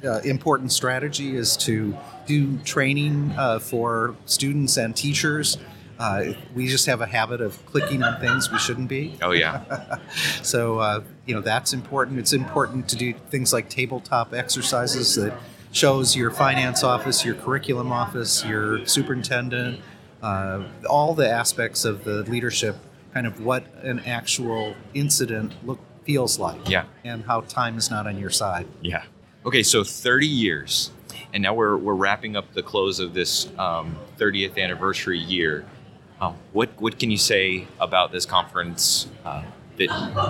uh, 0.04 0.20
important 0.26 0.72
strategy 0.72 1.36
is 1.36 1.56
to 1.58 1.96
do 2.26 2.58
training 2.60 3.32
uh, 3.38 3.60
for 3.60 4.16
students 4.26 4.78
and 4.78 4.96
teachers. 4.96 5.58
Uh, 6.00 6.34
we 6.54 6.68
just 6.68 6.86
have 6.86 7.02
a 7.02 7.08
habit 7.08 7.42
of 7.42 7.66
clicking 7.66 8.04
on 8.04 8.20
things 8.20 8.52
we 8.52 8.60
shouldn't 8.60 8.88
be. 8.90 9.18
Oh 9.22 9.32
yeah. 9.32 9.98
So 10.44 10.80
uh, 10.80 11.04
you 11.26 11.34
know 11.36 11.42
that's 11.42 11.74
important. 11.74 12.20
It's 12.20 12.34
important 12.34 12.88
to 12.90 12.96
do 12.96 13.14
things 13.30 13.54
like 13.54 13.70
tabletop 13.70 14.34
exercises 14.34 15.16
that 15.16 15.34
shows 15.72 16.16
your 16.16 16.32
finance 16.32 16.84
office, 16.84 17.26
your 17.26 17.36
curriculum 17.36 17.92
office, 17.92 18.44
your 18.46 18.86
superintendent, 18.86 19.80
uh, 20.22 20.64
all 20.90 21.14
the 21.14 21.30
aspects 21.30 21.84
of 21.86 22.04
the 22.04 22.24
leadership, 22.24 22.76
kind 23.14 23.26
of 23.28 23.44
what 23.44 23.66
an 23.84 24.00
actual 24.02 24.76
incident 24.94 25.54
look 25.66 25.80
feels 26.04 26.40
like, 26.40 26.70
Yeah. 26.70 26.86
and 27.04 27.24
how 27.26 27.42
time 27.42 27.78
is 27.78 27.90
not 27.92 28.08
on 28.08 28.18
your 28.18 28.30
side. 28.30 28.68
Yeah. 28.82 29.04
Okay, 29.46 29.64
so 29.64 29.84
30 29.84 30.28
years, 30.28 30.92
and 31.34 31.44
now 31.44 31.54
we're, 31.54 31.78
we're 31.78 31.94
wrapping 31.96 32.36
up 32.36 32.54
the 32.54 32.64
close 32.64 33.00
of 33.00 33.14
this 33.14 33.48
um, 33.58 33.96
30th 34.18 34.58
anniversary 34.58 35.20
year. 35.20 35.66
Um, 36.20 36.36
what 36.52 36.70
what 36.82 36.98
can 36.98 37.12
you 37.12 37.18
say 37.18 37.68
about 37.80 38.12
this 38.12 38.26
conference 38.26 39.08
uh, 39.24 39.44
that 39.78 39.90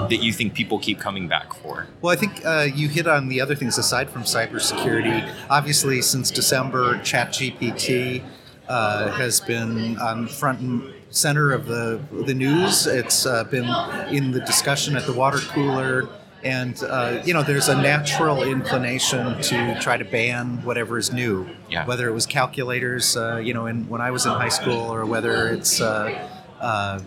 that 0.09 0.17
you 0.17 0.33
think 0.33 0.53
people 0.53 0.79
keep 0.79 0.99
coming 0.99 1.29
back 1.29 1.53
for? 1.53 1.87
Well, 2.01 2.11
I 2.11 2.17
think 2.17 2.45
uh, 2.45 2.67
you 2.75 2.89
hit 2.89 3.07
on 3.07 3.29
the 3.29 3.39
other 3.39 3.55
things 3.55 3.77
aside 3.77 4.09
from 4.09 4.23
cybersecurity. 4.23 5.33
Obviously, 5.49 6.01
since 6.01 6.29
December, 6.29 6.95
ChatGPT 6.95 8.21
uh, 8.67 9.11
has 9.11 9.39
been 9.39 9.97
on 9.99 10.27
front 10.27 10.59
and 10.59 10.93
center 11.09 11.51
of 11.51 11.65
the 11.65 11.99
the 12.25 12.33
news. 12.33 12.87
It's 12.87 13.25
uh, 13.25 13.43
been 13.45 13.65
in 14.13 14.31
the 14.31 14.41
discussion 14.41 14.95
at 14.95 15.05
the 15.05 15.13
water 15.13 15.39
cooler, 15.39 16.09
and 16.43 16.81
uh, 16.83 17.21
you 17.25 17.33
know, 17.33 17.43
there's 17.43 17.67
a 17.67 17.81
natural 17.81 18.43
inclination 18.43 19.41
to 19.41 19.77
try 19.79 19.97
to 19.97 20.05
ban 20.05 20.63
whatever 20.63 20.97
is 20.97 21.11
new. 21.11 21.47
Yeah. 21.69 21.85
Whether 21.85 22.07
it 22.07 22.13
was 22.13 22.25
calculators, 22.25 23.17
uh, 23.17 23.37
you 23.37 23.53
know, 23.53 23.65
in, 23.67 23.87
when 23.89 24.01
I 24.01 24.11
was 24.11 24.25
in 24.25 24.31
high 24.31 24.49
school, 24.49 24.93
or 24.93 25.05
whether 25.05 25.49
it's 25.49 25.81
uh, 25.81 26.29
uh, 26.59 26.99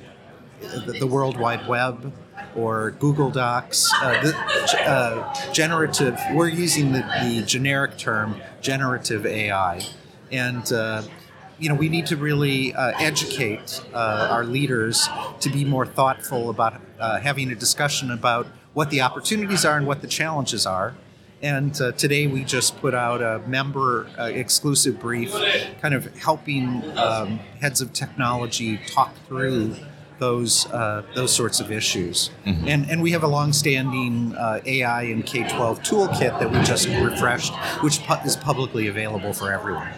the, 0.61 0.97
the 1.01 1.07
World 1.07 1.39
Wide 1.39 1.67
Web 1.67 2.13
or 2.55 2.93
Google 2.93 3.31
Docs. 3.31 3.91
Uh, 4.03 4.23
the, 4.23 4.91
uh, 4.91 5.53
generative, 5.53 6.19
we're 6.33 6.49
using 6.49 6.93
the, 6.93 7.01
the 7.23 7.43
generic 7.47 7.97
term 7.97 8.41
generative 8.61 9.27
AI. 9.27 9.81
And, 10.31 10.71
uh, 10.73 11.03
you 11.61 11.69
know, 11.69 11.75
we 11.75 11.89
need 11.89 12.07
to 12.07 12.17
really 12.17 12.75
uh, 12.75 12.93
educate 12.99 13.83
uh, 13.93 14.29
our 14.31 14.45
leaders 14.45 15.09
to 15.41 15.51
be 15.51 15.65
more 15.65 15.85
thoughtful 15.87 16.49
about 16.49 16.81
uh, 16.99 17.21
having 17.21 17.53
a 17.53 17.55
discussion 17.55 18.11
about 18.11 18.47
what 18.73 18.91
the 18.91 19.03
opportunities 19.03 19.65
are 19.65 19.77
and 19.77 19.87
what 19.87 20.01
the 20.01 20.07
challenges 20.09 20.65
are. 20.67 20.95
And 21.43 21.79
uh, 21.81 21.93
today 21.93 22.27
we 22.27 22.45
just 22.45 22.79
put 22.81 22.95
out 22.95 23.23
a 23.23 23.41
member 23.47 24.09
uh, 24.19 24.25
exclusive 24.25 25.01
brief, 25.01 25.33
kind 25.81 25.95
of 25.95 26.15
helping 26.17 26.83
um, 26.99 27.39
heads 27.61 27.81
of 27.81 27.93
technology 27.93 28.79
talk 28.87 29.15
through 29.27 29.77
those 30.19 30.67
uh, 30.67 31.03
those 31.15 31.35
sorts 31.35 31.61
of 31.61 31.73
issues. 31.73 32.31
And 32.45 32.91
and 32.91 33.03
we 33.03 33.13
have 33.13 33.23
a 33.23 33.27
longstanding 33.27 34.35
uh, 34.35 34.61
AI 34.67 35.05
and 35.05 35.25
K 35.25 35.49
twelve 35.49 35.83
toolkit 35.83 36.39
that 36.41 36.51
we 36.51 36.61
just 36.63 36.89
refreshed, 36.89 37.55
which 37.83 38.03
pu- 38.05 38.23
is 38.27 38.37
publicly 38.37 38.89
available 38.89 39.33
for 39.33 39.51
everyone. 39.51 39.89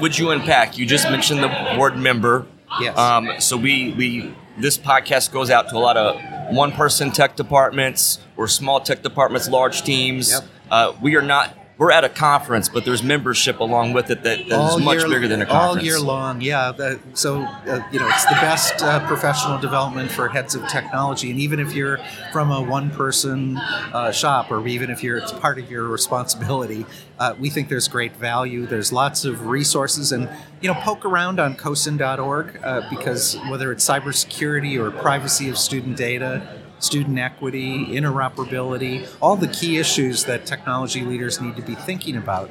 Would 0.00 0.18
you 0.18 0.30
unpack? 0.30 0.78
You 0.78 0.86
just 0.86 1.10
mentioned 1.10 1.42
the 1.42 1.48
board 1.76 1.96
member. 1.96 2.46
Yes. 2.80 2.96
Um, 2.96 3.30
so 3.38 3.56
we 3.56 3.92
we 3.92 4.34
this 4.58 4.78
podcast 4.78 5.32
goes 5.32 5.50
out 5.50 5.68
to 5.70 5.76
a 5.76 5.78
lot 5.78 5.96
of 5.96 6.54
one 6.54 6.72
person 6.72 7.10
tech 7.10 7.36
departments 7.36 8.18
or 8.36 8.48
small 8.48 8.80
tech 8.80 9.02
departments, 9.02 9.48
large 9.48 9.82
teams. 9.82 10.30
Yep. 10.30 10.44
Uh, 10.70 10.92
we 11.00 11.16
are 11.16 11.22
not. 11.22 11.56
We're 11.82 11.90
at 11.90 12.04
a 12.04 12.08
conference, 12.08 12.68
but 12.68 12.84
there's 12.84 13.02
membership 13.02 13.58
along 13.58 13.92
with 13.92 14.08
it 14.08 14.22
that, 14.22 14.48
that 14.48 14.72
is 14.78 14.84
much 14.84 14.98
year, 14.98 15.08
bigger 15.08 15.26
than 15.26 15.42
a 15.42 15.46
conference. 15.46 15.78
all 15.78 15.84
year 15.84 15.98
long. 15.98 16.40
Yeah, 16.40 16.70
that, 16.70 17.00
so 17.14 17.42
uh, 17.42 17.84
you 17.90 17.98
know 17.98 18.06
it's 18.08 18.24
the 18.24 18.36
best 18.36 18.80
uh, 18.84 19.04
professional 19.08 19.58
development 19.58 20.08
for 20.08 20.28
heads 20.28 20.54
of 20.54 20.64
technology, 20.68 21.32
and 21.32 21.40
even 21.40 21.58
if 21.58 21.74
you're 21.74 21.98
from 22.30 22.52
a 22.52 22.62
one-person 22.62 23.56
uh, 23.56 24.12
shop, 24.12 24.52
or 24.52 24.64
even 24.68 24.90
if 24.90 25.02
you're 25.02 25.16
it's 25.16 25.32
part 25.32 25.58
of 25.58 25.68
your 25.72 25.88
responsibility, 25.88 26.86
uh, 27.18 27.34
we 27.40 27.50
think 27.50 27.68
there's 27.68 27.88
great 27.88 28.14
value. 28.14 28.64
There's 28.64 28.92
lots 28.92 29.24
of 29.24 29.48
resources, 29.48 30.12
and 30.12 30.28
you 30.60 30.68
know 30.68 30.74
poke 30.74 31.04
around 31.04 31.40
on 31.40 31.56
cosn.org 31.56 32.60
uh, 32.62 32.82
because 32.90 33.36
whether 33.50 33.72
it's 33.72 33.84
cybersecurity 33.84 34.78
or 34.78 34.92
privacy 34.92 35.48
of 35.48 35.58
student 35.58 35.96
data. 35.96 36.61
Student 36.82 37.18
equity, 37.18 37.86
interoperability, 37.86 39.08
all 39.22 39.36
the 39.36 39.46
key 39.46 39.78
issues 39.78 40.24
that 40.24 40.46
technology 40.46 41.02
leaders 41.02 41.40
need 41.40 41.54
to 41.54 41.62
be 41.62 41.76
thinking 41.76 42.16
about. 42.16 42.50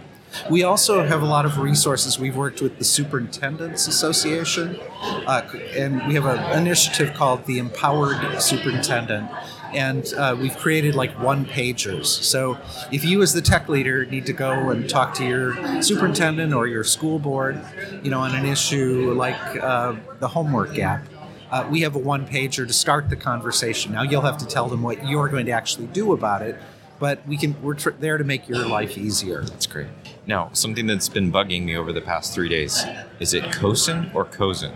We 0.49 0.63
also 0.63 1.03
have 1.03 1.21
a 1.21 1.25
lot 1.25 1.45
of 1.45 1.57
resources. 1.57 2.17
We've 2.17 2.37
worked 2.37 2.61
with 2.61 2.77
the 2.77 2.85
Superintendents 2.85 3.87
Association, 3.87 4.79
uh, 5.27 5.41
and 5.75 6.07
we 6.07 6.13
have 6.13 6.25
an 6.25 6.57
initiative 6.57 7.13
called 7.13 7.45
the 7.45 7.59
Empowered 7.59 8.41
Superintendent. 8.41 9.29
And 9.73 10.13
uh, 10.13 10.37
we've 10.39 10.57
created 10.57 10.95
like 10.95 11.11
one 11.19 11.45
pagers. 11.45 12.05
So 12.05 12.57
if 12.89 13.03
you, 13.03 13.21
as 13.21 13.33
the 13.33 13.41
tech 13.41 13.67
leader, 13.67 14.05
need 14.05 14.25
to 14.27 14.33
go 14.33 14.69
and 14.69 14.89
talk 14.89 15.13
to 15.15 15.25
your 15.25 15.81
superintendent 15.81 16.53
or 16.53 16.67
your 16.67 16.85
school 16.85 17.19
board, 17.19 17.61
you 18.01 18.11
know, 18.11 18.19
on 18.19 18.33
an 18.33 18.45
issue 18.45 19.13
like 19.13 19.39
uh, 19.61 19.95
the 20.19 20.27
homework 20.29 20.73
gap, 20.73 21.05
uh, 21.51 21.67
we 21.69 21.81
have 21.81 21.95
a 21.95 21.99
one 21.99 22.25
pager 22.27 22.65
to 22.65 22.73
start 22.73 23.09
the 23.09 23.15
conversation. 23.15 23.91
Now 23.91 24.03
you'll 24.03 24.21
have 24.21 24.37
to 24.37 24.45
tell 24.45 24.67
them 24.67 24.81
what 24.81 25.07
you're 25.07 25.29
going 25.29 25.45
to 25.47 25.51
actually 25.51 25.87
do 25.87 26.13
about 26.13 26.41
it, 26.41 26.57
but 26.99 27.25
we 27.27 27.37
can. 27.37 27.61
We're 27.61 27.75
tr- 27.75 27.91
there 27.91 28.17
to 28.17 28.23
make 28.23 28.47
your 28.47 28.65
life 28.65 28.97
easier. 28.97 29.43
That's 29.43 29.67
great. 29.67 29.87
Now, 30.25 30.49
something 30.53 30.87
that's 30.87 31.09
been 31.09 31.31
bugging 31.31 31.63
me 31.65 31.75
over 31.75 31.91
the 31.91 32.01
past 32.01 32.33
three 32.33 32.49
days 32.49 32.83
is 33.19 33.33
it 33.33 33.43
CoSN 33.45 34.13
or 34.15 34.25
CoSN? 34.25 34.73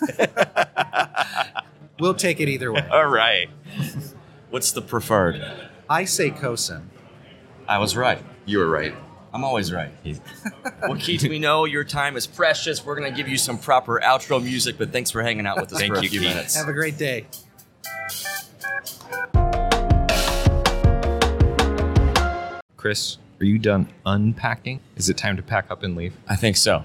We'll 2.00 2.14
take 2.14 2.40
it 2.40 2.48
either 2.48 2.72
way. 2.72 2.88
All 2.90 3.06
right. 3.06 3.50
What's 4.48 4.72
the 4.72 4.80
preferred? 4.80 5.44
I 5.88 6.04
say 6.04 6.30
cosin. 6.30 6.88
I 7.68 7.78
was 7.78 7.94
right. 7.94 8.24
You 8.46 8.58
were 8.58 8.70
right. 8.70 8.94
I'm 9.32 9.44
always 9.44 9.72
right. 9.72 9.90
well, 10.82 10.96
Keith, 10.96 11.22
we 11.22 11.38
know 11.38 11.64
your 11.64 11.84
time 11.84 12.16
is 12.16 12.26
precious. 12.26 12.84
We're 12.84 12.96
going 12.96 13.10
to 13.10 13.16
give 13.16 13.28
you 13.28 13.38
some 13.38 13.58
proper 13.58 14.00
outro 14.02 14.42
music, 14.42 14.76
but 14.76 14.90
thanks 14.90 15.10
for 15.10 15.22
hanging 15.22 15.46
out 15.46 15.60
with 15.60 15.72
us 15.72 15.78
Thank 15.78 15.92
for 15.94 15.98
a 16.00 16.02
few 16.02 16.10
Keith. 16.20 16.28
minutes. 16.28 16.56
Have 16.56 16.68
a 16.68 16.72
great 16.72 16.98
day. 16.98 17.26
Chris, 22.76 23.18
are 23.40 23.44
you 23.44 23.58
done 23.58 23.88
unpacking? 24.06 24.80
Is 24.96 25.08
it 25.10 25.16
time 25.16 25.36
to 25.36 25.42
pack 25.42 25.70
up 25.70 25.82
and 25.82 25.94
leave? 25.96 26.16
I 26.28 26.36
think 26.36 26.56
so. 26.56 26.84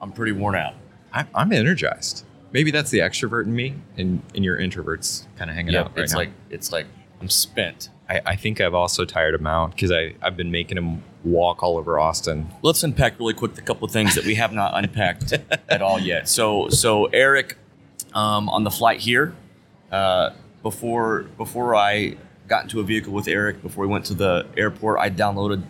I'm 0.00 0.12
pretty 0.12 0.32
worn 0.32 0.54
out. 0.54 0.74
I, 1.12 1.26
I'm 1.34 1.52
energized. 1.52 2.24
Maybe 2.52 2.70
that's 2.70 2.90
the 2.90 3.00
extrovert 3.00 3.44
in 3.46 3.54
me, 3.54 3.74
and, 3.96 4.22
and 4.34 4.44
your 4.44 4.56
introverts 4.58 5.26
kind 5.36 5.50
of 5.50 5.56
hanging 5.56 5.72
Yeah, 5.74 5.80
out 5.82 5.96
right 5.96 6.04
it's 6.04 6.12
now. 6.12 6.18
like 6.20 6.30
it's 6.50 6.70
like 6.70 6.86
I'm 7.20 7.28
spent. 7.28 7.88
I, 8.08 8.20
I 8.24 8.36
think 8.36 8.60
I've 8.60 8.74
also 8.74 9.04
tired 9.04 9.34
him 9.34 9.46
out 9.46 9.72
because 9.72 9.90
I've 9.90 10.36
been 10.36 10.52
making 10.52 10.78
him 10.78 11.02
walk 11.24 11.62
all 11.62 11.76
over 11.78 11.98
Austin. 11.98 12.48
Let's 12.62 12.82
unpack 12.82 13.18
really 13.18 13.34
quick 13.34 13.54
the 13.54 13.62
couple 13.62 13.84
of 13.86 13.90
things 13.90 14.14
that 14.14 14.24
we 14.24 14.34
have 14.36 14.52
not 14.52 14.72
unpacked 14.76 15.32
at 15.68 15.82
all 15.82 15.98
yet. 15.98 16.28
So, 16.28 16.68
so 16.68 17.06
Eric, 17.06 17.56
um, 18.12 18.48
on 18.48 18.64
the 18.64 18.70
flight 18.70 19.00
here, 19.00 19.34
uh, 19.90 20.30
before 20.62 21.22
before 21.36 21.74
I 21.74 22.16
got 22.48 22.64
into 22.64 22.80
a 22.80 22.82
vehicle 22.84 23.12
with 23.12 23.26
Eric, 23.28 23.62
before 23.62 23.86
we 23.86 23.92
went 23.92 24.04
to 24.06 24.14
the 24.14 24.46
airport, 24.56 24.98
I 25.00 25.10
downloaded 25.10 25.62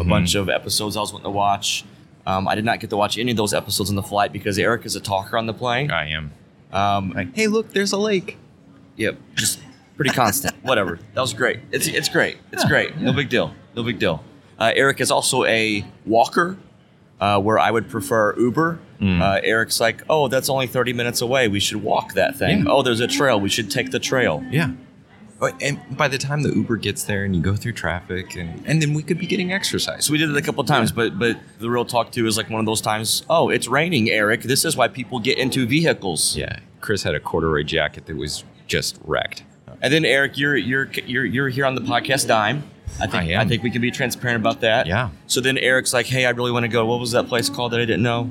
a 0.00 0.04
bunch 0.04 0.34
of 0.36 0.48
episodes 0.48 0.96
I 0.96 1.00
was 1.00 1.12
wanting 1.12 1.24
to 1.24 1.30
watch. 1.30 1.84
Um, 2.24 2.46
I 2.46 2.54
did 2.54 2.64
not 2.64 2.78
get 2.78 2.90
to 2.90 2.96
watch 2.96 3.18
any 3.18 3.32
of 3.32 3.36
those 3.36 3.52
episodes 3.52 3.90
on 3.90 3.96
the 3.96 4.02
flight 4.02 4.32
because 4.32 4.56
Eric 4.58 4.86
is 4.86 4.94
a 4.94 5.00
talker 5.00 5.36
on 5.36 5.46
the 5.46 5.52
plane. 5.54 5.90
I 5.90 6.08
am. 6.10 6.30
Um, 6.72 7.10
Like, 7.10 7.34
hey, 7.34 7.48
look, 7.48 7.72
there's 7.72 7.90
a 7.92 7.96
lake. 7.98 8.38
Yep, 8.96 9.18
just 9.34 9.58
pretty 9.96 10.12
constant. 10.12 10.54
Whatever. 10.62 11.00
That 11.14 11.20
was 11.20 11.34
great. 11.34 11.60
It's 11.72 11.88
it's 11.88 12.08
great. 12.08 12.38
It's 12.52 12.64
great. 12.64 12.96
No 12.98 13.12
big 13.12 13.28
deal. 13.28 13.52
No 13.74 13.82
big 13.82 13.98
deal. 13.98 14.22
Uh, 14.62 14.72
Eric 14.76 15.00
is 15.00 15.10
also 15.10 15.44
a 15.44 15.84
walker, 16.06 16.56
uh, 17.20 17.40
where 17.40 17.58
I 17.58 17.70
would 17.72 17.88
prefer 17.88 18.38
Uber. 18.38 18.78
Uh, 19.02 19.40
Eric's 19.42 19.80
like, 19.80 20.02
oh, 20.08 20.28
that's 20.28 20.48
only 20.48 20.68
thirty 20.68 20.92
minutes 20.92 21.20
away. 21.20 21.48
We 21.48 21.58
should 21.58 21.82
walk 21.82 22.14
that 22.14 22.36
thing. 22.36 22.58
Yeah. 22.60 22.70
Oh, 22.70 22.82
there's 22.82 23.00
a 23.00 23.08
trail. 23.08 23.40
We 23.40 23.48
should 23.48 23.68
take 23.68 23.90
the 23.90 23.98
trail. 23.98 24.44
Yeah. 24.48 24.70
And 25.60 25.80
by 25.96 26.06
the 26.06 26.18
time 26.18 26.42
the 26.42 26.54
Uber 26.54 26.76
gets 26.76 27.02
there 27.02 27.24
and 27.24 27.34
you 27.34 27.42
go 27.42 27.56
through 27.56 27.72
traffic, 27.72 28.36
and, 28.36 28.62
and 28.64 28.80
then 28.80 28.94
we 28.94 29.02
could 29.02 29.18
be 29.18 29.26
getting 29.26 29.52
exercise. 29.52 30.04
So 30.04 30.12
we 30.12 30.18
did 30.18 30.30
it 30.30 30.36
a 30.36 30.42
couple 30.42 30.62
times, 30.62 30.92
but 30.92 31.18
but 31.18 31.36
the 31.58 31.68
real 31.68 31.84
talk 31.84 32.12
too 32.12 32.28
is 32.28 32.36
like 32.36 32.48
one 32.48 32.60
of 32.60 32.66
those 32.66 32.80
times. 32.80 33.24
Oh, 33.28 33.50
it's 33.50 33.66
raining, 33.66 34.08
Eric. 34.08 34.42
This 34.42 34.64
is 34.64 34.76
why 34.76 34.86
people 34.86 35.18
get 35.18 35.38
into 35.38 35.66
vehicles. 35.66 36.36
Yeah. 36.36 36.60
Chris 36.80 37.02
had 37.02 37.16
a 37.16 37.20
corduroy 37.20 37.64
jacket 37.64 38.06
that 38.06 38.16
was 38.16 38.44
just 38.68 39.00
wrecked. 39.04 39.42
And 39.80 39.92
then 39.92 40.04
Eric, 40.04 40.38
you're 40.38 40.56
you're 40.56 40.88
you're 41.06 41.24
you're 41.24 41.48
here 41.48 41.66
on 41.66 41.74
the 41.74 41.80
podcast 41.80 42.28
dime. 42.28 42.62
I 43.00 43.06
think 43.06 43.14
I 43.14 43.32
am. 43.32 43.48
think 43.48 43.62
we 43.62 43.70
can 43.70 43.82
be 43.82 43.90
transparent 43.90 44.40
about 44.40 44.60
that. 44.60 44.86
Yeah. 44.86 45.10
So 45.26 45.40
then 45.40 45.58
Eric's 45.58 45.92
like, 45.92 46.06
"Hey, 46.06 46.26
I 46.26 46.30
really 46.30 46.52
want 46.52 46.64
to 46.64 46.68
go. 46.68 46.86
What 46.86 47.00
was 47.00 47.12
that 47.12 47.26
place 47.28 47.48
called 47.48 47.72
that 47.72 47.80
I 47.80 47.84
didn't 47.84 48.02
know? 48.02 48.30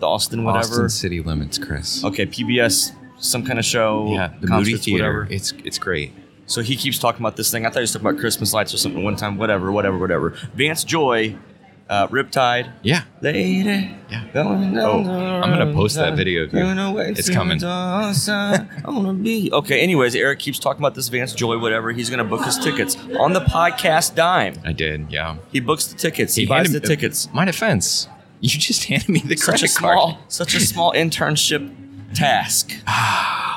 The 0.00 0.06
Austin 0.06 0.44
whatever. 0.44 0.66
Austin 0.66 0.88
City 0.88 1.20
Limits, 1.20 1.58
Chris. 1.58 2.04
Okay, 2.04 2.26
PBS, 2.26 2.92
some 3.18 3.44
kind 3.44 3.58
of 3.58 3.64
show. 3.64 4.08
Yeah, 4.12 4.32
the 4.40 4.46
movie 4.48 4.76
theater. 4.76 5.04
Whatever. 5.04 5.28
It's 5.30 5.52
it's 5.64 5.78
great. 5.78 6.12
So 6.46 6.62
he 6.62 6.76
keeps 6.76 6.98
talking 6.98 7.20
about 7.20 7.36
this 7.36 7.50
thing. 7.50 7.66
I 7.66 7.68
thought 7.68 7.80
he 7.80 7.82
was 7.82 7.92
talking 7.92 8.08
about 8.08 8.20
Christmas 8.20 8.54
lights 8.54 8.72
or 8.72 8.78
something 8.78 9.04
one 9.04 9.16
time. 9.16 9.36
Whatever, 9.36 9.70
whatever, 9.70 9.98
whatever. 9.98 10.30
Vance 10.54 10.82
Joy, 10.82 11.36
uh, 11.88 12.06
Riptide. 12.08 12.70
Yeah. 12.82 13.02
Lady. 13.20 13.94
Yeah. 14.10 14.24
Going 14.32 14.76
Oh, 14.78 15.00
I'm 15.02 15.50
gonna 15.50 15.72
post 15.72 15.96
that 15.96 16.16
video 16.16 16.44
of 16.44 16.52
you. 16.52 16.58
Gonna 16.62 16.94
It's 16.98 17.30
coming. 17.30 17.58
the 17.58 17.66
dark 17.66 18.14
side. 18.14 18.68
I 18.84 18.90
wanna 18.90 19.14
be. 19.14 19.50
Okay. 19.52 19.80
Anyways, 19.80 20.14
Eric 20.14 20.38
keeps 20.38 20.58
talking 20.58 20.80
about 20.80 20.94
this 20.94 21.08
Vance 21.08 21.32
Joy, 21.34 21.58
whatever. 21.58 21.92
He's 21.92 22.10
gonna 22.10 22.24
book 22.24 22.44
his 22.44 22.58
tickets 22.58 22.96
on 23.18 23.32
the 23.32 23.40
podcast 23.40 24.14
dime. 24.14 24.54
I 24.64 24.72
did. 24.72 25.10
Yeah. 25.10 25.36
He 25.52 25.60
books 25.60 25.86
the 25.86 25.96
tickets. 25.96 26.34
He, 26.34 26.46
buys 26.46 26.72
the 26.72 26.80
tickets. 26.80 27.28
My 27.32 27.44
defense. 27.44 28.08
You 28.40 28.50
just 28.50 28.84
handed 28.90 29.08
me 29.08 29.20
the 29.20 29.36
Such 29.36 29.48
a 29.48 29.50
credit 29.62 29.70
small, 29.70 30.12
card. 30.12 30.24
such 30.32 30.54
a 30.54 30.60
small 30.60 30.92
internship 30.96 31.74
task. 32.14 32.72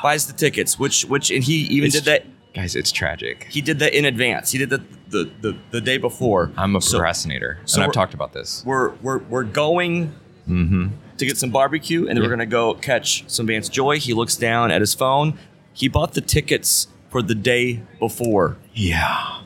buys 0.02 0.28
the 0.28 0.34
tickets, 0.34 0.80
which 0.80 1.04
which 1.06 1.32
and 1.32 1.44
he 1.44 1.54
even 1.76 1.88
It's- 1.90 2.04
did 2.04 2.06
that. 2.06 2.26
Guys, 2.54 2.76
it's 2.76 2.92
tragic. 2.92 3.48
He 3.50 3.62
did 3.62 3.80
that 3.80 3.98
in 3.98 4.04
advance. 4.06 4.52
He 4.52 4.58
did 4.58 4.70
that 4.72 4.82
the 5.10 5.30
the, 5.42 5.58
the 5.72 5.80
day 5.82 5.98
before. 5.98 6.52
I'm 6.58 6.76
a 6.76 6.82
So 6.82 6.98
procrastinator, 6.98 7.60
so 7.66 7.76
and 7.82 7.86
I've 7.88 7.94
talked 7.94 8.14
about 8.14 8.34
this. 8.34 8.64
we're 8.66 8.90
we're 9.02 9.20
we're 9.20 9.44
going 9.44 10.16
Mm-hmm. 10.50 10.88
to 11.18 11.26
get 11.26 11.38
some 11.38 11.52
barbecue, 11.52 12.08
and 12.08 12.18
then 12.18 12.24
we're 12.24 12.30
gonna 12.30 12.46
go 12.48 12.74
catch 12.74 13.24
some 13.28 13.46
Vance 13.48 13.70
Joy. 13.70 14.00
He 14.00 14.14
looks 14.14 14.36
down 14.36 14.72
at 14.72 14.82
his 14.82 14.94
phone. 14.96 15.38
He 15.72 15.88
bought 15.88 16.14
the 16.14 16.20
tickets 16.20 16.88
for 17.10 17.22
the 17.22 17.36
day 17.36 17.84
before. 18.00 18.58
Yeah. 18.74 19.42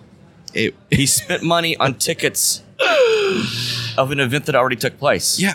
It. 0.54 0.74
He 0.90 1.06
spent 1.06 1.44
money 1.44 1.76
on 1.78 1.96
tickets 1.96 2.64
of 3.98 4.12
an 4.12 4.20
event 4.20 4.46
that 4.46 4.56
already 4.56 4.76
took 4.76 4.98
place. 4.98 5.40
Yeah, 5.40 5.54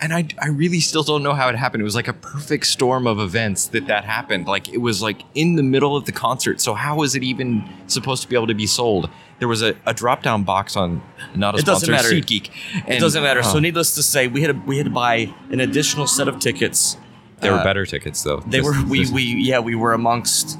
and 0.00 0.12
I, 0.12 0.28
I 0.40 0.48
really 0.48 0.80
still 0.80 1.02
don't 1.02 1.22
know 1.22 1.32
how 1.34 1.48
it 1.48 1.56
happened. 1.56 1.80
It 1.80 1.84
was 1.84 1.94
like 1.94 2.08
a 2.08 2.12
perfect 2.12 2.66
storm 2.66 3.06
of 3.06 3.18
events 3.18 3.68
that 3.68 3.86
that 3.86 4.04
happened. 4.04 4.46
Like 4.46 4.68
it 4.68 4.78
was 4.78 5.00
like 5.02 5.22
in 5.34 5.56
the 5.56 5.62
middle 5.62 5.96
of 5.96 6.04
the 6.04 6.12
concert. 6.12 6.60
So 6.60 6.74
how 6.74 6.96
was 6.96 7.14
it 7.14 7.22
even 7.22 7.68
supposed 7.86 8.22
to 8.22 8.28
be 8.28 8.36
able 8.36 8.46
to 8.48 8.54
be 8.54 8.66
sold? 8.66 9.08
There 9.38 9.48
was 9.48 9.62
a, 9.62 9.74
a 9.86 9.94
drop 9.94 10.22
down 10.22 10.44
box 10.44 10.76
on 10.76 11.00
not 11.34 11.54
a 11.54 11.58
It 11.58 11.64
doesn't 11.64 11.86
sponsor 11.86 12.12
matter. 12.12 12.14
SeatGeek. 12.14 12.50
It 12.88 12.98
doesn't 13.00 13.22
matter. 13.22 13.42
So 13.42 13.58
needless 13.60 13.94
to 13.94 14.02
say, 14.02 14.26
we 14.26 14.42
had 14.42 14.48
to, 14.48 14.62
we 14.66 14.76
had 14.78 14.86
to 14.86 14.92
buy 14.92 15.32
an 15.50 15.60
additional 15.60 16.06
set 16.06 16.28
of 16.28 16.38
tickets. 16.40 16.96
they 17.40 17.48
were 17.50 17.56
uh, 17.56 17.64
better 17.64 17.86
tickets 17.86 18.22
though. 18.22 18.40
They 18.46 18.60
were 18.60 18.74
we 18.88 19.10
we 19.10 19.22
yeah 19.22 19.60
we 19.60 19.74
were 19.74 19.92
amongst 19.94 20.58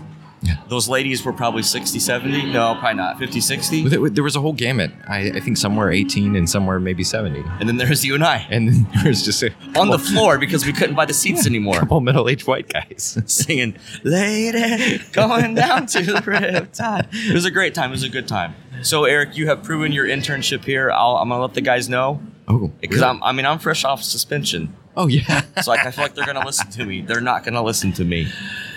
Those 0.68 0.88
ladies 0.88 1.24
were 1.24 1.32
probably 1.32 1.62
60, 1.62 1.98
70. 1.98 2.52
No, 2.52 2.76
probably 2.78 2.94
not. 2.94 3.18
50, 3.18 3.40
60. 3.40 3.88
There, 3.88 4.22
was 4.22 4.36
a 4.36 4.40
whole 4.40 4.52
gamut. 4.52 4.92
I, 5.08 5.30
I 5.30 5.40
think 5.40 5.56
somewhere 5.56 5.90
18 5.90 6.36
and 6.36 6.48
somewhere 6.48 6.78
maybe 6.78 7.04
70. 7.04 7.42
And 7.58 7.68
then 7.68 7.78
there's 7.78 8.04
you 8.04 8.14
and 8.14 8.22
I 8.22 8.46
And 8.50 8.68
then 8.68 8.86
there 8.94 9.08
was 9.08 9.24
just 9.24 9.42
a 9.42 9.50
on 9.76 9.88
the 9.88 9.98
floor 9.98 10.38
because 10.38 10.66
we 10.66 10.72
couldn't 10.72 10.94
buy 10.94 11.06
the 11.06 11.14
seats 11.14 11.46
anymore. 11.46 11.80
couple 11.80 12.00
middle-aged 12.00 12.46
white 12.46 12.68
guys. 12.68 13.18
Singing, 13.26 13.76
Lady, 14.04 14.98
going 15.12 15.54
down 15.54 15.86
to 15.86 16.02
the 16.02 16.12
riptide. 16.14 17.08
It 17.12 17.34
was 17.34 17.44
a 17.44 17.50
great 17.50 17.74
time. 17.74 17.90
It 17.90 17.92
was 17.94 18.02
a 18.02 18.08
good 18.08 18.28
time. 18.28 18.54
So, 18.82 19.04
Eric, 19.04 19.36
you 19.36 19.48
have 19.48 19.62
proven 19.64 19.92
your 19.92 20.06
internship 20.06 20.64
here. 20.64 20.90
I'll, 20.90 21.16
I'm 21.16 21.28
going 21.28 21.38
to 21.38 21.42
let 21.42 21.54
the 21.54 21.60
guys 21.62 21.88
know. 21.88 22.20
oh, 22.46 22.70
Because 22.80 23.00
really? 23.00 23.18
I 23.22 23.32
mean, 23.32 23.46
I'm 23.46 23.58
fresh 23.58 23.84
off 23.84 24.02
suspension. 24.02 24.74
Oh 24.98 25.06
yeah. 25.06 25.42
So 25.62 25.70
like, 25.70 25.86
I 25.86 25.90
feel 25.92 26.04
like 26.04 26.14
they're 26.14 26.26
going 26.26 26.36
to 26.40 26.44
listen 26.44 26.68
to 26.72 26.84
me. 26.84 27.02
They're 27.02 27.20
not 27.20 27.44
going 27.44 27.54
to 27.54 27.62
listen 27.62 27.92
to 27.94 28.04
me. 28.04 28.26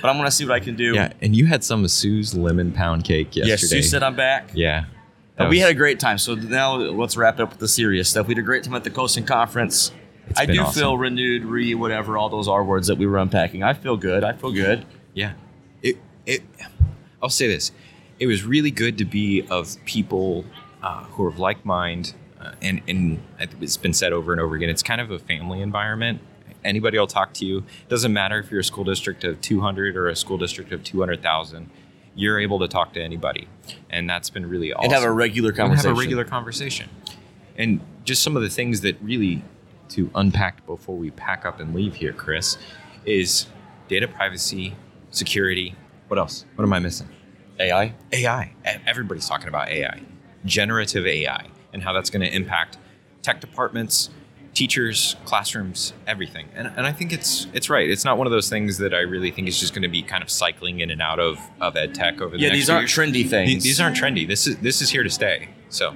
But 0.01 0.09
I'm 0.09 0.17
to 0.26 0.32
see 0.32 0.45
what 0.45 0.53
I 0.53 0.59
can 0.59 0.76
do. 0.76 0.93
yeah, 0.93 1.11
and 1.19 1.36
you 1.36 1.47
had 1.47 1.63
some 1.63 1.84
of 1.84 1.89
Sue's 1.91 2.34
lemon 2.36 2.72
pound 2.72 3.03
cake 3.03 3.36
Yes, 3.36 3.47
yesterday. 3.47 3.82
Sue 3.82 3.88
said 3.89 4.03
I'm 4.03 4.15
back. 4.15 4.51
yeah. 4.53 4.86
But 5.36 5.45
That 5.45 5.49
we 5.49 5.59
had 5.59 5.72
a 5.72 5.74
great 5.74 5.99
time. 5.99 6.17
So 6.19 6.36
now 6.36 6.76
let's 6.76 7.17
wrap 7.17 7.39
it 7.39 7.43
up 7.43 7.49
with 7.49 7.59
the 7.59 7.67
serious 7.67 8.09
stuff. 8.09 8.28
We 8.28 8.36
had 8.36 8.39
a 8.39 8.45
great 8.45 8.63
time 8.63 8.76
at 8.76 8.84
the 8.84 8.91
CoSN 8.91 9.26
Conference. 9.26 9.91
I 10.38 10.45
been 10.45 10.55
do 10.57 10.61
awesome. 10.61 10.80
feel 10.80 10.97
renewed, 10.97 11.43
re 11.45 11.74
whatever, 11.74 12.17
all 12.17 12.30
those 12.30 12.47
R 12.47 12.63
words 12.63 12.88
that 12.88 12.97
we 12.97 13.07
were 13.07 13.17
unpacking. 13.17 13.63
I 13.63 13.74
feel 13.74 13.97
good. 13.97 14.24
I 14.24 14.34
feel 14.34 14.51
good. 14.51 14.86
Yeah. 15.13 15.34
It, 15.82 15.97
it, 16.26 16.43
I'll 17.22 17.30
say 17.30 17.47
this. 17.47 17.72
It 18.19 18.28
was 18.28 18.43
really 18.45 18.72
good 18.72 18.97
to 18.99 19.05
be 19.05 19.45
of 19.49 19.76
people 19.86 20.45
uh, 20.84 21.03
who 21.05 21.24
are 21.26 21.30
of 21.30 21.39
like 21.39 21.65
mind. 21.65 22.13
Uh, 22.42 22.52
and, 22.62 22.82
and 22.88 23.22
it's 23.62 23.78
been 23.78 23.94
said 23.94 24.14
over 24.14 24.32
and 24.32 24.42
over 24.42 24.56
again. 24.56 24.70
It's 24.70 24.84
kind 24.84 25.00
of 25.00 25.12
a 25.12 25.20
family 25.20 25.62
environment. 25.62 26.22
Anybody 26.64 26.98
will 26.98 27.08
talk 27.08 27.34
to 27.36 27.46
you. 27.46 27.60
It 27.60 27.89
Doesn't 27.89 28.14
matter 28.14 28.39
if 28.39 28.50
you're 28.52 28.60
a 28.62 28.64
school 28.64 28.84
district 28.84 29.24
of 29.24 29.42
200 29.42 29.96
or 29.96 30.08
a 30.10 30.16
school 30.16 30.38
district 30.38 30.72
of 30.72 30.84
200,000. 30.84 31.70
You're 32.16 32.39
able 32.39 32.60
to 32.60 32.68
talk 32.68 32.94
to 32.94 33.02
anybody, 33.02 33.48
and 33.89 34.10
that's 34.10 34.30
been 34.30 34.48
really 34.50 34.74
awesome. 34.74 34.86
And 34.86 34.94
have 34.94 35.04
a 35.04 35.12
regular 35.12 35.50
And 35.50 35.58
conversation. 35.58 35.89
have 35.89 35.98
a 35.98 36.00
regular 36.00 36.26
conversation. 36.26 36.89
And 37.58 37.80
just 38.04 38.22
some 38.24 38.36
of 38.36 38.42
the 38.44 38.50
things 38.50 38.82
that 38.82 39.02
really 39.02 39.44
to 39.89 40.10
unpack 40.16 40.66
before 40.66 40.98
we 40.98 41.12
pack 41.12 41.46
up 41.46 41.60
and 41.60 41.74
leave 41.74 41.96
here, 41.96 42.12
Chris, 42.14 42.58
is 43.06 43.48
data 43.88 44.08
privacy, 44.08 44.76
security. 45.12 45.76
What 46.08 46.18
else? 46.18 46.46
What 46.56 46.64
am 46.66 46.74
I 46.74 46.80
missing? 46.80 47.08
AI. 47.60 47.94
AI. 48.12 48.54
Everybody's 48.88 49.28
talking 49.28 49.48
about 49.48 49.70
AI, 49.70 50.02
generative 50.46 51.06
AI, 51.06 51.48
and 51.74 51.84
how 51.84 51.93
that's 51.93 52.09
going 52.09 52.22
to 52.22 52.34
impact 52.34 52.78
tech 53.22 53.39
departments, 53.41 54.09
teachers, 54.53 55.15
classrooms, 55.26 55.93
everything. 56.07 56.49
And, 56.55 56.67
and 56.76 56.86
I 56.86 56.91
think 56.91 57.13
it's 57.13 57.47
it's 57.53 57.69
right. 57.69 57.89
It's 57.89 58.03
not 58.03 58.17
one 58.17 58.28
of 58.28 58.32
those 58.32 58.49
things 58.49 58.78
that 58.80 58.93
I 58.93 58.99
really 58.99 59.32
think 59.32 59.47
is 59.47 59.59
just 59.59 59.74
going 59.74 59.84
to 59.84 59.88
be 59.88 60.01
kind 60.01 60.24
of 60.24 60.30
cycling 60.30 60.80
in 60.82 60.89
and 60.89 61.01
out 61.01 61.19
of, 61.19 61.39
of 61.59 61.76
ed 61.78 61.95
tech 61.95 62.22
over 62.22 62.36
the 62.36 62.43
Yeah, 62.43 62.49
these 62.51 62.69
aren't 62.69 62.95
years. 62.95 63.11
trendy 63.11 63.30
things. 63.30 63.63
These 63.63 63.80
aren't 63.80 63.95
trendy. 63.95 64.28
This 64.28 64.47
is 64.47 64.57
this 64.57 64.82
is 64.82 64.89
here 64.89 65.03
to 65.03 65.09
stay. 65.09 65.49
So 65.69 65.95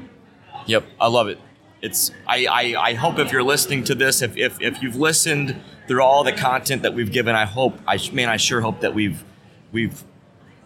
Yep, 0.67 0.85
I 0.99 1.07
love 1.07 1.27
it. 1.27 1.39
It's 1.81 2.11
I, 2.27 2.47
I, 2.49 2.81
I 2.89 2.93
hope 2.93 3.19
if 3.19 3.31
you're 3.31 3.43
listening 3.43 3.83
to 3.85 3.95
this, 3.95 4.21
if, 4.21 4.35
if 4.37 4.59
if 4.61 4.81
you've 4.81 4.95
listened 4.95 5.61
through 5.87 6.01
all 6.01 6.23
the 6.23 6.31
content 6.31 6.81
that 6.81 6.93
we've 6.95 7.11
given, 7.11 7.35
I 7.35 7.45
hope 7.45 7.77
I 7.87 7.99
man, 8.13 8.29
I 8.29 8.37
sure 8.37 8.61
hope 8.61 8.79
that 8.79 8.93
we've 8.95 9.23
we've 9.71 10.03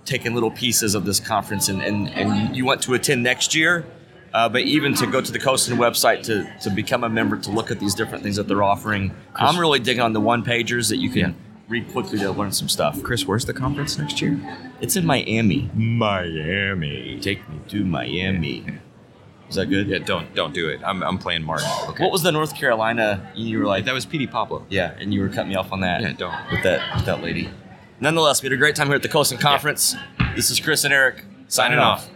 taken 0.05 0.33
little 0.33 0.51
pieces 0.51 0.95
of 0.95 1.05
this 1.05 1.19
conference 1.19 1.67
and, 1.69 1.81
and, 1.81 2.09
and 2.09 2.55
you 2.55 2.65
want 2.65 2.81
to 2.83 2.93
attend 2.93 3.21
next 3.23 3.53
year. 3.53 3.85
Uh, 4.33 4.47
but 4.47 4.61
even 4.61 4.93
to 4.93 5.07
go 5.07 5.21
to 5.21 5.31
the 5.31 5.39
CoSN 5.39 5.77
website 5.77 6.23
to, 6.23 6.47
to 6.61 6.69
become 6.69 7.03
a 7.03 7.09
member 7.09 7.35
to 7.37 7.49
look 7.51 7.71
at 7.71 7.79
these 7.79 7.95
different 7.95 8.23
things 8.23 8.35
that 8.35 8.47
they're 8.47 8.63
offering, 8.63 9.11
I'm 9.35 9.59
really 9.59 9.79
digging 9.79 10.01
on 10.01 10.13
the 10.13 10.19
one 10.21 10.43
pagers 10.43 10.89
that 10.89 10.97
you 10.97 11.09
can 11.09 11.17
Yeah. 11.19 11.31
read 11.67 11.91
quickly 11.91 12.19
to 12.19 12.31
learn 12.31 12.51
some 12.51 12.69
stuff. 12.69 13.01
Chris, 13.01 13.25
where's 13.25 13.45
the 13.45 13.53
conference 13.53 13.97
next 13.97 14.21
year? 14.21 14.39
It's 14.81 14.95
in 14.95 15.05
Miami. 15.05 15.69
Miami. 15.73 17.19
Take 17.21 17.47
me 17.49 17.59
to 17.69 17.83
Miami. 17.85 18.65
Is 19.49 19.55
that 19.55 19.65
good? 19.65 19.87
Yeah, 19.87 19.97
don't 19.97 20.33
don't 20.35 20.53
do 20.53 20.69
it. 20.69 20.79
I'm, 20.85 21.01
I'm 21.01 21.17
playing 21.17 21.43
Martin. 21.43 21.67
Okay. 21.89 22.03
What 22.03 22.11
was 22.11 22.21
the 22.21 22.31
North 22.31 22.53
Carolina? 22.55 23.31
You 23.35 23.57
were 23.59 23.65
like, 23.65 23.85
that 23.85 23.93
was 23.95 24.05
PD 24.05 24.29
Pablo. 24.29 24.63
Yeah, 24.69 24.93
and 24.99 25.11
you 25.11 25.21
were 25.21 25.29
cutting 25.29 25.49
me 25.49 25.55
off 25.55 25.71
on 25.71 25.79
that. 25.81 26.01
Yeah, 26.01 26.11
don't. 26.13 26.35
With 26.51 26.61
that 26.63 26.95
with 26.95 27.05
that 27.05 27.23
lady. 27.23 27.49
Nonetheless, 27.99 28.43
we 28.43 28.45
had 28.45 28.53
a 28.53 28.57
great 28.57 28.75
time 28.75 28.87
here 28.87 28.95
at 28.95 29.01
the 29.01 29.09
CoSN 29.09 29.39
Conference. 29.39 29.95
This 30.35 30.51
is 30.51 30.59
Chris 30.59 30.83
and 30.83 30.93
Eric 30.93 31.25
signing, 31.47 31.47
Signing 31.47 31.79
off. 31.79 32.07
off. 32.07 32.09